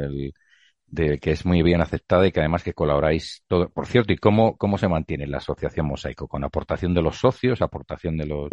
de 0.87 1.19
que 1.19 1.31
es 1.31 1.45
muy 1.45 1.61
bien 1.61 1.81
aceptada 1.81 2.25
y 2.27 2.31
que 2.31 2.39
además 2.39 2.63
que 2.63 2.73
colaboráis 2.73 3.43
todo. 3.47 3.69
Por 3.69 3.85
cierto, 3.87 4.13
¿y 4.13 4.17
cómo, 4.17 4.55
cómo 4.57 4.77
se 4.77 4.87
mantiene 4.87 5.27
la 5.27 5.37
asociación 5.37 5.87
Mosaico? 5.87 6.27
¿Con 6.27 6.43
aportación 6.43 6.93
de 6.93 7.01
los 7.01 7.17
socios, 7.17 7.61
aportación 7.61 8.17
de 8.17 8.25
los...? 8.25 8.49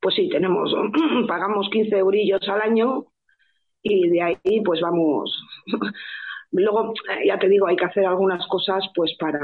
Pues 0.00 0.14
sí, 0.14 0.28
tenemos, 0.28 0.72
pagamos 1.28 1.68
15 1.70 1.98
eurillos 1.98 2.48
al 2.48 2.60
año 2.62 3.06
y 3.82 4.08
de 4.08 4.22
ahí 4.22 4.60
pues 4.64 4.80
vamos... 4.80 5.44
Luego, 6.52 6.94
ya 7.26 7.38
te 7.38 7.48
digo, 7.48 7.66
hay 7.66 7.76
que 7.76 7.84
hacer 7.84 8.06
algunas 8.06 8.46
cosas 8.48 8.84
pues 8.94 9.14
para, 9.18 9.40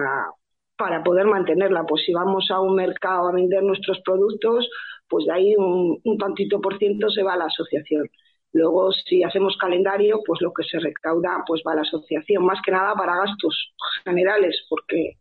para 0.77 1.03
poder 1.05 1.27
mantenerla. 1.27 1.85
Pues 1.85 2.03
si 2.07 2.13
vamos 2.15 2.51
a 2.51 2.61
un 2.61 2.77
mercado 2.77 3.29
a 3.29 3.33
vender 3.33 3.63
nuestros 3.63 4.01
productos, 4.05 4.69
pues 5.09 5.27
de 5.27 5.33
ahí 5.33 5.55
un, 5.57 6.01
un 6.03 6.19
tantito 6.19 6.61
por 6.61 6.79
ciento 6.79 7.11
se 7.11 7.23
va 7.23 7.35
a 7.35 7.37
la 7.39 7.47
asociación. 7.47 8.09
Luego, 8.53 8.93
si 8.93 9.23
hacemos 9.23 9.57
calendario, 9.59 10.21
pues 10.27 10.41
lo 10.41 10.53
que 10.55 10.65
se 10.65 10.79
recauda 10.79 11.45
pues 11.47 11.63
va 11.67 11.73
a 11.73 11.77
la 11.77 11.83
asociación, 11.83 12.47
más 12.47 12.61
que 12.65 12.71
nada 12.73 12.95
para 12.95 13.17
gastos 13.17 13.75
generales, 14.05 14.65
porque 14.71 15.19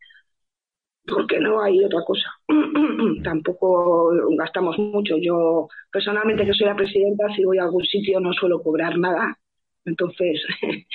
porque 1.06 1.40
no 1.40 1.62
hay 1.62 1.84
otra 1.84 2.02
cosa. 2.06 2.30
Tampoco 3.24 4.12
gastamos 4.38 4.78
mucho. 4.78 5.16
Yo 5.18 5.68
personalmente 5.92 6.46
que 6.46 6.54
soy 6.54 6.68
la 6.68 6.76
presidenta, 6.76 7.28
si 7.36 7.44
voy 7.44 7.58
a 7.58 7.64
algún 7.64 7.84
sitio 7.84 8.20
no 8.20 8.34
suelo 8.34 8.62
cobrar 8.62 8.98
nada. 8.98 9.38
Entonces, 9.86 10.42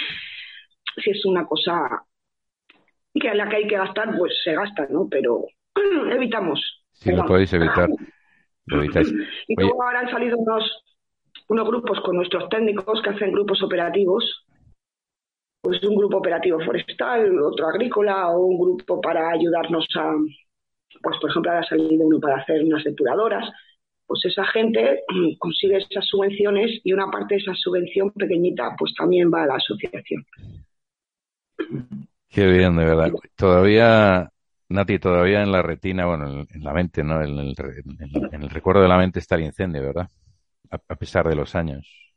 si 1.03 1.11
es 1.11 1.25
una 1.27 1.47
cosa 1.47 2.05
que 3.15 3.29
a 3.29 3.35
la 3.35 3.49
que 3.49 3.57
hay 3.57 3.67
que 3.67 3.77
gastar, 3.77 4.17
pues 4.17 4.33
se 4.45 4.55
gasta, 4.55 4.87
¿no? 4.91 5.09
Pero 5.11 5.45
evitamos. 6.11 6.85
Si 6.93 7.13
lo 7.13 7.25
podéis 7.27 7.53
evitar, 7.53 7.89
lo 8.67 8.83
evitáis. 8.83 9.13
Y 9.49 9.55
luego 9.57 9.83
ahora 9.83 10.01
han 10.01 10.11
salido 10.11 10.39
unos 10.39 10.85
unos 11.49 11.67
grupos 11.67 12.01
con 12.01 12.17
nuestros 12.17 12.49
técnicos 12.51 13.01
que 13.03 13.11
hacen 13.11 13.33
grupos 13.33 13.63
operativos, 13.63 14.45
pues 15.61 15.83
un 15.83 15.97
grupo 15.97 16.19
operativo 16.19 16.61
forestal, 16.61 17.39
otro 17.41 17.67
agrícola 17.67 18.31
o 18.31 18.47
un 18.47 18.59
grupo 18.59 19.01
para 19.01 19.31
ayudarnos 19.31 19.87
a, 19.97 20.15
pues 21.03 21.19
por 21.21 21.31
ejemplo, 21.31 21.51
ahora 21.51 21.63
ha 21.65 21.69
salido 21.69 22.07
uno 22.07 22.21
para 22.21 22.37
hacer 22.37 22.63
unas 22.63 22.85
depuradoras, 22.85 23.49
pues 24.07 24.25
esa 24.25 24.45
gente 24.47 25.03
consigue 25.39 25.79
esas 25.79 26.07
subvenciones 26.07 26.81
y 26.85 26.93
una 26.93 27.11
parte 27.11 27.35
de 27.35 27.41
esa 27.41 27.55
subvención 27.55 28.11
pequeñita 28.13 28.75
pues 28.79 28.95
también 28.95 29.31
va 29.33 29.45
a 29.45 29.47
la 29.47 29.55
asociación. 29.57 30.25
Qué 32.29 32.47
bien, 32.47 32.77
de 32.77 32.85
verdad. 32.85 33.11
Todavía, 33.37 34.31
Nati, 34.69 34.99
todavía 34.99 35.43
en 35.43 35.51
la 35.51 35.63
retina, 35.63 36.07
bueno, 36.07 36.47
en 36.49 36.63
la 36.63 36.73
mente, 36.73 37.03
¿no? 37.03 37.23
En 37.23 37.39
el, 37.39 37.55
en 38.33 38.43
el 38.43 38.51
recuerdo 38.51 38.83
de 38.83 38.89
la 38.89 38.99
mente 38.99 39.19
está 39.19 39.35
el 39.35 39.43
incendio, 39.43 39.83
¿verdad? 39.83 40.09
a 40.71 40.97
pesar 40.97 41.29
de 41.29 41.35
los 41.35 41.55
años? 41.55 42.08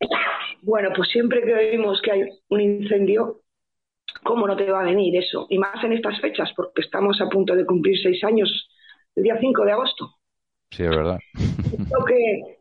Bueno, 0.61 0.89
pues 0.95 1.09
siempre 1.09 1.41
que 1.41 1.53
vemos 1.53 2.01
que 2.01 2.11
hay 2.11 2.21
un 2.49 2.61
incendio, 2.61 3.41
¿cómo 4.23 4.47
no 4.47 4.55
te 4.55 4.69
va 4.69 4.81
a 4.81 4.85
venir 4.85 5.15
eso? 5.15 5.47
Y 5.49 5.57
más 5.57 5.83
en 5.83 5.93
estas 5.93 6.19
fechas, 6.21 6.51
porque 6.55 6.81
estamos 6.81 7.19
a 7.21 7.29
punto 7.29 7.55
de 7.55 7.65
cumplir 7.65 7.97
seis 8.01 8.23
años 8.23 8.69
el 9.15 9.23
día 9.23 9.37
5 9.39 9.65
de 9.65 9.71
agosto. 9.71 10.15
Sí, 10.69 10.83
es 10.83 10.89
verdad. 10.89 11.17
Creo 11.33 12.05
que, 12.05 12.57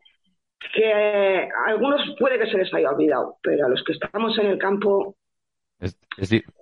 que 0.73 0.93
a 0.93 1.69
algunos 1.69 2.01
puede 2.19 2.39
que 2.39 2.49
se 2.49 2.57
les 2.57 2.73
haya 2.73 2.89
olvidado, 2.89 3.37
pero 3.41 3.67
a 3.67 3.69
los 3.69 3.83
que 3.83 3.93
estamos 3.93 4.37
en 4.39 4.47
el 4.47 4.57
campo 4.57 5.15
es, 5.79 5.97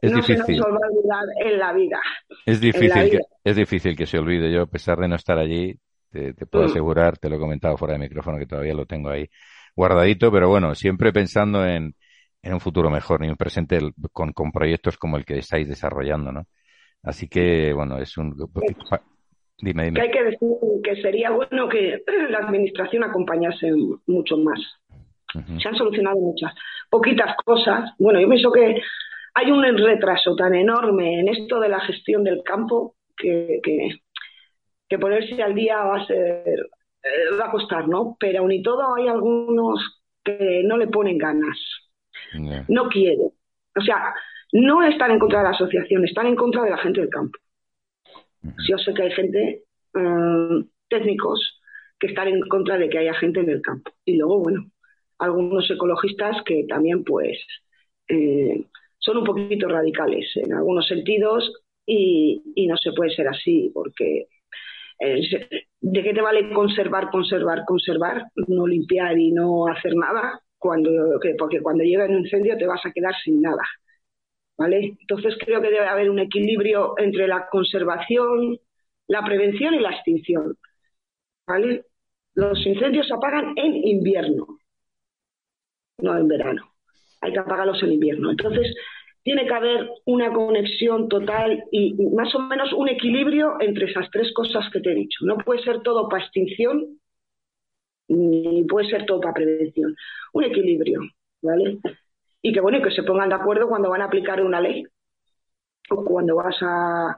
no 0.02 0.16
difícil. 0.16 0.46
se 0.46 0.56
nos 0.56 0.68
va 0.68 0.86
a 0.86 0.90
olvidar 0.90 1.26
en 1.44 1.60
la 1.60 1.74
vida. 1.74 2.00
Es 2.46 2.62
difícil, 2.62 3.12
Que, 3.12 3.20
es 3.44 3.56
difícil 3.56 3.96
que 3.96 4.06
se 4.06 4.18
olvide. 4.18 4.52
Yo, 4.52 4.64
a 4.64 4.68
pesar 4.68 4.98
de 4.98 5.08
no 5.08 5.16
estar 5.16 5.38
allí, 5.38 5.78
te, 6.12 6.34
puedo 6.46 6.66
mm. 6.66 6.70
asegurar, 6.70 7.18
te 7.18 7.30
lo 7.30 7.36
he 7.36 7.40
comentado 7.40 7.78
fuera 7.78 7.94
de 7.94 8.00
micrófono 8.00 8.38
que 8.38 8.46
todavía 8.46 8.74
lo 8.74 8.86
tengo 8.86 9.10
ahí 9.10 9.30
guardadito, 9.80 10.30
pero 10.30 10.50
bueno, 10.50 10.76
siempre 10.76 11.14
pensando 11.14 11.66
en, 11.66 11.94
en 12.42 12.54
un 12.54 12.60
futuro 12.60 12.90
mejor, 12.90 13.24
en 13.24 13.30
un 13.30 13.38
presente 13.38 13.80
con, 14.12 14.34
con 14.34 14.52
proyectos 14.52 14.98
como 14.98 15.16
el 15.16 15.24
que 15.24 15.38
estáis 15.38 15.70
desarrollando, 15.70 16.34
¿no? 16.34 16.44
Así 17.02 17.30
que, 17.30 17.72
bueno, 17.74 17.98
es 17.98 18.18
un... 18.18 18.36
Dime, 19.62 19.86
dime. 19.86 20.00
Que 20.00 20.02
hay 20.02 20.12
que 20.12 20.24
decir 20.24 20.50
que 20.84 21.02
sería 21.02 21.32
bueno 21.32 21.70
que 21.70 22.02
la 22.30 22.40
administración 22.40 23.06
acompañase 23.06 23.72
mucho 24.08 24.38
más. 24.38 24.60
Se 25.62 25.68
han 25.70 25.76
solucionado 25.76 26.18
muchas, 26.18 26.54
poquitas 26.90 27.36
cosas. 27.46 27.92
Bueno, 28.00 28.20
yo 28.20 28.28
pienso 28.28 28.52
que 28.52 28.82
hay 29.36 29.52
un 29.52 29.64
retraso 29.78 30.36
tan 30.36 30.56
enorme 30.56 31.22
en 31.22 31.30
esto 31.30 31.60
de 31.62 31.70
la 31.70 31.80
gestión 31.80 32.24
del 32.26 32.42
campo 32.44 32.96
que, 33.16 33.60
que, 33.64 34.00
que 34.90 35.00
ponerse 35.00 35.42
al 35.42 35.56
día 35.56 35.78
va 35.84 36.02
a 36.02 36.06
ser, 36.06 36.68
eh, 37.04 37.36
va 37.40 37.48
a 37.48 37.52
costar, 37.52 37.88
¿no? 37.88 38.18
Pero 38.20 38.40
aún 38.40 38.52
y 38.52 38.62
todo 38.64 38.96
hay 38.96 39.08
algunos 39.08 40.02
que 40.24 40.64
no 40.66 40.78
le 40.78 40.88
ponen 40.88 41.18
ganas, 41.18 41.58
no 42.68 42.88
quieren. 42.90 43.32
O 43.76 43.82
sea, 43.82 44.14
no 44.54 44.84
están 44.84 45.12
en 45.12 45.20
contra 45.20 45.40
de 45.40 45.46
la 45.46 45.52
asociación, 45.52 46.06
están 46.06 46.28
en 46.28 46.36
contra 46.36 46.64
de 46.64 46.72
la 46.72 46.78
gente 46.78 47.02
del 47.02 47.10
campo. 47.10 47.40
Yo 48.68 48.78
sé 48.78 48.94
que 48.94 49.04
hay 49.04 49.12
gente, 49.12 49.64
mm, 49.94 50.62
técnicos, 50.90 51.62
que 52.00 52.08
están 52.08 52.28
en 52.30 52.42
contra 52.42 52.78
de 52.78 52.90
que 52.90 53.00
haya 53.00 53.14
gente 53.16 53.42
en 53.42 53.50
el 53.50 53.62
campo. 53.62 53.92
Y 54.06 54.18
luego, 54.18 54.40
bueno, 54.40 54.72
algunos 55.20 55.70
ecologistas 55.70 56.38
que 56.46 56.66
también, 56.68 57.04
pues, 57.04 57.38
eh, 58.08 58.66
son 59.00 59.18
un 59.18 59.24
poquito 59.24 59.68
radicales 59.68 60.28
en 60.36 60.54
algunos 60.54 60.88
sentidos 60.88 61.54
y, 61.86 62.42
y 62.56 62.68
no 62.68 62.78
se 62.78 62.92
puede 62.94 63.12
ser 63.16 63.28
así, 63.28 63.72
porque 63.74 64.22
eh, 64.22 64.28
¿de 65.82 66.04
qué 66.04 66.14
te 66.14 66.22
vale 66.22 66.52
conservar, 66.54 67.10
conservar, 67.10 67.64
conservar, 67.66 68.26
no 68.48 68.68
limpiar 68.68 69.18
y 69.18 69.32
no 69.32 69.68
hacer 69.68 69.96
nada? 69.96 70.42
Cuando, 70.58 70.92
porque 71.38 71.62
cuando 71.62 71.84
llega 71.84 72.06
un 72.06 72.20
incendio 72.20 72.58
te 72.58 72.68
vas 72.68 72.86
a 72.86 72.92
quedar 72.92 73.16
sin 73.24 73.42
nada. 73.42 73.64
¿Vale? 74.58 74.98
Entonces 75.00 75.38
creo 75.40 75.62
que 75.62 75.70
debe 75.70 75.88
haber 75.88 76.10
un 76.10 76.20
equilibrio 76.20 76.96
entre 76.98 77.28
la 77.28 77.48
conservación, 77.50 78.60
la 79.08 79.24
prevención 79.24 79.74
y 79.74 79.80
la 79.80 79.92
extinción. 79.92 80.58
¿Vale? 81.48 81.86
Los 82.34 82.66
incendios 82.66 83.08
se 83.08 83.14
apagan 83.14 83.54
en 83.56 83.76
invierno, 83.76 84.60
no 86.00 86.18
en 86.18 86.28
verano. 86.28 86.74
Hay 87.22 87.32
que 87.32 87.40
apagarlos 87.40 87.82
en 87.84 87.94
invierno. 87.94 88.32
Entonces, 88.32 88.76
tiene 89.30 89.46
que 89.46 89.54
haber 89.54 89.92
una 90.06 90.34
conexión 90.34 91.08
total 91.08 91.64
y 91.72 91.94
más 92.16 92.34
o 92.34 92.40
menos 92.40 92.74
un 92.74 92.90
equilibrio 92.90 93.58
entre 93.60 93.86
esas 93.86 94.10
tres 94.10 94.34
cosas 94.34 94.68
que 94.74 94.80
te 94.80 94.92
he 94.92 94.96
dicho. 94.96 95.24
No 95.24 95.38
puede 95.38 95.62
ser 95.62 95.84
todo 95.84 96.10
para 96.10 96.24
extinción 96.24 97.00
ni 98.08 98.64
puede 98.64 98.90
ser 98.90 99.06
todo 99.06 99.22
para 99.22 99.36
prevención. 99.36 99.96
Un 100.34 100.46
equilibrio, 100.46 101.02
¿vale? 101.44 101.78
Y 102.42 102.52
que 102.52 102.60
bueno, 102.60 102.82
que 102.82 102.90
se 102.90 103.04
pongan 103.04 103.30
de 103.30 103.36
acuerdo 103.36 103.68
cuando 103.70 103.92
van 103.92 104.02
a 104.02 104.06
aplicar 104.06 104.42
una 104.42 104.60
ley 104.60 104.84
o 105.92 106.04
cuando 106.04 106.36
vas 106.36 106.58
a, 106.64 107.16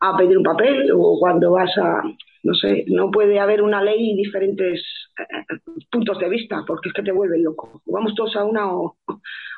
a 0.00 0.16
pedir 0.18 0.36
un 0.36 0.44
papel 0.44 0.90
o 0.92 1.18
cuando 1.18 1.52
vas 1.52 1.70
a, 1.78 2.02
no 2.42 2.52
sé, 2.52 2.84
no 2.88 3.10
puede 3.10 3.40
haber 3.40 3.62
una 3.62 3.82
ley 3.82 4.10
y 4.10 4.14
diferentes 4.14 4.82
eh, 5.18 5.56
puntos 5.90 6.18
de 6.18 6.28
vista 6.28 6.64
porque 6.66 6.90
es 6.90 6.94
que 6.94 7.02
te 7.02 7.12
vuelven 7.12 7.44
loco. 7.44 7.80
Vamos 7.86 8.14
todos 8.14 8.36
a 8.36 8.44
una 8.44 8.70
o, 8.74 8.98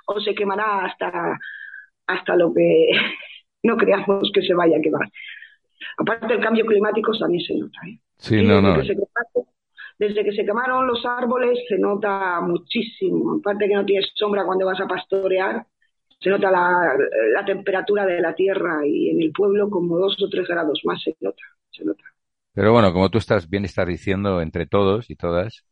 o 0.06 0.20
se 0.20 0.32
quemará 0.36 0.84
hasta 0.84 1.36
hasta 2.08 2.36
lo 2.36 2.52
que 2.52 2.88
no 3.62 3.76
creamos 3.76 4.30
que 4.32 4.42
se 4.42 4.54
vaya 4.54 4.78
a 4.78 4.80
quemar. 4.80 5.08
Aparte 5.98 6.26
del 6.26 6.42
cambio 6.42 6.66
climático 6.66 7.12
también 7.18 7.44
se 7.44 7.54
nota. 7.54 7.78
¿eh? 7.86 7.98
Sí, 8.16 8.42
no, 8.42 8.60
no. 8.60 8.76
desde 9.98 10.24
que 10.24 10.32
se 10.32 10.44
quemaron 10.44 10.86
los 10.86 11.04
árboles 11.06 11.58
se 11.68 11.78
nota 11.78 12.40
muchísimo. 12.40 13.36
Aparte 13.38 13.68
que 13.68 13.74
no 13.74 13.84
tienes 13.84 14.10
sombra 14.14 14.44
cuando 14.44 14.66
vas 14.66 14.80
a 14.80 14.86
pastorear, 14.86 15.64
se 16.20 16.30
nota 16.30 16.50
la, 16.50 16.96
la 17.32 17.44
temperatura 17.44 18.04
de 18.04 18.20
la 18.20 18.34
tierra 18.34 18.84
y 18.84 19.10
en 19.10 19.22
el 19.22 19.32
pueblo 19.32 19.70
como 19.70 19.98
dos 19.98 20.20
o 20.20 20.28
tres 20.28 20.48
grados 20.48 20.80
más 20.84 21.00
se 21.02 21.16
nota, 21.20 21.42
se 21.70 21.84
nota. 21.84 22.04
Pero 22.52 22.72
bueno, 22.72 22.92
como 22.92 23.08
tú 23.08 23.18
estás 23.18 23.48
bien 23.48 23.64
estás 23.64 23.86
diciendo 23.86 24.40
entre 24.40 24.66
todos 24.66 25.10
y 25.10 25.14
todas, 25.14 25.64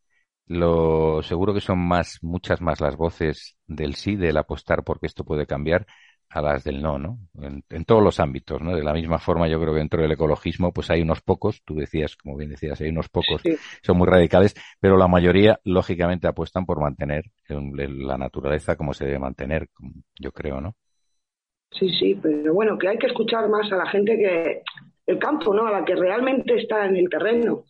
lo 0.45 1.21
seguro 1.21 1.53
que 1.53 1.59
son 1.59 1.79
más, 1.79 2.19
muchas 2.21 2.61
más 2.61 2.79
las 2.79 2.95
voces 2.95 3.57
del 3.67 3.95
sí, 3.95 4.15
del 4.15 4.37
apostar 4.37 4.83
porque 4.83 5.07
esto 5.07 5.25
puede 5.25 5.45
cambiar, 5.45 5.85
a 6.29 6.41
las 6.41 6.63
del 6.63 6.81
no, 6.81 6.97
¿no? 6.97 7.17
En, 7.41 7.85
todos 7.85 8.03
los 8.03 8.19
ámbitos, 8.19 8.61
¿no? 8.61 8.75
De 8.75 8.83
la 8.83 8.93
misma 8.93 9.17
forma, 9.19 9.47
yo 9.47 9.59
creo 9.59 9.73
que 9.73 9.79
dentro 9.79 10.01
del 10.01 10.11
ecologismo, 10.11 10.73
pues 10.73 10.89
hay 10.89 11.01
unos 11.01 11.21
pocos, 11.21 11.61
tú 11.63 11.75
decías, 11.75 12.15
como 12.15 12.35
bien 12.35 12.49
decías, 12.49 12.79
hay 12.81 12.89
unos 12.89 13.09
pocos, 13.09 13.41
son 13.81 13.97
muy 13.97 14.07
radicales, 14.07 14.53
pero 14.79 14.97
la 14.97 15.07
mayoría, 15.07 15.59
lógicamente, 15.63 16.27
apuestan 16.27 16.65
por 16.65 16.81
mantener 16.81 17.25
la 17.47 18.17
naturaleza 18.17 18.75
como 18.75 18.93
se 18.93 19.05
debe 19.05 19.19
mantener, 19.19 19.69
yo 20.19 20.31
creo, 20.31 20.59
¿no? 20.59 20.75
Sí, 21.71 21.89
sí, 21.99 22.15
pero 22.21 22.53
bueno, 22.53 22.77
que 22.77 22.87
hay 22.87 22.97
que 22.97 23.07
escuchar 23.07 23.49
más 23.49 23.71
a 23.71 23.77
la 23.77 23.89
gente 23.89 24.17
que, 24.17 24.63
el 25.07 25.19
campo, 25.19 25.53
¿no? 25.53 25.65
A 25.65 25.71
la 25.71 25.85
que 25.85 25.95
realmente 25.95 26.55
está 26.55 26.85
en 26.85 26.97
el 26.97 27.09
terreno. 27.09 27.65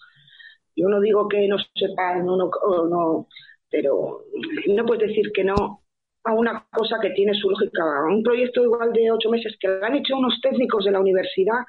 Yo 0.76 0.90
no 0.90 1.00
digo 1.00 1.28
que 1.28 1.48
no 1.48 1.58
sepa, 1.76 2.16
no, 2.16 2.36
no, 2.36 2.50
no, 2.90 3.28
pero 3.70 4.24
no 4.68 4.86
puedes 4.86 5.10
decir 5.10 5.32
que 5.34 5.44
no 5.44 5.84
a 6.28 6.34
una 6.34 6.66
cosa 6.72 6.98
que 7.02 7.12
tiene 7.12 7.34
su 7.34 7.50
lógica. 7.50 7.84
Un 8.06 8.22
proyecto 8.22 8.62
igual 8.62 8.92
de 8.92 9.12
ocho 9.12 9.30
meses 9.30 9.56
que 9.60 9.68
lo 9.70 9.84
han 9.86 9.96
hecho 9.96 10.18
unos 10.18 10.40
técnicos 10.42 10.84
de 10.84 10.92
la 10.92 11.00
universidad 11.00 11.60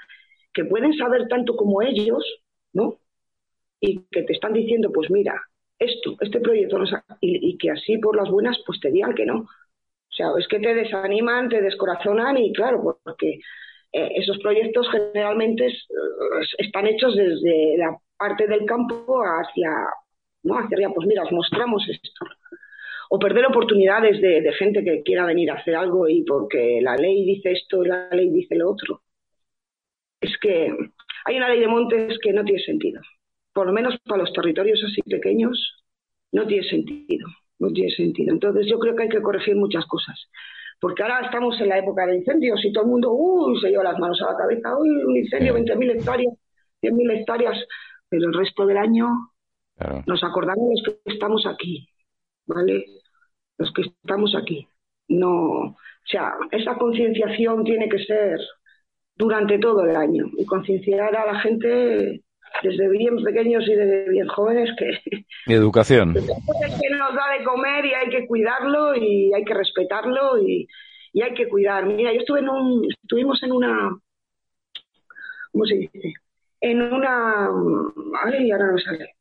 que 0.52 0.64
pueden 0.64 0.92
saber 0.94 1.28
tanto 1.28 1.54
como 1.56 1.80
ellos, 1.80 2.24
¿no? 2.72 2.98
Y 3.80 4.00
que 4.10 4.24
te 4.24 4.32
están 4.32 4.52
diciendo, 4.52 4.90
pues 4.92 5.10
mira, 5.10 5.40
esto, 5.78 6.16
este 6.20 6.40
proyecto, 6.40 6.82
y, 7.20 7.50
y 7.50 7.58
que 7.58 7.70
así 7.70 7.98
por 7.98 8.16
las 8.16 8.28
buenas, 8.28 8.58
pues 8.66 8.80
te 8.80 8.90
digan 8.90 9.14
que 9.14 9.26
no. 9.26 9.36
O 9.42 10.12
sea, 10.12 10.30
es 10.36 10.48
que 10.48 10.58
te 10.58 10.74
desaniman, 10.74 11.48
te 11.48 11.62
descorazonan 11.62 12.36
y 12.36 12.52
claro, 12.52 12.98
porque 13.04 13.38
eh, 13.92 14.10
esos 14.16 14.38
proyectos 14.38 14.88
generalmente 14.90 15.72
están 16.58 16.86
hechos 16.88 17.14
desde 17.14 17.76
la 17.78 17.96
parte 18.18 18.48
del 18.48 18.66
campo 18.66 19.22
hacia, 19.22 19.70
¿no? 20.42 20.58
Hacia 20.58 20.74
arriba, 20.74 20.92
pues 20.92 21.06
mira, 21.06 21.22
os 21.22 21.30
mostramos 21.30 21.88
esto 21.88 22.26
o 23.10 23.18
perder 23.18 23.46
oportunidades 23.46 24.20
de, 24.20 24.52
gente 24.52 24.84
que 24.84 25.02
quiera 25.02 25.24
venir 25.24 25.50
a 25.50 25.54
hacer 25.54 25.74
algo 25.74 26.08
y 26.08 26.22
porque 26.24 26.80
la 26.82 26.96
ley 26.96 27.24
dice 27.24 27.52
esto 27.52 27.84
y 27.84 27.88
la 27.88 28.08
ley 28.10 28.30
dice 28.30 28.54
lo 28.54 28.70
otro. 28.70 29.02
Es 30.20 30.36
que 30.38 30.74
hay 31.24 31.36
una 31.36 31.48
ley 31.48 31.60
de 31.60 31.68
montes 31.68 32.18
que 32.20 32.32
no 32.32 32.44
tiene 32.44 32.62
sentido. 32.62 33.00
Por 33.52 33.66
lo 33.66 33.72
menos 33.72 33.96
para 34.04 34.22
los 34.22 34.32
territorios 34.32 34.82
así 34.84 35.00
pequeños, 35.02 35.84
no 36.32 36.46
tiene 36.46 36.68
sentido. 36.68 37.28
No 37.58 37.72
tiene 37.72 37.90
sentido. 37.90 38.32
Entonces 38.32 38.66
yo 38.66 38.78
creo 38.78 38.94
que 38.94 39.04
hay 39.04 39.08
que 39.08 39.22
corregir 39.22 39.56
muchas 39.56 39.86
cosas. 39.86 40.16
Porque 40.80 41.02
ahora 41.02 41.22
estamos 41.24 41.60
en 41.60 41.70
la 41.70 41.78
época 41.78 42.06
de 42.06 42.16
incendios 42.16 42.64
y 42.64 42.72
todo 42.72 42.84
el 42.84 42.90
mundo 42.90 43.12
uy, 43.12 43.60
se 43.60 43.68
lleva 43.70 43.82
las 43.82 43.98
manos 43.98 44.20
a 44.22 44.32
la 44.32 44.38
cabeza. 44.38 44.78
Uy, 44.78 44.88
un 44.88 45.16
incendio, 45.16 45.56
20.000 45.56 45.98
hectáreas, 45.98 46.34
100.000 46.82 47.18
hectáreas. 47.18 47.58
Pero 48.08 48.28
el 48.28 48.34
resto 48.34 48.64
del 48.66 48.76
año 48.76 49.08
nos 50.06 50.22
acordamos 50.22 50.82
que 50.84 51.12
estamos 51.12 51.46
aquí. 51.46 51.88
¿Vale? 52.48 52.84
los 53.58 53.72
que 53.72 53.82
estamos 53.82 54.34
aquí. 54.34 54.66
No, 55.08 55.30
o 55.30 55.76
sea, 56.04 56.34
esa 56.50 56.76
concienciación 56.76 57.64
tiene 57.64 57.88
que 57.88 57.98
ser 58.04 58.38
durante 59.16 59.58
todo 59.58 59.84
el 59.84 59.96
año 59.96 60.26
y 60.36 60.44
concienciar 60.46 61.14
a 61.14 61.32
la 61.32 61.40
gente 61.40 62.22
desde 62.62 62.88
bien 62.88 63.22
pequeños 63.22 63.66
y 63.68 63.74
desde 63.74 64.10
bien 64.10 64.28
jóvenes 64.28 64.70
que 64.78 65.24
educación 65.52 66.14
que 66.14 66.96
nos 66.96 67.14
da 67.14 67.38
de 67.38 67.44
comer 67.44 67.84
y 67.84 67.94
hay 67.94 68.08
que 68.10 68.26
cuidarlo 68.26 68.94
y 68.96 69.32
hay 69.34 69.44
que 69.44 69.54
respetarlo 69.54 70.38
y, 70.38 70.66
y 71.12 71.22
hay 71.22 71.34
que 71.34 71.48
cuidar. 71.48 71.84
Mira, 71.86 72.12
yo 72.12 72.20
estuve 72.20 72.40
en 72.40 72.48
un, 72.48 72.86
estuvimos 73.02 73.42
en 73.42 73.52
una, 73.52 73.98
¿cómo 75.52 75.64
se 75.66 75.74
dice? 75.74 76.14
En 76.60 76.82
una, 76.82 77.48
ay, 78.24 78.50
ahora 78.50 78.72
no 78.72 78.78
sale 78.78 79.17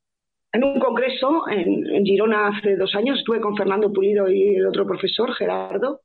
en 0.58 0.64
un 0.64 0.80
congreso 0.80 1.48
en, 1.50 2.04
Girona 2.06 2.48
hace 2.48 2.76
dos 2.76 2.94
años, 2.96 3.20
estuve 3.20 3.40
con 3.40 3.56
Fernando 3.56 3.94
Pulido 3.94 4.30
y 4.30 4.56
el 4.56 4.66
otro 4.66 4.86
profesor, 4.86 5.34
Gerardo, 5.36 6.02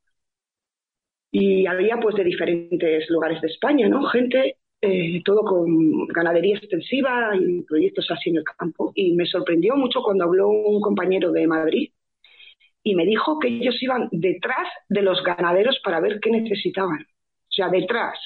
y 1.30 1.66
había 1.66 1.98
pues 1.98 2.14
de 2.16 2.24
diferentes 2.24 3.09
lugares 3.09 3.40
de 3.40 3.48
España, 3.48 3.88
¿no? 3.88 4.05
Gente, 4.05 4.59
eh, 4.82 5.22
todo 5.24 5.42
con 5.42 6.07
ganadería 6.09 6.59
extensiva 6.59 7.34
y 7.34 7.62
proyectos 7.62 8.11
así 8.11 8.30
en 8.30 8.36
el 8.36 8.44
campo. 8.44 8.92
Y 8.94 9.14
me 9.14 9.24
sorprendió 9.24 9.74
mucho 9.76 10.03
cuando 10.03 10.24
habló 10.24 10.48
un 10.48 10.80
compañero 10.82 11.32
de 11.32 11.46
Madrid 11.46 11.90
y 12.82 12.94
me 12.94 13.07
dijo 13.07 13.38
que 13.38 13.48
ellos 13.48 13.82
iban 13.82 14.09
detrás 14.12 14.68
de 14.88 15.03
los 15.03 15.22
ganaderos 15.22 15.80
para 15.82 16.00
ver 16.00 16.20
qué 16.20 16.30
necesitaban. 16.30 17.03
O 17.03 17.53
sea, 17.55 17.68
detrás. 17.70 18.18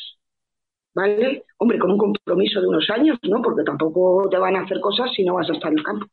¿Vale? 0.96 1.44
Hombre, 1.58 1.78
con 1.78 1.90
un 1.90 1.98
compromiso 1.98 2.58
de 2.58 2.68
unos 2.68 2.88
años, 2.88 3.18
¿no? 3.24 3.42
Porque 3.42 3.64
tampoco 3.64 4.28
te 4.30 4.38
van 4.38 4.56
a 4.56 4.62
hacer 4.62 4.80
cosas 4.80 5.12
si 5.14 5.24
no 5.24 5.34
vas 5.34 5.48
a 5.50 5.52
estar 5.52 5.70
en 5.70 5.78
el 5.78 5.84
campo. 5.84 6.06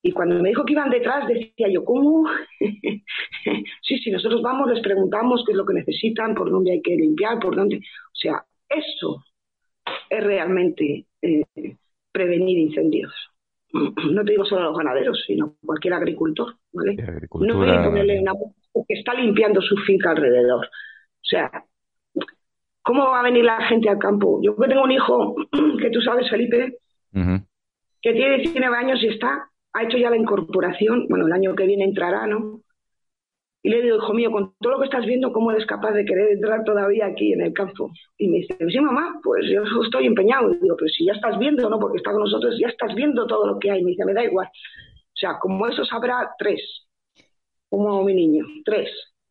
Y 0.00 0.12
cuando 0.12 0.40
me 0.40 0.50
dijo 0.50 0.64
que 0.64 0.74
iban 0.74 0.90
detrás, 0.90 1.26
decía 1.26 1.66
yo, 1.68 1.84
¿cómo? 1.84 2.24
sí, 2.60 3.98
sí, 3.98 4.10
nosotros 4.12 4.40
vamos, 4.42 4.70
les 4.70 4.80
preguntamos 4.80 5.42
qué 5.44 5.52
es 5.52 5.58
lo 5.58 5.66
que 5.66 5.74
necesitan, 5.74 6.36
por 6.36 6.50
dónde 6.50 6.70
hay 6.70 6.82
que 6.82 6.94
limpiar, 6.94 7.40
por 7.40 7.56
dónde. 7.56 7.78
O 7.78 8.14
sea, 8.14 8.44
eso 8.68 9.24
es 10.08 10.22
realmente 10.22 11.06
eh, 11.22 11.42
prevenir 12.12 12.58
incendios. 12.58 13.12
No 14.12 14.24
te 14.24 14.30
digo 14.30 14.44
solo 14.44 14.62
a 14.62 14.64
los 14.66 14.78
ganaderos, 14.78 15.24
sino 15.26 15.56
cualquier 15.66 15.94
agricultor, 15.94 16.54
¿vale? 16.72 16.96
No 17.40 17.58
voy 17.58 17.70
a 17.70 17.84
ponerle 17.84 18.20
una 18.20 18.32
que 18.86 18.94
está 18.94 19.14
limpiando 19.14 19.60
su 19.60 19.76
finca 19.78 20.10
alrededor. 20.10 20.64
O 20.66 21.28
sea, 21.28 21.50
¿Cómo 22.86 23.10
va 23.10 23.18
a 23.18 23.24
venir 23.24 23.44
la 23.44 23.60
gente 23.62 23.88
al 23.88 23.98
campo? 23.98 24.38
Yo 24.40 24.54
que 24.56 24.68
tengo 24.68 24.84
un 24.84 24.92
hijo, 24.92 25.34
que 25.80 25.90
tú 25.90 26.00
sabes, 26.00 26.30
Felipe, 26.30 26.78
que 28.00 28.12
tiene 28.12 28.38
19 28.38 28.76
años 28.76 29.02
y 29.02 29.08
está, 29.08 29.50
ha 29.72 29.82
hecho 29.82 29.98
ya 29.98 30.08
la 30.08 30.16
incorporación, 30.16 31.06
bueno, 31.08 31.26
el 31.26 31.32
año 31.32 31.56
que 31.56 31.66
viene 31.66 31.82
entrará, 31.82 32.28
¿no? 32.28 32.60
Y 33.64 33.70
le 33.70 33.82
digo, 33.82 33.96
hijo 33.96 34.14
mío, 34.14 34.30
con 34.30 34.54
todo 34.60 34.74
lo 34.74 34.78
que 34.78 34.84
estás 34.84 35.04
viendo, 35.04 35.32
¿cómo 35.32 35.50
eres 35.50 35.66
capaz 35.66 35.90
de 35.90 36.04
querer 36.04 36.30
entrar 36.30 36.62
todavía 36.62 37.06
aquí 37.06 37.32
en 37.32 37.40
el 37.40 37.52
campo? 37.52 37.90
Y 38.16 38.28
me 38.28 38.36
dice, 38.36 38.56
sí, 38.68 38.80
mamá, 38.80 39.18
pues 39.24 39.44
yo 39.50 39.64
estoy 39.82 40.06
empeñado. 40.06 40.52
Y 40.52 40.60
digo, 40.60 40.76
pero 40.78 40.88
si 40.88 41.06
ya 41.06 41.14
estás 41.14 41.36
viendo, 41.40 41.68
¿no? 41.68 41.80
Porque 41.80 41.96
está 41.96 42.12
con 42.12 42.20
nosotros, 42.20 42.56
ya 42.60 42.68
estás 42.68 42.94
viendo 42.94 43.26
todo 43.26 43.48
lo 43.48 43.58
que 43.58 43.72
hay. 43.72 43.82
Me 43.82 43.90
dice, 43.90 44.04
me 44.04 44.14
da 44.14 44.22
igual. 44.22 44.46
O 44.46 45.16
sea, 45.18 45.40
como 45.40 45.66
eso 45.66 45.84
sabrá 45.84 46.30
tres, 46.38 46.86
como 47.68 48.04
mi 48.04 48.14
niño, 48.14 48.44
tres. 48.64 48.88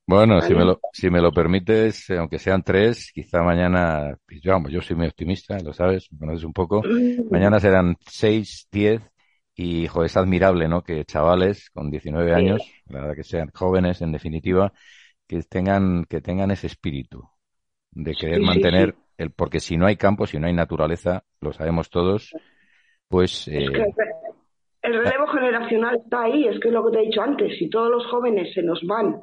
Bueno, 0.07 0.39
si 0.41 0.53
me, 0.53 0.63
lo, 0.63 0.79
si 0.93 1.09
me 1.09 1.19
lo 1.19 1.31
permites, 1.31 2.11
eh, 2.11 2.17
aunque 2.17 2.37
sean 2.37 2.61
tres, 2.61 3.11
quizá 3.11 3.41
mañana, 3.41 4.15
pues, 4.27 4.39
yo, 4.41 4.55
yo 4.69 4.81
soy 4.81 4.95
muy 4.95 5.07
optimista, 5.07 5.57
lo 5.59 5.73
sabes, 5.73 6.11
me 6.11 6.19
conoces 6.19 6.43
un 6.43 6.53
poco. 6.53 6.83
Mm. 6.83 7.31
Mañana 7.31 7.59
serán 7.59 7.95
seis, 8.05 8.67
diez, 8.71 9.01
y 9.55 9.87
joder, 9.87 10.05
es 10.05 10.17
admirable, 10.17 10.67
¿no? 10.67 10.83
Que 10.83 11.05
chavales 11.05 11.71
con 11.71 11.89
19 11.89 12.35
años, 12.35 12.61
la 12.87 13.01
verdad 13.01 13.15
que 13.15 13.23
sean 13.23 13.49
jóvenes 13.51 14.01
en 14.01 14.11
definitiva, 14.11 14.73
que 15.27 15.41
tengan, 15.41 16.05
que 16.05 16.21
tengan 16.21 16.51
ese 16.51 16.67
espíritu 16.67 17.27
de 17.91 18.13
querer 18.13 18.41
mantener 18.41 18.93
el, 19.17 19.31
porque 19.31 19.59
si 19.59 19.75
no 19.75 19.87
hay 19.87 19.95
campo, 19.95 20.27
si 20.27 20.37
no 20.37 20.45
hay 20.45 20.53
naturaleza, 20.53 21.23
lo 21.41 21.51
sabemos 21.51 21.89
todos, 21.89 22.31
pues... 23.07 23.47
Eh, 23.47 23.65
el 24.81 24.93
relevo 24.93 25.25
generacional 25.27 25.95
está 25.95 26.23
ahí, 26.23 26.45
es 26.47 26.59
que 26.59 26.67
es 26.67 26.73
lo 26.73 26.85
que 26.85 26.91
te 26.91 27.01
he 27.01 27.07
dicho 27.07 27.21
antes, 27.23 27.57
si 27.57 27.69
todos 27.71 27.89
los 27.89 28.05
jóvenes 28.05 28.53
se 28.53 28.61
nos 28.61 28.83
van 28.85 29.19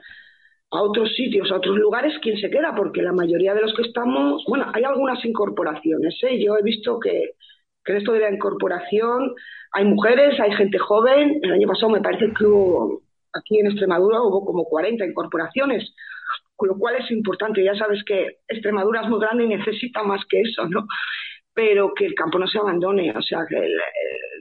a 0.73 0.83
otros 0.83 1.15
sitios, 1.15 1.53
a 1.53 1.57
otros 1.57 1.77
lugares, 1.77 2.15
¿quién 2.23 2.39
se 2.39 2.51
queda? 2.51 2.75
Porque 2.75 3.03
la 3.03 3.13
mayoría 3.13 3.55
de 3.55 3.61
los 3.61 3.75
que 3.75 3.83
estamos, 3.83 4.43
bueno, 4.49 4.67
hay 4.73 4.85
algunas 4.85 5.23
incorporaciones, 5.25 6.15
¿eh? 6.23 6.43
yo 6.43 6.57
he 6.57 6.63
visto 6.63 6.99
que, 6.99 7.33
que 7.85 7.93
en 7.93 7.99
esto 7.99 8.13
de 8.13 8.21
la 8.21 8.33
incorporación 8.33 9.35
hay 9.73 9.85
mujeres, 9.85 10.41
hay 10.41 10.53
gente 10.53 10.79
joven, 10.79 11.41
el 11.43 11.53
año 11.53 11.69
pasado 11.69 11.91
me 11.91 12.01
parece 12.01 12.33
que 12.33 12.47
hubo, 12.47 13.03
aquí 13.35 13.59
en 13.59 13.67
Extremadura 13.67 14.23
hubo 14.23 14.47
como 14.47 14.65
40 14.65 15.05
incorporaciones, 15.05 15.95
con 16.57 16.71
lo 16.71 16.79
cual 16.79 16.97
es 16.97 17.11
importante, 17.11 17.63
ya 17.63 17.75
sabes 17.75 18.03
que 18.07 18.39
Extremadura 18.49 19.03
es 19.03 19.09
muy 19.09 19.21
grande 19.21 19.45
y 19.45 19.49
necesita 19.49 20.03
más 20.03 20.25
que 20.27 20.41
eso, 20.41 20.67
¿no? 20.69 20.87
Pero 21.53 21.93
que 21.93 22.07
el 22.07 22.15
campo 22.15 22.39
no 22.39 22.47
se 22.47 22.59
abandone, 22.59 23.13
o 23.15 23.21
sea, 23.21 23.41
que 23.47 23.61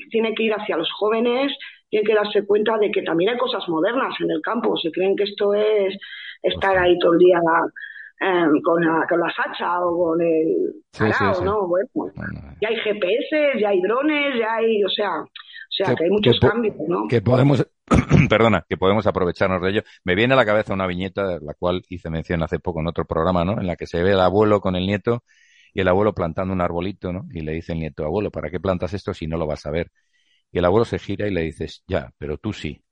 tiene 0.09 0.33
que 0.33 0.43
ir 0.43 0.53
hacia 0.53 0.77
los 0.77 0.89
jóvenes, 0.93 1.51
tiene 1.91 2.07
que 2.07 2.15
darse 2.15 2.45
cuenta 2.45 2.77
de 2.77 2.89
que 2.89 3.03
también 3.03 3.31
hay 3.31 3.37
cosas 3.37 3.67
modernas 3.67 4.15
en 4.21 4.31
el 4.31 4.41
campo. 4.41 4.77
Se 4.77 4.91
creen 4.91 5.15
que 5.15 5.25
esto 5.25 5.53
es 5.53 5.95
estar 6.41 6.77
ahí 6.77 6.97
todo 6.97 7.13
el 7.13 7.19
día 7.19 7.39
em, 8.21 8.61
con, 8.61 8.83
la, 8.83 9.05
con 9.09 9.19
la 9.19 9.29
sacha 9.29 9.85
o 9.85 9.97
con 9.97 10.21
el 10.21 10.83
arao, 10.97 11.43
¿no? 11.43 11.67
Bueno, 11.67 12.13
ya 12.61 12.69
hay 12.69 12.77
GPS, 12.77 13.59
ya 13.59 13.69
hay 13.69 13.81
drones, 13.81 14.39
ya 14.39 14.55
hay, 14.55 14.81
o 14.85 14.89
sea, 14.89 15.19
o 15.19 15.27
sea, 15.69 15.93
que, 15.93 16.05
hay 16.05 16.09
muchos 16.09 16.39
cambios, 16.39 16.75
¿no? 16.87 17.09
Que 17.09 17.21
podemos, 17.21 17.67
perdona, 18.29 18.65
que 18.69 18.77
podemos 18.77 19.05
aprovecharnos 19.05 19.61
de 19.61 19.69
ello. 19.71 19.81
Me 20.05 20.15
viene 20.15 20.33
a 20.33 20.37
la 20.37 20.45
cabeza 20.45 20.73
una 20.73 20.87
viñeta, 20.87 21.27
de 21.27 21.45
la 21.45 21.53
cual 21.55 21.81
hice 21.89 22.09
mención 22.09 22.41
hace 22.41 22.59
poco 22.59 22.79
en 22.79 22.87
otro 22.87 23.03
programa, 23.03 23.43
¿no? 23.43 23.59
En 23.59 23.67
la 23.67 23.75
que 23.75 23.85
se 23.85 24.01
ve 24.01 24.11
el 24.11 24.21
abuelo 24.21 24.61
con 24.61 24.77
el 24.77 24.87
nieto 24.87 25.25
y 25.73 25.81
el 25.81 25.89
abuelo 25.89 26.13
plantando 26.13 26.53
un 26.53 26.61
arbolito, 26.61 27.11
¿no? 27.11 27.25
Y 27.33 27.41
le 27.41 27.51
dice 27.51 27.73
el 27.73 27.79
nieto, 27.79 28.05
abuelo, 28.05 28.31
¿para 28.31 28.49
qué 28.49 28.61
plantas 28.61 28.93
esto 28.93 29.13
si 29.13 29.27
no 29.27 29.35
lo 29.35 29.45
vas 29.45 29.65
a 29.65 29.71
ver? 29.71 29.91
Y 30.51 30.59
el 30.59 30.65
abuelo 30.65 30.85
se 30.85 30.99
gira 30.99 31.27
y 31.27 31.31
le 31.31 31.41
dices, 31.41 31.83
ya, 31.87 32.11
pero 32.17 32.37
tú 32.37 32.53
sí. 32.53 32.83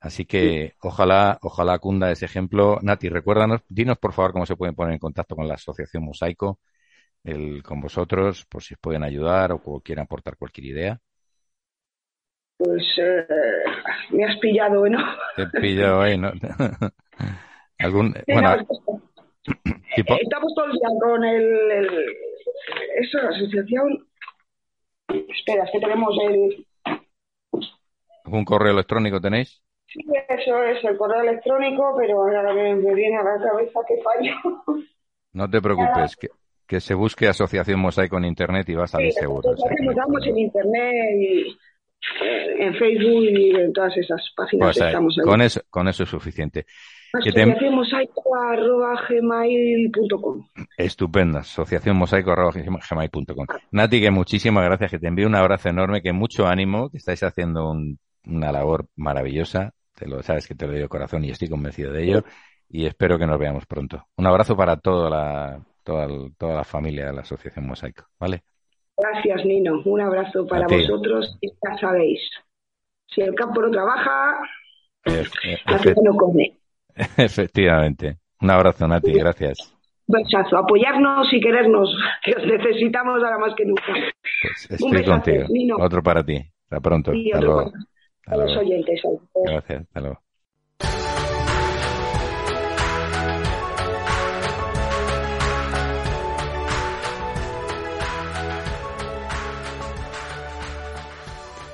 Así 0.00 0.24
que 0.24 0.74
ojalá, 0.80 1.38
ojalá 1.42 1.78
cunda 1.78 2.10
ese 2.10 2.24
ejemplo. 2.24 2.78
Nati, 2.82 3.08
recuérdanos, 3.08 3.62
dinos 3.68 3.98
por 3.98 4.12
favor 4.12 4.32
cómo 4.32 4.46
se 4.46 4.56
pueden 4.56 4.74
poner 4.74 4.94
en 4.94 4.98
contacto 4.98 5.36
con 5.36 5.46
la 5.46 5.54
Asociación 5.54 6.04
Mosaico, 6.04 6.60
el, 7.24 7.62
con 7.62 7.80
vosotros, 7.80 8.46
por 8.46 8.62
si 8.62 8.74
os 8.74 8.80
pueden 8.80 9.02
ayudar 9.02 9.52
o 9.52 9.80
quieren 9.80 10.04
aportar 10.04 10.36
cualquier 10.36 10.66
idea. 10.66 11.00
Pues 12.56 12.82
eh, 12.98 13.26
me 14.10 14.24
has 14.24 14.38
pillado, 14.38 14.86
¿no? 14.88 14.98
Te 15.36 15.42
he 15.42 15.60
pillado 15.60 16.02
ahí, 16.02 16.16
¿no? 16.16 16.32
¿Algún, 17.78 18.14
bueno, 18.26 18.56
Estamos 19.96 20.54
todo 20.54 20.66
el 20.66 20.72
día 20.72 20.88
con 21.00 21.24
el, 21.24 21.70
el 21.70 21.88
esa 22.98 23.28
asociación. 23.28 24.06
Espera, 25.08 25.64
es 25.64 25.70
que 25.72 25.80
tenemos 25.80 26.14
el. 26.28 26.66
¿Algún 28.30 28.44
correo 28.44 28.72
electrónico 28.72 29.20
tenéis? 29.20 29.60
Sí, 29.88 29.98
eso 30.28 30.62
es 30.62 30.84
el 30.84 30.96
correo 30.96 31.22
electrónico, 31.22 31.96
pero 31.98 32.20
ahora 32.20 32.54
me, 32.54 32.76
viene 32.94 33.16
a 33.16 33.24
la 33.24 33.42
cabeza 33.42 33.80
que 33.88 33.96
fallo. 34.04 34.30
No 35.32 35.50
te 35.50 35.60
preocupes, 35.60 36.14
que, 36.14 36.28
que 36.64 36.80
se 36.80 36.94
busque 36.94 37.26
Asociación 37.26 37.80
Mosaico 37.80 38.18
en 38.18 38.26
Internet 38.26 38.68
y 38.68 38.74
va 38.74 38.84
a 38.84 38.86
salir 38.86 39.10
sí, 39.10 39.18
seguro. 39.18 39.52
Estamos 39.52 40.24
en 40.28 40.38
Internet 40.38 40.94
y 41.16 41.58
en 42.60 42.72
Facebook 42.74 43.24
y 43.24 43.50
en 43.50 43.72
todas 43.72 43.96
esas 43.96 44.22
páginas 44.36 44.66
pues 44.66 44.78
que 44.78 44.86
estamos 44.86 45.18
ahí. 45.18 45.24
Con 45.24 45.42
eso, 45.42 45.62
con 45.68 45.88
eso 45.88 46.04
es 46.04 46.08
suficiente. 46.08 46.66
Asociación 47.12 47.74
mosaico.gmail.com 47.74 50.46
Estupenda, 50.76 51.40
asociación 51.40 51.96
mosaico.gmail.com 51.96 53.46
Nati, 53.72 54.00
que 54.00 54.12
muchísimas 54.12 54.64
gracias, 54.64 54.92
que 54.92 55.00
te 55.00 55.08
envío 55.08 55.26
un 55.26 55.34
abrazo 55.34 55.68
enorme, 55.68 56.00
que 56.00 56.12
mucho 56.12 56.46
ánimo, 56.46 56.90
que 56.90 56.98
estáis 56.98 57.24
haciendo 57.24 57.74
una 58.26 58.52
labor 58.52 58.86
maravillosa, 58.96 59.72
te 59.94 60.06
lo 60.06 60.22
sabes 60.22 60.46
que 60.46 60.54
te 60.54 60.66
lo 60.66 60.72
digo 60.72 60.88
corazón 60.88 61.24
y 61.24 61.30
estoy 61.30 61.48
convencido 61.48 61.92
de 61.92 62.04
ello, 62.04 62.24
y 62.68 62.86
espero 62.86 63.18
que 63.18 63.26
nos 63.26 63.38
veamos 63.38 63.66
pronto. 63.66 64.06
Un 64.16 64.26
abrazo 64.26 64.56
para 64.56 64.76
toda 64.76 65.10
la, 65.10 65.60
toda, 65.82 66.06
toda 66.38 66.54
la 66.54 66.64
familia 66.64 67.06
de 67.06 67.12
la 67.12 67.22
Asociación 67.22 67.66
Mosaico, 67.66 68.04
¿vale? 68.18 68.42
Gracias, 68.96 69.44
Nino. 69.44 69.80
Un 69.84 70.00
abrazo 70.00 70.46
para 70.46 70.66
vosotros 70.66 71.38
ya 71.42 71.78
sabéis, 71.78 72.20
si 73.06 73.22
el 73.22 73.34
campo 73.34 73.60
no 73.62 73.70
trabaja, 73.70 74.38
eh, 75.06 75.24
la 75.66 75.78
gente 75.78 76.00
no 76.02 76.14
come. 76.16 76.56
Efectivamente. 77.16 78.18
Un 78.40 78.50
abrazo, 78.50 78.86
Nati. 78.86 79.12
Gracias. 79.12 79.74
Un 80.06 80.22
besazo. 80.22 80.58
Apoyarnos 80.58 81.32
y 81.32 81.40
querernos, 81.40 81.94
que 82.22 82.34
os 82.34 82.44
necesitamos 82.44 83.22
ahora 83.22 83.38
más 83.38 83.54
que 83.56 83.64
nunca. 83.64 83.92
Pues 84.42 84.70
estoy 84.70 85.04
contigo. 85.04 85.46
Otro 85.78 86.02
para 86.02 86.24
ti. 86.24 86.40
Hasta 86.64 86.80
pronto. 86.80 87.12
hasta 87.12 87.40
luego. 87.40 87.72
Hasta 88.26 88.36
los 88.36 88.56
oyentes. 88.56 89.00
Gracias. 89.34 89.82
Hasta 89.82 90.00
luego. 90.00 90.20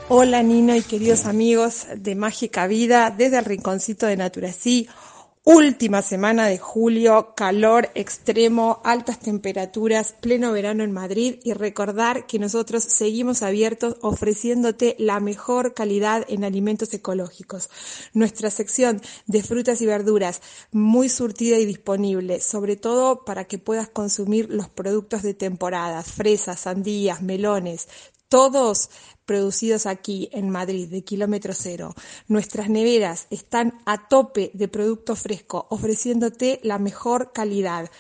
Hola 0.09 0.41
Nino 0.41 0.77
y 0.77 0.83
queridos 0.83 1.27
amigos 1.27 1.89
de 1.97 2.15
Mágica 2.15 2.69
Vida 2.69 3.11
desde 3.11 3.39
el 3.39 3.45
Rinconcito 3.45 4.07
de 4.07 4.17
Naturasí. 4.17 4.89
Última 5.49 6.03
semana 6.03 6.49
de 6.49 6.59
julio, 6.59 7.35
calor 7.37 7.91
extremo, 7.95 8.81
altas 8.83 9.21
temperaturas, 9.21 10.13
pleno 10.21 10.51
verano 10.51 10.83
en 10.83 10.91
Madrid 10.91 11.37
y 11.45 11.53
recordar 11.53 12.27
que 12.27 12.41
nosotros 12.41 12.83
seguimos 12.83 13.43
abiertos 13.43 13.97
ofreciéndote 14.01 14.97
la 14.99 15.21
mejor 15.21 15.73
calidad 15.73 16.25
en 16.27 16.43
alimentos 16.43 16.93
ecológicos. 16.95 17.71
Nuestra 18.13 18.51
sección 18.51 19.01
de 19.27 19.45
frutas 19.45 19.81
y 19.83 19.87
verduras 19.87 20.43
muy 20.73 21.09
surtida 21.09 21.59
y 21.59 21.65
disponible, 21.65 22.41
sobre 22.41 22.75
todo 22.75 23.25
para 23.25 23.45
que 23.45 23.59
puedas 23.59 23.89
consumir 23.89 24.51
los 24.51 24.69
productos 24.69 25.23
de 25.23 25.35
temporada, 25.35 26.03
fresas, 26.03 26.59
sandías, 26.59 27.23
melones, 27.23 27.87
todos 28.29 28.91
producidos 29.27 29.87
aquí 29.87 30.31
en 30.33 30.49
Madrid, 30.49 30.89
de 30.89 31.03
kilómetro 31.03 31.53
cero. 31.53 31.95
Nuestras 32.29 32.71
neveras 32.71 33.27
están 33.31 33.83
a 33.85 34.09
tope 34.09 34.51
de 34.55 34.69
producto 34.69 35.17
fresco, 35.17 35.67
ofreciéndote 35.71 36.61
la 36.63 36.79
mejor 36.79 37.33
calidad. 37.33 37.91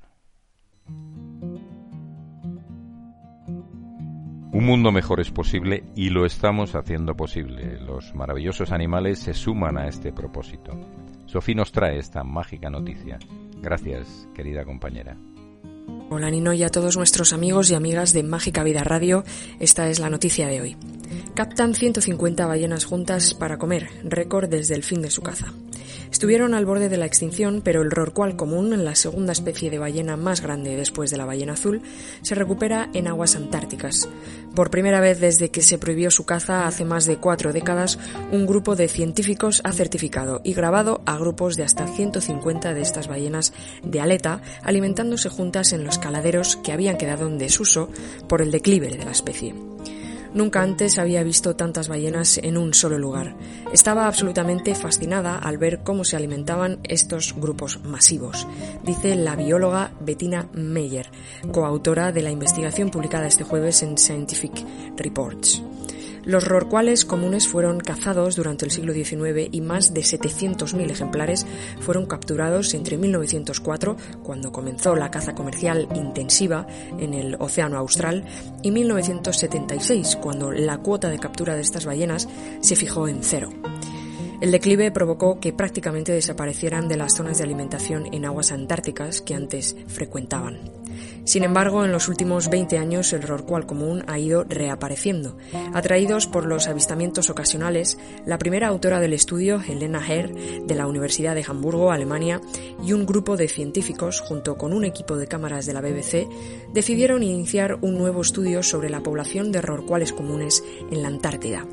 Un 4.53 4.67
mundo 4.67 4.91
mejor 4.91 5.21
es 5.21 5.31
posible 5.31 5.85
y 5.95 6.11
lo 6.11 6.27
estamos 6.27 6.75
haciendo 6.75 7.15
posible. 7.15 7.79
Los 7.81 8.15
maravillosos 8.17 8.73
animales 8.73 9.21
se 9.21 9.33
suman 9.33 9.79
a 9.79 9.87
este 9.87 10.13
propósito. 10.13 10.73
Sofía 11.27 11.55
nos 11.55 11.71
trae 11.71 11.99
esta 11.99 12.25
mágica 12.25 12.69
noticia. 12.69 13.21
Gracias, 13.63 14.27
querida 14.35 14.65
compañera. 14.65 15.17
Hola 16.09 16.31
Nino 16.31 16.53
y 16.53 16.65
a 16.65 16.69
todos 16.69 16.97
nuestros 16.97 17.33
amigos 17.33 17.71
y 17.71 17.77
amigas 17.77 18.13
de 18.13 18.25
Mágica 18.25 18.65
Vida 18.65 18.83
Radio. 18.83 19.23
Esta 19.61 19.89
es 19.89 20.01
la 20.01 20.11
noticia 20.11 20.49
de 20.49 20.61
hoy. 20.61 20.77
Captan 21.35 21.73
150 21.73 22.45
ballenas 22.45 22.85
juntas 22.85 23.35
para 23.35 23.57
comer, 23.57 23.89
récord 24.03 24.49
desde 24.49 24.75
el 24.75 24.83
fin 24.83 25.01
de 25.01 25.11
su 25.11 25.23
caza. 25.23 25.53
Estuvieron 26.11 26.55
al 26.55 26.67
borde 26.67 26.89
de 26.89 26.97
la 26.97 27.07
extinción, 27.07 27.63
pero 27.65 27.83
el 27.83 27.91
rorcual 27.91 28.37
común, 28.37 28.85
la 28.85 28.95
segunda 28.95 29.33
especie 29.33 29.71
de 29.71 29.79
ballena 29.79 30.17
más 30.17 30.41
grande 30.41 30.77
después 30.77 31.11
de 31.11 31.17
la 31.17 31.25
ballena 31.25 31.53
azul, 31.53 31.83
se 32.23 32.35
recupera 32.35 32.91
en 32.93 33.07
aguas 33.07 33.37
antárticas. 33.37 34.09
Por 34.55 34.71
primera 34.71 35.01
vez 35.01 35.21
desde 35.21 35.51
que 35.51 35.63
se 35.63 35.79
prohibió 35.79 36.11
su 36.11 36.27
caza 36.27 36.67
hace 36.67 36.85
más 36.85 37.07
de 37.07 37.19
cuatro 37.19 37.53
décadas, 37.53 37.99
un 38.33 38.47
grupo 38.47 38.75
de 38.75 38.89
científicos 38.89 39.61
ha 39.65 39.73
certificado 39.73 40.41
y 40.45 40.53
grabado 40.53 41.01
a 41.07 41.17
grupos 41.17 41.57
de 41.57 41.63
hasta 41.63 41.87
150 41.87 42.75
de 42.75 42.83
estas 42.83 43.07
ballenas 43.07 43.53
de 43.85 44.01
aleta 44.01 44.43
alimentándose 44.63 45.29
juntas 45.29 45.73
en 45.73 45.85
los 45.85 45.99
caladeros 45.99 46.57
que 46.57 46.73
habían 46.73 46.99
quedado 46.99 47.29
en 47.29 47.39
desuso 47.39 47.89
por 48.29 48.43
el 48.43 48.51
declive 48.51 48.89
de 48.89 49.05
la 49.05 49.13
especie. 49.13 49.55
Nunca 50.35 50.63
antes 50.63 50.99
había 50.99 51.23
visto 51.23 51.57
tantas 51.57 51.89
ballenas 51.89 52.39
en 52.39 52.57
un 52.57 52.73
solo 52.75 52.99
lugar. 52.99 53.35
Estaba 53.73 54.07
absolutamente 54.07 54.75
fascinada 54.75 55.39
al 55.39 55.59
ver 55.59 55.81
cómo 55.83 56.05
se 56.05 56.17
alimentaban 56.17 56.79
estos 56.85 57.35
grupos 57.37 57.81
masivos, 57.85 58.47
dice 58.85 59.17
la 59.17 59.37
bióloga 59.37 59.93
Bettina 60.01 60.49
Meyer, 60.53 61.11
coautora 61.53 62.13
de 62.13 62.23
la 62.23 62.31
investigación 62.31 62.91
publicada 62.91 63.27
este 63.27 63.45
jueves 63.45 63.83
en 63.83 63.99
Scientific 63.99 64.53
Reports. 64.97 65.63
Los 66.25 66.47
rorcuales 66.47 67.05
comunes 67.05 67.49
fueron 67.49 67.81
cazados 67.81 68.37
durante 68.37 68.65
el 68.65 68.71
siglo 68.71 68.93
XIX 68.93 69.49
y 69.51 69.61
más 69.61 69.95
de 69.95 70.03
700.000 70.03 70.91
ejemplares 70.91 71.47
fueron 71.81 72.07
capturados 72.07 72.75
entre 72.75 72.99
1904, 72.99 73.97
cuando 74.23 74.53
comenzó 74.53 74.95
la 74.97 75.11
caza 75.11 75.35
comercial 75.35 75.89
intensiva 75.95 76.67
en 76.99 77.15
el 77.15 77.37
Océano 77.39 77.79
Austral, 77.79 78.25
y 78.63 78.71
1976, 78.71 80.17
cuando 80.17 80.51
la 80.51 80.79
cuota 80.79 81.09
de 81.09 81.19
captura 81.19 81.55
de 81.55 81.63
estas 81.63 81.87
ballenas 81.87 82.29
se 82.61 82.77
fijó 82.77 83.09
en 83.09 83.23
cero. 83.23 83.51
El 84.41 84.53
declive 84.53 84.91
provocó 84.91 85.39
que 85.39 85.53
prácticamente 85.53 86.13
desaparecieran 86.13 86.89
de 86.89 86.97
las 86.97 87.15
zonas 87.15 87.37
de 87.39 87.45
alimentación 87.45 88.09
en 88.13 88.25
aguas 88.25 88.53
antárticas 88.53 89.21
que 89.21 89.35
antes 89.35 89.77
frecuentaban. 89.87 90.59
Sin 91.31 91.45
embargo, 91.45 91.85
en 91.85 91.93
los 91.93 92.09
últimos 92.09 92.51
20 92.51 92.77
años 92.77 93.13
el 93.13 93.23
rorcual 93.23 93.65
común 93.65 94.03
ha 94.09 94.19
ido 94.19 94.43
reapareciendo. 94.49 95.37
Atraídos 95.73 96.27
por 96.27 96.45
los 96.45 96.67
avistamientos 96.67 97.31
ocasionales, 97.31 97.99
la 98.27 98.37
primera 98.37 98.67
autora 98.67 98.99
del 98.99 99.13
estudio, 99.13 99.63
Helena 99.69 100.05
Herr, 100.05 100.35
de 100.35 100.75
la 100.75 100.89
Universidad 100.89 101.37
de 101.37 101.45
Hamburgo, 101.47 101.93
Alemania, 101.93 102.41
y 102.85 102.95
un 102.95 103.07
grupo 103.07 103.37
de 103.37 103.47
científicos, 103.47 104.21
junto 104.21 104.59
con 104.59 104.73
un 104.73 104.85
equipo 104.85 105.17
de 105.17 105.29
cámaras 105.29 105.67
de 105.67 105.73
la 105.73 105.81
BBC, 105.81 106.27
decidieron 106.75 107.23
iniciar 107.23 107.79
un 107.81 107.97
nuevo 107.97 108.23
estudio 108.23 108.65
sobre 108.65 108.91
la 108.91 109.05
población 109.05 109.53
de 109.53 109.63
rorcuales 109.63 110.13
comunes 110.13 110.65
en 110.91 111.01
la 111.03 111.07
Antártida. 111.07 111.65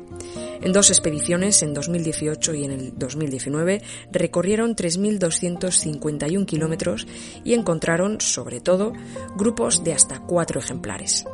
En 0.60 0.72
dos 0.72 0.90
expediciones, 0.90 1.62
en 1.62 1.72
2018 1.72 2.54
y 2.54 2.64
en 2.64 2.72
el 2.72 2.98
2019, 2.98 3.80
recorrieron 4.10 4.74
3.251 4.74 6.46
kilómetros 6.46 7.06
y 7.44 7.54
encontraron, 7.54 8.20
sobre 8.20 8.60
todo, 8.60 8.92
grupos 9.36 9.47
de 9.82 9.94
hasta 9.94 10.20
cuatro 10.20 10.60
ejemplares. 10.60 11.24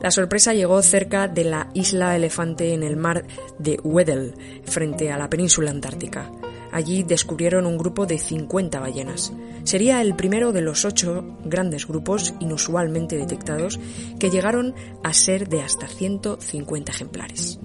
La 0.00 0.10
sorpresa 0.10 0.52
llegó 0.52 0.82
cerca 0.82 1.28
de 1.28 1.44
la 1.44 1.70
isla 1.74 2.14
Elefante 2.14 2.74
en 2.74 2.82
el 2.82 2.96
mar 2.96 3.24
de 3.58 3.80
Weddell, 3.82 4.34
frente 4.64 5.10
a 5.10 5.18
la 5.18 5.30
península 5.30 5.70
antártica. 5.70 6.30
Allí 6.70 7.02
descubrieron 7.02 7.64
un 7.66 7.78
grupo 7.78 8.04
de 8.06 8.18
50 8.18 8.78
ballenas. 8.78 9.32
Sería 9.64 10.02
el 10.02 10.14
primero 10.14 10.52
de 10.52 10.60
los 10.60 10.84
ocho 10.84 11.24
grandes 11.44 11.86
grupos 11.86 12.34
inusualmente 12.38 13.16
detectados 13.16 13.80
que 14.20 14.30
llegaron 14.30 14.74
a 15.02 15.12
ser 15.14 15.48
de 15.48 15.62
hasta 15.62 15.88
150 15.88 16.92
ejemplares. 16.92 17.58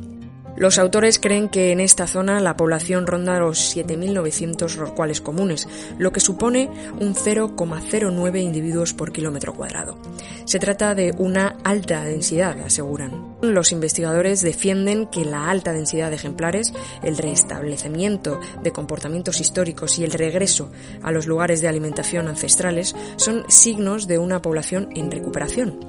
Los 0.56 0.78
autores 0.78 1.18
creen 1.18 1.50
que 1.50 1.72
en 1.72 1.80
esta 1.80 2.06
zona 2.06 2.40
la 2.40 2.56
población 2.56 3.08
ronda 3.08 3.40
los 3.40 3.76
7.900 3.76 4.76
rorcuales 4.76 5.20
comunes, 5.20 5.68
lo 5.98 6.12
que 6.12 6.20
supone 6.20 6.70
un 7.00 7.16
0,09 7.16 8.42
individuos 8.42 8.94
por 8.94 9.12
kilómetro 9.12 9.54
cuadrado. 9.54 9.98
Se 10.46 10.60
trata 10.60 10.94
de 10.94 11.14
una 11.18 11.58
alta 11.64 12.04
densidad, 12.04 12.60
aseguran. 12.60 13.36
Los 13.42 13.72
investigadores 13.72 14.42
defienden 14.42 15.08
que 15.08 15.26
la 15.26 15.50
alta 15.50 15.74
densidad 15.74 16.10
de 16.10 16.18
ejemplares, 16.18 16.72
el 17.02 17.18
restablecimiento 17.18 18.40
de 18.62 18.72
comportamientos 18.72 19.42
históricos 19.42 19.98
y 19.98 20.04
el 20.04 20.12
regreso 20.12 20.72
a 21.02 21.12
los 21.12 21.26
lugares 21.26 21.62
de 21.62 21.68
alimentación 21.68 22.28
ancestrales 22.28 22.96
son 23.16 23.44
signos 23.50 24.08
de 24.08 24.20
una 24.20 24.42
población 24.42 24.90
en 24.96 25.12
recuperación 25.12 25.80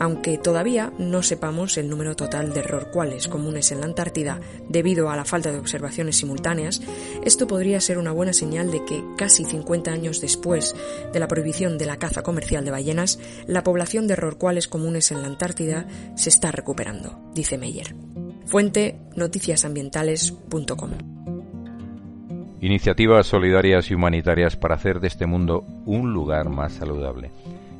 aunque 0.00 0.38
todavía 0.38 0.92
no 0.98 1.22
sepamos 1.22 1.76
el 1.76 1.88
número 1.90 2.16
total 2.16 2.54
de 2.54 2.62
rorcuales 2.62 3.28
comunes 3.28 3.70
en 3.70 3.80
la 3.80 3.86
Antártida 3.86 4.40
debido 4.66 5.10
a 5.10 5.16
la 5.16 5.26
falta 5.26 5.52
de 5.52 5.58
observaciones 5.58 6.16
simultáneas, 6.16 6.80
esto 7.22 7.46
podría 7.46 7.80
ser 7.80 7.98
una 7.98 8.10
buena 8.10 8.32
señal 8.32 8.70
de 8.70 8.82
que 8.86 9.04
casi 9.18 9.44
50 9.44 9.92
años 9.92 10.22
después 10.22 10.74
de 11.12 11.20
la 11.20 11.28
prohibición 11.28 11.76
de 11.76 11.84
la 11.84 11.98
caza 11.98 12.22
comercial 12.22 12.64
de 12.64 12.70
ballenas, 12.70 13.20
la 13.46 13.62
población 13.62 14.06
de 14.06 14.16
rorcuales 14.16 14.68
comunes 14.68 15.12
en 15.12 15.20
la 15.20 15.28
Antártida 15.28 15.86
se 16.16 16.30
está 16.30 16.50
recuperando, 16.50 17.20
dice 17.34 17.58
Meyer. 17.58 17.94
Fuente 18.46 18.98
noticiasambientales.com. 19.16 20.90
Iniciativas 22.62 23.26
solidarias 23.26 23.90
y 23.90 23.94
humanitarias 23.94 24.56
para 24.56 24.76
hacer 24.76 25.00
de 25.00 25.08
este 25.08 25.26
mundo 25.26 25.66
un 25.84 26.14
lugar 26.14 26.48
más 26.48 26.72
saludable. 26.72 27.30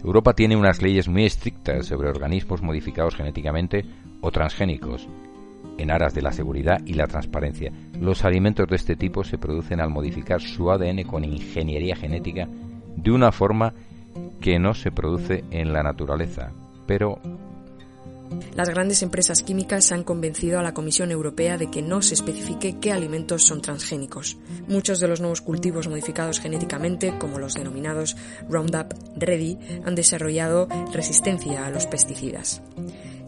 Europa 0.05 0.33
tiene 0.33 0.57
unas 0.57 0.81
leyes 0.83 1.09
muy 1.09 1.25
estrictas 1.25 1.87
sobre 1.87 2.09
organismos 2.09 2.63
modificados 2.63 3.17
genéticamente 3.17 3.85
o 4.21 4.31
transgénicos, 4.31 5.09
en 5.79 5.91
aras 5.91 6.15
de 6.15 6.23
la 6.23 6.33
seguridad 6.33 6.81
y 6.87 6.95
la 6.95 7.07
transparencia. 7.07 7.73
Los 8.01 8.25
alimentos 8.25 8.67
de 8.69 8.77
este 8.77 8.97
tipo 8.97 9.25
se 9.25 9.39
producen 9.39 9.81
al 9.81 9.91
modificar 9.91 10.41
su 10.41 10.71
ADN 10.71 11.03
con 11.05 11.25
ingeniería 11.25 11.97
genética 11.97 12.49
de 12.97 13.11
una 13.11 13.33
forma 13.33 13.75
que 14.41 14.59
no 14.59 14.75
se 14.75 14.91
produce 14.91 15.45
en 15.51 15.73
la 15.73 15.83
naturaleza, 15.83 16.53
pero 16.87 17.21
las 18.55 18.69
grandes 18.69 19.03
empresas 19.03 19.43
químicas 19.43 19.93
han 19.93 20.05
convencido 20.05 20.59
a 20.59 20.63
la 20.63 20.75
Comisión 20.75 21.11
Europea 21.11 21.59
de 21.59 21.71
que 21.71 21.83
no 21.83 22.03
se 22.03 22.15
especifique 22.15 22.79
qué 22.81 22.93
alimentos 22.93 23.45
son 23.45 23.63
transgénicos. 23.63 24.37
Muchos 24.69 25.01
de 25.01 25.09
los 25.09 25.21
nuevos 25.21 25.41
cultivos 25.41 25.89
modificados 25.89 26.41
genéticamente, 26.41 27.15
como 27.19 27.39
los 27.39 27.55
denominados 27.55 28.17
Roundup 28.49 28.95
Ready, 29.17 29.59
han 29.85 29.95
desarrollado 29.95 30.69
resistencia 30.93 31.67
a 31.67 31.71
los 31.71 31.87
pesticidas. 31.87 32.63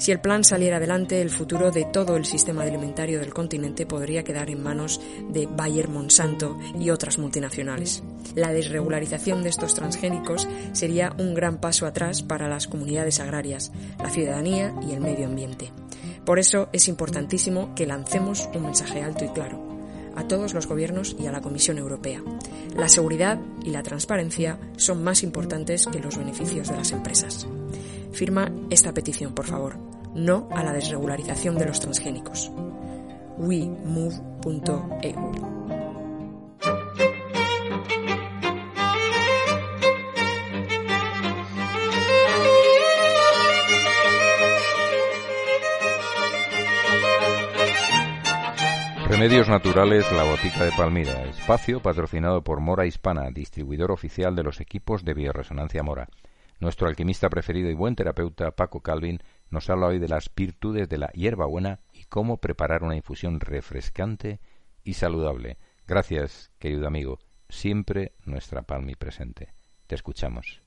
Si 0.03 0.11
el 0.11 0.19
plan 0.19 0.43
saliera 0.43 0.79
adelante, 0.79 1.23
el 1.23 1.31
futuro 1.31 1.71
de 1.71 1.85
todo 1.85 2.17
el 2.17 2.25
sistema 2.25 2.65
alimentario 2.65 3.21
del 3.21 3.33
continente 3.33 3.87
podría 3.87 4.25
quedar 4.25 4.51
en 4.51 4.61
manos 4.61 5.01
de 5.29 5.47
Bayer 5.47 5.87
Monsanto 5.87 6.59
y 6.77 6.91
otras 6.91 7.19
multinacionales. 7.19 8.03
La 8.35 8.53
desregularización 8.53 9.45
de 9.45 9.51
estos 9.51 9.75
transgénicos 9.75 10.49
sería 10.73 11.15
un 11.21 11.35
gran 11.35 11.59
paso 11.59 11.87
atrás 11.87 12.25
para 12.25 12.49
las 12.49 12.67
comunidades 12.67 13.21
agrarias, 13.21 13.71
la 14.01 14.11
ciudadanía 14.11 14.75
y 14.83 14.91
el 14.91 15.01
medio 15.01 15.27
ambiente. 15.27 15.71
Por 16.25 16.41
eso 16.41 16.69
es 16.73 16.89
importantísimo 16.89 17.73
que 17.77 17.87
lancemos 17.87 18.49
un 18.57 18.65
mensaje 18.65 19.03
alto 19.03 19.25
y 19.25 19.29
claro 19.29 19.71
a 20.17 20.27
todos 20.27 20.53
los 20.53 20.67
gobiernos 20.67 21.15
y 21.17 21.29
a 21.29 21.33
la 21.33 21.41
Comisión 21.41 21.79
Europea. 21.79 22.25
La 22.75 22.89
seguridad 22.89 23.39
y 23.65 23.71
la 23.71 23.85
transparencia 23.85 24.59
son 24.77 25.05
más 25.05 25.23
importantes 25.23 25.87
que 25.87 26.01
los 26.01 26.19
beneficios 26.19 26.69
de 26.69 26.77
las 26.77 26.91
empresas. 26.91 27.47
Firma 28.13 28.51
esta 28.71 28.93
petición, 28.93 29.35
por 29.35 29.47
favor. 29.47 29.79
No 30.15 30.49
a 30.53 30.63
la 30.63 30.73
desregularización 30.73 31.57
de 31.59 31.67
los 31.67 31.81
transgénicos. 31.81 32.53
WeMove.eu 33.39 34.93
Remedios 49.23 49.49
Naturales 49.49 50.11
La 50.11 50.25
Botica 50.25 50.65
de 50.65 50.73
Palmira, 50.73 51.25
espacio 51.27 51.81
patrocinado 51.81 52.43
por 52.43 52.61
Mora 52.61 52.87
Hispana, 52.87 53.31
distribuidor 53.31 53.93
oficial 53.93 54.35
de 54.35 54.43
los 54.43 54.61
equipos 54.61 55.05
de 55.05 55.15
bioresonancia 55.15 55.83
Mora. 55.83 56.09
Nuestro 56.63 56.87
alquimista 56.87 57.29
preferido 57.29 57.71
y 57.71 57.75
buen 57.75 57.97
terapeuta, 57.97 58.53
Paco 58.53 58.83
Calvin, 58.83 59.19
nos 59.51 59.69
habla 59.69 59.89
hoy 59.89 59.99
de 59.99 60.07
las 60.07 60.31
virtudes 60.33 60.89
de 60.89 60.97
la 60.97 61.09
hierbabuena 61.09 61.81
y 61.93 62.05
cómo 62.05 62.37
preparar 62.37 62.85
una 62.85 62.95
infusión 62.95 63.41
refrescante 63.41 64.39
y 64.85 64.95
saludable. 64.95 65.59
Gracias, 65.89 66.53
querido 66.61 66.87
amigo. 66.87 67.19
Siempre 67.49 68.13
nuestra 68.25 68.63
palmi 68.63 68.95
presente. 68.95 69.55
Te 69.89 69.97
escuchamos. 69.97 70.63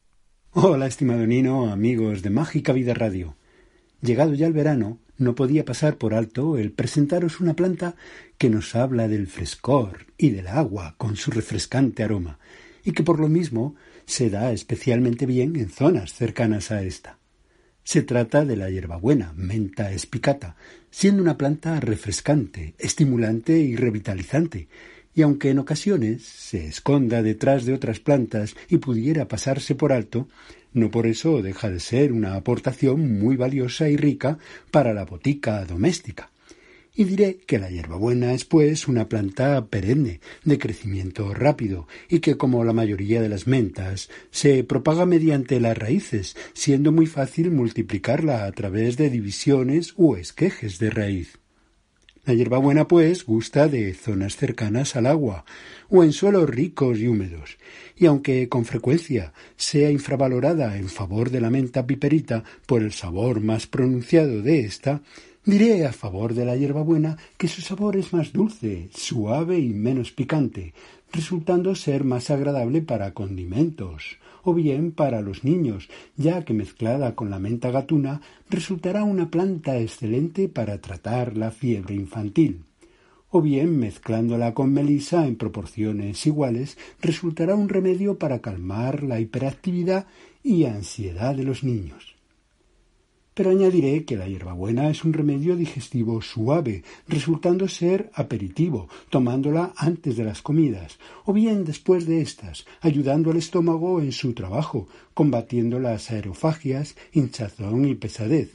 Hola, 0.52 0.86
estimado 0.86 1.26
Nino, 1.26 1.72
amigos 1.72 2.24
de 2.24 2.30
Mágica 2.30 2.74
Vida 2.74 2.94
Radio. 2.94 3.38
Llegado 4.02 4.34
ya 4.34 4.48
el 4.48 4.54
verano, 4.54 5.00
no 5.18 5.34
podía 5.34 5.64
pasar 5.64 5.96
por 5.96 6.14
alto 6.14 6.58
el 6.58 6.74
presentaros 6.74 7.40
una 7.40 7.54
planta 7.54 7.96
que 8.38 8.50
nos 8.50 8.76
habla 8.76 9.08
del 9.08 9.28
frescor 9.28 10.08
y 10.18 10.32
del 10.32 10.50
agua 10.50 10.96
con 10.98 11.16
su 11.16 11.32
refrescante 11.32 12.04
aroma, 12.04 12.38
y 12.84 12.92
que 12.92 13.04
por 13.04 13.18
lo 13.18 13.30
mismo 13.30 13.76
se 14.06 14.30
da 14.30 14.52
especialmente 14.52 15.26
bien 15.26 15.56
en 15.56 15.70
zonas 15.70 16.14
cercanas 16.14 16.72
a 16.72 16.84
esta. 16.84 17.18
Se 17.84 18.02
trata 18.02 18.46
de 18.46 18.58
la 18.58 18.70
hierbabuena, 18.70 19.34
menta 19.36 19.92
espicata, 19.92 20.56
siendo 20.90 21.22
una 21.22 21.38
planta 21.38 21.80
refrescante, 21.80 22.74
estimulante 22.80 23.60
y 23.60 23.76
revitalizante, 23.76 24.68
y 25.14 25.22
aunque 25.22 25.52
en 25.52 25.60
ocasiones 25.60 26.24
se 26.24 26.68
esconda 26.68 27.22
detrás 27.22 27.66
de 27.66 27.74
otras 27.74 28.00
plantas 28.00 28.56
y 28.70 28.78
pudiera 28.78 29.28
pasarse 29.28 29.76
por 29.76 29.94
alto, 29.94 30.28
no 30.74 30.92
por 30.92 31.08
eso 31.08 31.42
deja 31.42 31.70
de 31.70 31.80
ser 31.80 32.12
una 32.12 32.36
aportación 32.36 33.20
muy 33.20 33.38
valiosa 33.38 33.88
y 33.88 33.96
rica 33.96 34.38
para 34.72 34.94
la 34.94 35.06
botica 35.06 35.64
doméstica. 35.64 36.32
Y 36.96 37.04
diré 37.04 37.38
que 37.46 37.60
la 37.60 37.70
hierbabuena 37.70 38.34
es 38.34 38.46
pues 38.46 38.88
una 38.88 39.10
planta 39.10 39.66
perenne, 39.68 40.22
de 40.46 40.58
crecimiento 40.58 41.34
rápido, 41.34 41.88
y 42.08 42.20
que 42.20 42.38
como 42.38 42.64
la 42.64 42.72
mayoría 42.72 43.22
de 43.22 43.28
las 43.28 43.48
mentas, 43.48 44.10
se 44.32 44.64
propaga 44.64 45.06
mediante 45.06 45.60
las 45.60 45.78
raíces, 45.78 46.38
siendo 46.54 46.94
muy 46.94 47.06
fácil 47.06 47.52
multiplicarla 47.52 48.46
a 48.46 48.52
través 48.54 48.96
de 48.96 49.10
divisiones 49.10 49.94
u 49.98 50.16
esquejes 50.16 50.80
de 50.80 50.90
raíz. 50.90 51.38
La 52.26 52.34
hierbabuena, 52.34 52.88
pues, 52.88 53.24
gusta 53.24 53.68
de 53.68 53.94
zonas 53.94 54.36
cercanas 54.36 54.96
al 54.96 55.06
agua 55.06 55.46
o 55.90 56.04
en 56.04 56.12
suelos 56.12 56.50
ricos 56.50 56.98
y 56.98 57.08
húmedos, 57.08 57.58
y 57.96 58.08
aunque 58.08 58.50
con 58.50 58.66
frecuencia 58.66 59.34
sea 59.58 59.92
infravalorada 59.92 60.78
en 60.78 60.90
favor 60.90 61.30
de 61.30 61.42
la 61.42 61.52
menta 61.52 61.86
piperita 61.86 62.44
por 62.66 62.82
el 62.82 62.94
sabor 62.94 63.42
más 63.42 63.68
pronunciado 63.68 64.42
de 64.42 64.62
ésta, 64.62 65.04
diré 65.46 65.86
a 65.86 65.94
favor 65.94 66.34
de 66.34 66.46
la 66.46 66.56
hierbabuena 66.56 67.18
que 67.38 67.48
su 67.48 67.62
sabor 67.62 67.96
es 67.96 68.14
más 68.14 68.34
dulce, 68.34 68.90
suave 68.94 69.60
y 69.60 69.70
menos 69.70 70.12
picante, 70.12 70.74
resultando 71.12 71.76
ser 71.76 72.04
más 72.04 72.30
agradable 72.30 72.82
para 72.82 73.14
condimentos, 73.14 74.18
o 74.44 74.54
bien 74.54 74.92
para 74.92 75.22
los 75.22 75.44
niños, 75.44 75.90
ya 76.18 76.44
que 76.44 76.54
mezclada 76.54 77.16
con 77.16 77.30
la 77.30 77.40
menta 77.40 77.72
gatuna 77.72 78.22
resultará 78.50 79.04
una 79.04 79.30
planta 79.30 79.78
excelente 79.78 80.50
para 80.50 80.80
tratar 80.80 81.38
la 81.38 81.52
fiebre 81.52 81.96
infantil 81.96 82.64
o 83.36 83.42
bien 83.42 83.78
mezclándola 83.78 84.54
con 84.54 84.72
melisa 84.72 85.28
en 85.28 85.36
proporciones 85.36 86.26
iguales 86.26 86.78
resultará 87.02 87.54
un 87.54 87.68
remedio 87.68 88.18
para 88.18 88.40
calmar 88.40 89.04
la 89.04 89.20
hiperactividad 89.20 90.08
y 90.42 90.64
ansiedad 90.64 91.36
de 91.36 91.44
los 91.44 91.62
niños. 91.62 92.15
Pero 93.36 93.52
añadiré 93.52 94.06
que 94.06 94.16
la 94.16 94.28
hierbabuena 94.28 94.90
es 94.90 95.04
un 95.04 95.12
remedio 95.12 95.58
digestivo 95.58 96.22
suave, 96.22 96.84
resultando 97.06 97.68
ser 97.68 98.10
aperitivo, 98.14 98.88
tomándola 99.10 99.74
antes 99.76 100.16
de 100.16 100.24
las 100.24 100.42
comidas, 100.42 100.98
o 101.26 101.34
bien 101.34 101.66
después 101.66 102.06
de 102.08 102.22
éstas, 102.22 102.66
ayudando 102.80 103.32
al 103.32 103.38
estómago 103.38 104.00
en 104.00 104.14
su 104.14 104.34
trabajo, 104.34 104.88
combatiendo 105.14 105.80
las 105.80 106.12
aerofagias, 106.12 106.96
hinchazón 107.12 107.84
y 107.86 107.96
pesadez. 107.96 108.54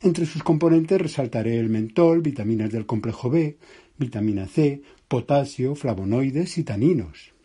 Entre 0.00 0.26
sus 0.26 0.42
componentes 0.42 1.00
resaltaré 1.00 1.58
el 1.60 1.70
mentol, 1.70 2.22
vitaminas 2.22 2.72
del 2.72 2.84
complejo 2.84 3.30
B, 3.30 3.58
vitamina 3.96 4.46
C, 4.46 4.82
potasio, 5.06 5.76
flavonoides 5.76 6.58
y 6.58 6.64
taninos. 6.64 7.35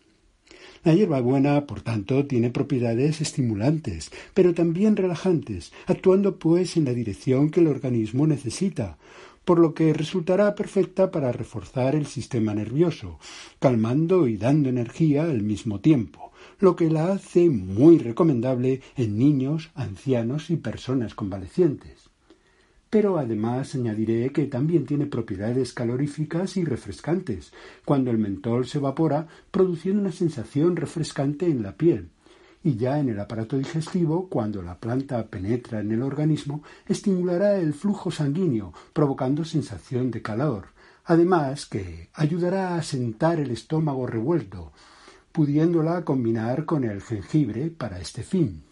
La 0.83 0.93
hierbabuena, 0.93 1.65
por 1.65 1.81
tanto, 1.81 2.25
tiene 2.25 2.49
propiedades 2.49 3.21
estimulantes, 3.21 4.11
pero 4.33 4.53
también 4.53 4.95
relajantes, 4.95 5.71
actuando 5.87 6.37
pues 6.37 6.77
en 6.77 6.85
la 6.85 6.93
dirección 6.93 7.49
que 7.49 7.59
el 7.59 7.67
organismo 7.67 8.27
necesita, 8.27 8.97
por 9.45 9.59
lo 9.59 9.73
que 9.73 9.93
resultará 9.93 10.53
perfecta 10.55 11.11
para 11.11 11.31
reforzar 11.31 11.95
el 11.95 12.05
sistema 12.05 12.53
nervioso, 12.53 13.19
calmando 13.59 14.27
y 14.27 14.37
dando 14.37 14.69
energía 14.69 15.23
al 15.23 15.41
mismo 15.41 15.79
tiempo, 15.79 16.31
lo 16.59 16.75
que 16.75 16.89
la 16.89 17.11
hace 17.11 17.49
muy 17.49 17.97
recomendable 17.97 18.81
en 18.97 19.17
niños, 19.17 19.71
ancianos 19.75 20.49
y 20.49 20.57
personas 20.57 21.15
convalecientes 21.15 22.10
pero 22.91 23.17
además 23.17 23.73
añadiré 23.73 24.31
que 24.33 24.47
también 24.47 24.85
tiene 24.85 25.05
propiedades 25.05 25.73
caloríficas 25.73 26.57
y 26.57 26.65
refrescantes, 26.65 27.53
cuando 27.85 28.11
el 28.11 28.17
mentol 28.17 28.67
se 28.67 28.79
evapora, 28.79 29.27
produciendo 29.49 30.01
una 30.01 30.11
sensación 30.11 30.75
refrescante 30.75 31.45
en 31.45 31.63
la 31.63 31.71
piel. 31.77 32.09
Y 32.63 32.75
ya 32.75 32.99
en 32.99 33.07
el 33.07 33.17
aparato 33.19 33.57
digestivo, 33.57 34.27
cuando 34.27 34.61
la 34.61 34.77
planta 34.77 35.25
penetra 35.27 35.79
en 35.79 35.93
el 35.93 36.03
organismo, 36.03 36.63
estimulará 36.85 37.55
el 37.55 37.73
flujo 37.73 38.11
sanguíneo, 38.11 38.73
provocando 38.91 39.45
sensación 39.45 40.11
de 40.11 40.21
calor. 40.21 40.65
Además 41.05 41.65
que 41.65 42.09
ayudará 42.13 42.75
a 42.75 42.83
sentar 42.83 43.39
el 43.39 43.51
estómago 43.51 44.05
revuelto, 44.05 44.73
pudiéndola 45.31 46.03
combinar 46.03 46.65
con 46.65 46.83
el 46.83 47.01
jengibre 47.01 47.69
para 47.69 48.01
este 48.01 48.21
fin. 48.21 48.63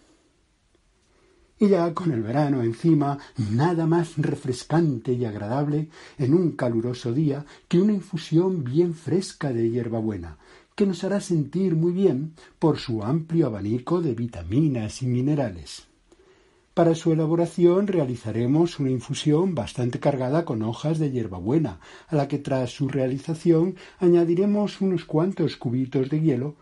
Y 1.62 1.68
ya 1.68 1.94
con 1.94 2.14
el 2.14 2.24
verano 2.24 2.64
encima, 2.64 3.18
nada 3.52 3.86
más 3.86 4.18
refrescante 4.18 5.12
y 5.12 5.26
agradable 5.26 5.90
en 6.18 6.34
un 6.34 6.54
caluroso 6.54 7.12
día 7.12 7.46
que 7.68 7.82
una 7.82 7.92
infusión 7.92 8.64
bien 8.64 8.94
fresca 8.94 9.52
de 9.52 9.70
hierbabuena, 9.70 10.38
que 10.76 10.86
nos 10.86 11.04
hará 11.04 11.20
sentir 11.20 11.76
muy 11.76 11.92
bien 11.92 12.34
por 12.60 12.78
su 12.78 13.04
amplio 13.04 13.48
abanico 13.48 14.02
de 14.02 14.16
vitaminas 14.16 15.02
y 15.02 15.08
minerales. 15.08 15.90
Para 16.74 16.96
su 16.96 17.12
elaboración 17.12 17.88
realizaremos 17.88 18.80
una 18.80 18.90
infusión 18.90 19.54
bastante 19.54 20.00
cargada 20.00 20.46
con 20.46 20.62
hojas 20.62 20.98
de 20.98 21.12
hierbabuena, 21.12 21.82
a 22.08 22.16
la 22.16 22.30
que 22.30 22.38
tras 22.38 22.70
su 22.70 22.88
realización 22.88 23.76
añadiremos 23.98 24.80
unos 24.80 25.04
cuantos 25.04 25.58
cubitos 25.58 26.10
de 26.10 26.22
hielo, 26.22 26.56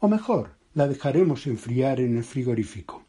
o 0.00 0.08
mejor, 0.08 0.56
la 0.74 0.88
dejaremos 0.88 1.46
enfriar 1.46 2.00
en 2.00 2.16
el 2.16 2.24
frigorífico. 2.24 3.04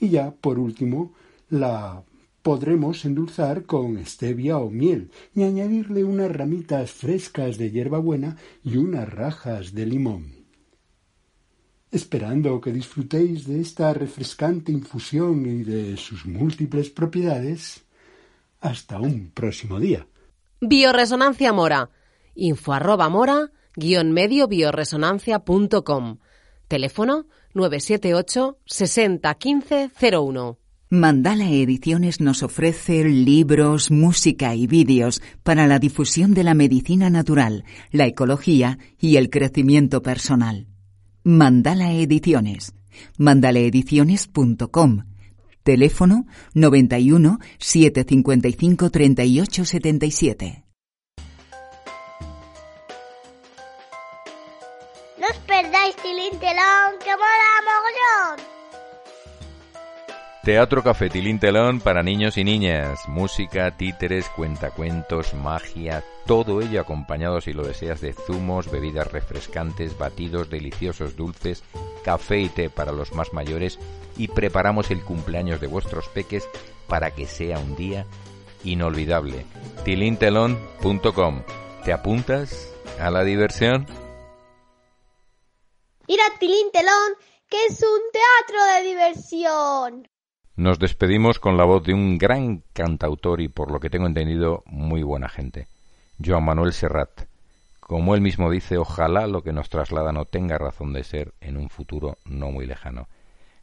Y 0.00 0.10
ya, 0.10 0.30
por 0.30 0.58
último, 0.58 1.12
la 1.50 2.02
podremos 2.42 3.04
endulzar 3.04 3.64
con 3.64 4.04
stevia 4.06 4.58
o 4.58 4.70
miel 4.70 5.10
y 5.34 5.42
añadirle 5.42 6.04
unas 6.04 6.30
ramitas 6.30 6.92
frescas 6.92 7.58
de 7.58 7.70
hierbabuena 7.70 8.36
y 8.64 8.76
unas 8.76 9.08
rajas 9.08 9.74
de 9.74 9.86
limón. 9.86 10.32
Esperando 11.90 12.60
que 12.60 12.72
disfrutéis 12.72 13.46
de 13.46 13.60
esta 13.60 13.92
refrescante 13.94 14.72
infusión 14.72 15.46
y 15.46 15.64
de 15.64 15.96
sus 15.96 16.26
múltiples 16.26 16.90
propiedades, 16.90 17.84
hasta 18.60 19.00
un 19.00 19.30
próximo 19.30 19.78
día. 19.78 20.06
Bioresonancia 20.60 21.52
Mora. 21.52 21.90
Info 22.34 22.72
arroba 22.72 23.08
mora 23.08 23.50
guion 23.74 24.12
medio 24.12 24.48
bioresonancia.com. 24.48 26.18
Teléfono 26.66 27.26
978 27.54 28.58
60 28.64 29.34
15 29.34 29.90
01. 30.00 30.58
Mandala 30.90 31.50
Ediciones 31.50 32.18
nos 32.20 32.42
ofrece 32.42 33.04
libros, 33.04 33.90
música 33.90 34.54
y 34.54 34.66
vídeos 34.66 35.20
para 35.42 35.66
la 35.66 35.78
difusión 35.78 36.32
de 36.32 36.44
la 36.44 36.54
medicina 36.54 37.10
natural, 37.10 37.64
la 37.90 38.06
ecología 38.06 38.78
y 38.98 39.16
el 39.16 39.28
crecimiento 39.28 40.02
personal. 40.02 40.66
Mandala 41.24 41.92
Ediciones. 41.92 42.72
mandalaediciones.com. 43.18 45.04
Teléfono 45.62 46.24
91 46.54 47.38
755 47.58 48.90
38 48.90 49.64
Tilín 55.96 56.38
Telón, 56.38 56.98
mola 57.06 57.62
mogollón. 57.64 58.46
Teatro 60.44 60.82
Café 60.82 61.08
Tilín 61.08 61.38
Telón 61.38 61.80
para 61.80 62.02
niños 62.02 62.36
y 62.36 62.44
niñas. 62.44 63.08
Música, 63.08 63.70
títeres, 63.76 64.28
cuentacuentos, 64.28 65.34
magia, 65.34 66.04
todo 66.26 66.60
ello 66.60 66.80
acompañado 66.80 67.40
si 67.40 67.52
lo 67.52 67.66
deseas 67.66 68.00
de 68.00 68.12
zumos, 68.12 68.70
bebidas 68.70 69.10
refrescantes, 69.10 69.96
batidos 69.98 70.50
deliciosos 70.50 71.16
dulces, 71.16 71.64
café 72.04 72.40
y 72.40 72.48
té 72.48 72.70
para 72.70 72.92
los 72.92 73.12
más 73.12 73.32
mayores 73.32 73.78
y 74.16 74.28
preparamos 74.28 74.90
el 74.90 75.02
cumpleaños 75.02 75.60
de 75.60 75.66
vuestros 75.66 76.08
peques 76.08 76.48
para 76.86 77.10
que 77.10 77.26
sea 77.26 77.58
un 77.58 77.76
día 77.76 78.06
inolvidable. 78.64 79.46
tilintelón.com. 79.84 81.42
¿Te 81.84 81.92
apuntas 81.92 82.74
a 83.00 83.10
la 83.10 83.24
diversión? 83.24 83.86
Ir 86.10 86.18
a 86.22 86.38
Tilín 86.38 86.70
Telón, 86.72 87.12
que 87.50 87.66
es 87.66 87.82
un 87.82 88.00
teatro 88.10 88.64
de 88.64 88.88
diversión. 88.88 90.08
Nos 90.56 90.78
despedimos 90.78 91.38
con 91.38 91.58
la 91.58 91.66
voz 91.66 91.84
de 91.84 91.92
un 91.92 92.16
gran 92.16 92.64
cantautor 92.72 93.42
y, 93.42 93.48
por 93.48 93.70
lo 93.70 93.78
que 93.78 93.90
tengo 93.90 94.06
entendido, 94.06 94.62
muy 94.64 95.02
buena 95.02 95.28
gente, 95.28 95.68
Joan 96.24 96.46
Manuel 96.46 96.72
Serrat. 96.72 97.26
Como 97.78 98.14
él 98.14 98.22
mismo 98.22 98.50
dice, 98.50 98.78
ojalá 98.78 99.26
lo 99.26 99.42
que 99.42 99.52
nos 99.52 99.68
traslada 99.68 100.10
no 100.10 100.24
tenga 100.24 100.56
razón 100.56 100.94
de 100.94 101.04
ser 101.04 101.34
en 101.42 101.58
un 101.58 101.68
futuro 101.68 102.16
no 102.24 102.50
muy 102.50 102.64
lejano. 102.64 103.06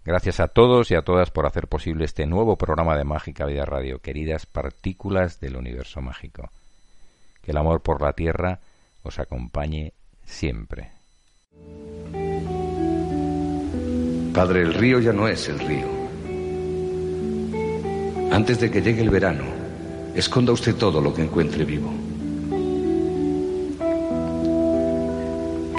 Gracias 0.04 0.40
a 0.40 0.48
todos 0.48 0.92
y 0.92 0.96
a 0.96 1.02
todas 1.02 1.32
por 1.32 1.48
hacer 1.48 1.68
posible 1.68 2.06
este 2.06 2.28
nuevo 2.28 2.58
programa 2.58 2.96
de 2.96 3.06
Mágica 3.06 3.48
Vida 3.48 3.66
Radio, 3.66 4.04
queridas 4.04 4.46
partículas 4.46 5.40
del 5.40 5.58
universo 5.58 6.00
mágico. 6.00 6.52
Que 7.42 7.52
el 7.52 7.58
amor 7.58 7.82
por 7.82 8.04
la 8.04 8.14
tierra 8.14 8.60
os 9.02 9.18
acompañe 9.18 9.94
siempre. 10.26 10.95
Padre, 14.36 14.64
el 14.64 14.74
río 14.74 15.00
ya 15.00 15.14
no 15.14 15.30
es 15.30 15.48
el 15.48 15.58
río. 15.60 15.88
Antes 18.34 18.60
de 18.60 18.70
que 18.70 18.82
llegue 18.82 19.02
el 19.02 19.10
verano, 19.10 19.46
esconda 20.14 20.52
usted 20.52 20.76
todo 20.76 21.00
lo 21.00 21.14
que 21.14 21.22
encuentre 21.22 21.64
vivo. 21.64 21.90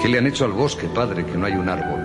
¿Qué 0.01 0.09
le 0.09 0.17
han 0.17 0.25
hecho 0.25 0.45
al 0.45 0.53
bosque, 0.53 0.87
padre, 0.87 1.23
que 1.23 1.37
no 1.37 1.45
hay 1.45 1.53
un 1.53 1.69
árbol? 1.69 2.01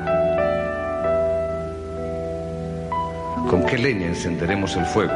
¿Con 3.48 3.64
qué 3.64 3.78
leña 3.78 4.08
encenderemos 4.08 4.76
el 4.76 4.84
fuego? 4.84 5.14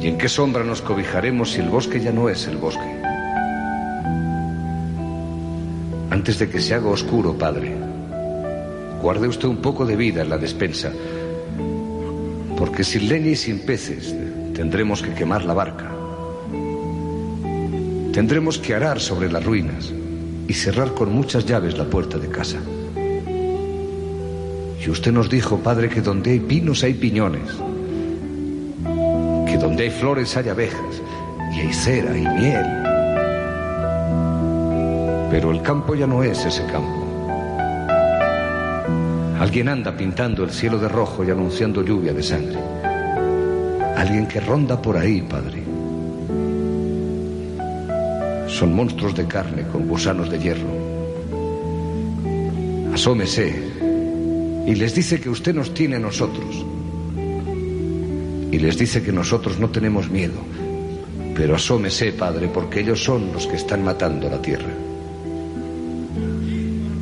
¿Y 0.00 0.08
en 0.08 0.16
qué 0.16 0.28
sombra 0.30 0.64
nos 0.64 0.80
cobijaremos 0.80 1.50
si 1.50 1.60
el 1.60 1.68
bosque 1.68 2.00
ya 2.00 2.12
no 2.12 2.30
es 2.30 2.46
el 2.46 2.56
bosque? 2.56 3.02
Antes 6.08 6.38
de 6.38 6.48
que 6.48 6.62
se 6.62 6.72
haga 6.72 6.88
oscuro, 6.88 7.36
padre, 7.36 7.93
guarde 9.04 9.28
usted 9.28 9.48
un 9.48 9.58
poco 9.58 9.84
de 9.84 9.96
vida 9.96 10.22
en 10.22 10.30
la 10.30 10.38
despensa, 10.38 10.90
porque 12.56 12.82
sin 12.82 13.06
leña 13.06 13.32
y 13.32 13.36
sin 13.36 13.58
peces 13.58 14.16
tendremos 14.54 15.02
que 15.02 15.12
quemar 15.12 15.44
la 15.44 15.52
barca. 15.52 15.92
Tendremos 18.14 18.56
que 18.56 18.74
arar 18.74 18.98
sobre 19.00 19.30
las 19.30 19.44
ruinas 19.44 19.92
y 20.48 20.54
cerrar 20.54 20.94
con 20.94 21.12
muchas 21.12 21.44
llaves 21.44 21.76
la 21.76 21.84
puerta 21.84 22.16
de 22.16 22.28
casa. 22.30 22.56
Y 24.82 24.88
usted 24.88 25.12
nos 25.12 25.28
dijo, 25.28 25.58
padre, 25.58 25.90
que 25.90 26.00
donde 26.00 26.30
hay 26.30 26.40
pinos 26.40 26.82
hay 26.82 26.94
piñones, 26.94 27.50
que 29.46 29.58
donde 29.58 29.82
hay 29.82 29.90
flores 29.90 30.34
hay 30.38 30.48
abejas, 30.48 31.02
y 31.54 31.60
hay 31.60 31.72
cera 31.74 32.16
y 32.16 32.22
miel. 32.22 32.66
Pero 35.30 35.50
el 35.50 35.60
campo 35.60 35.94
ya 35.94 36.06
no 36.06 36.22
es 36.22 36.42
ese 36.46 36.64
campo. 36.72 37.03
Alguien 39.54 39.68
anda 39.68 39.96
pintando 39.96 40.42
el 40.42 40.50
cielo 40.50 40.80
de 40.80 40.88
rojo 40.88 41.22
y 41.22 41.30
anunciando 41.30 41.84
lluvia 41.84 42.12
de 42.12 42.24
sangre. 42.24 42.58
Alguien 43.96 44.26
que 44.26 44.40
ronda 44.40 44.82
por 44.82 44.96
ahí, 44.96 45.22
padre 45.22 45.62
son 48.48 48.74
monstruos 48.74 49.14
de 49.14 49.28
carne 49.28 49.62
con 49.70 49.86
gusanos 49.86 50.28
de 50.28 50.40
hierro. 50.40 50.66
Asómese 52.92 53.54
y 54.66 54.74
les 54.74 54.92
dice 54.92 55.20
que 55.20 55.30
usted 55.30 55.54
nos 55.54 55.72
tiene 55.72 55.94
a 55.94 56.00
nosotros. 56.00 56.66
Y 58.50 58.58
les 58.58 58.76
dice 58.76 59.04
que 59.04 59.12
nosotros 59.12 59.60
no 59.60 59.68
tenemos 59.68 60.10
miedo. 60.10 60.40
Pero 61.36 61.54
asómese, 61.54 62.10
Padre, 62.10 62.50
porque 62.52 62.80
ellos 62.80 63.04
son 63.04 63.32
los 63.32 63.46
que 63.46 63.54
están 63.54 63.84
matando 63.84 64.28
la 64.28 64.42
tierra. 64.42 64.74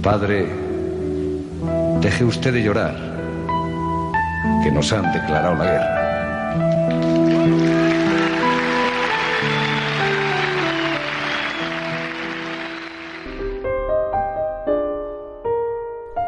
Padre, 0.02 0.71
deje 2.02 2.24
usted 2.24 2.52
de 2.52 2.62
llorar, 2.62 2.94
que 4.62 4.72
nos 4.72 4.92
han 4.92 5.12
declarado 5.12 5.54
la 5.54 5.64
guerra. 5.64 6.02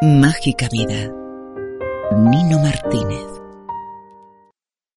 Mágica 0.03 0.69
Vida. 0.71 1.11
Nino 2.17 2.59
Martínez. 2.61 3.44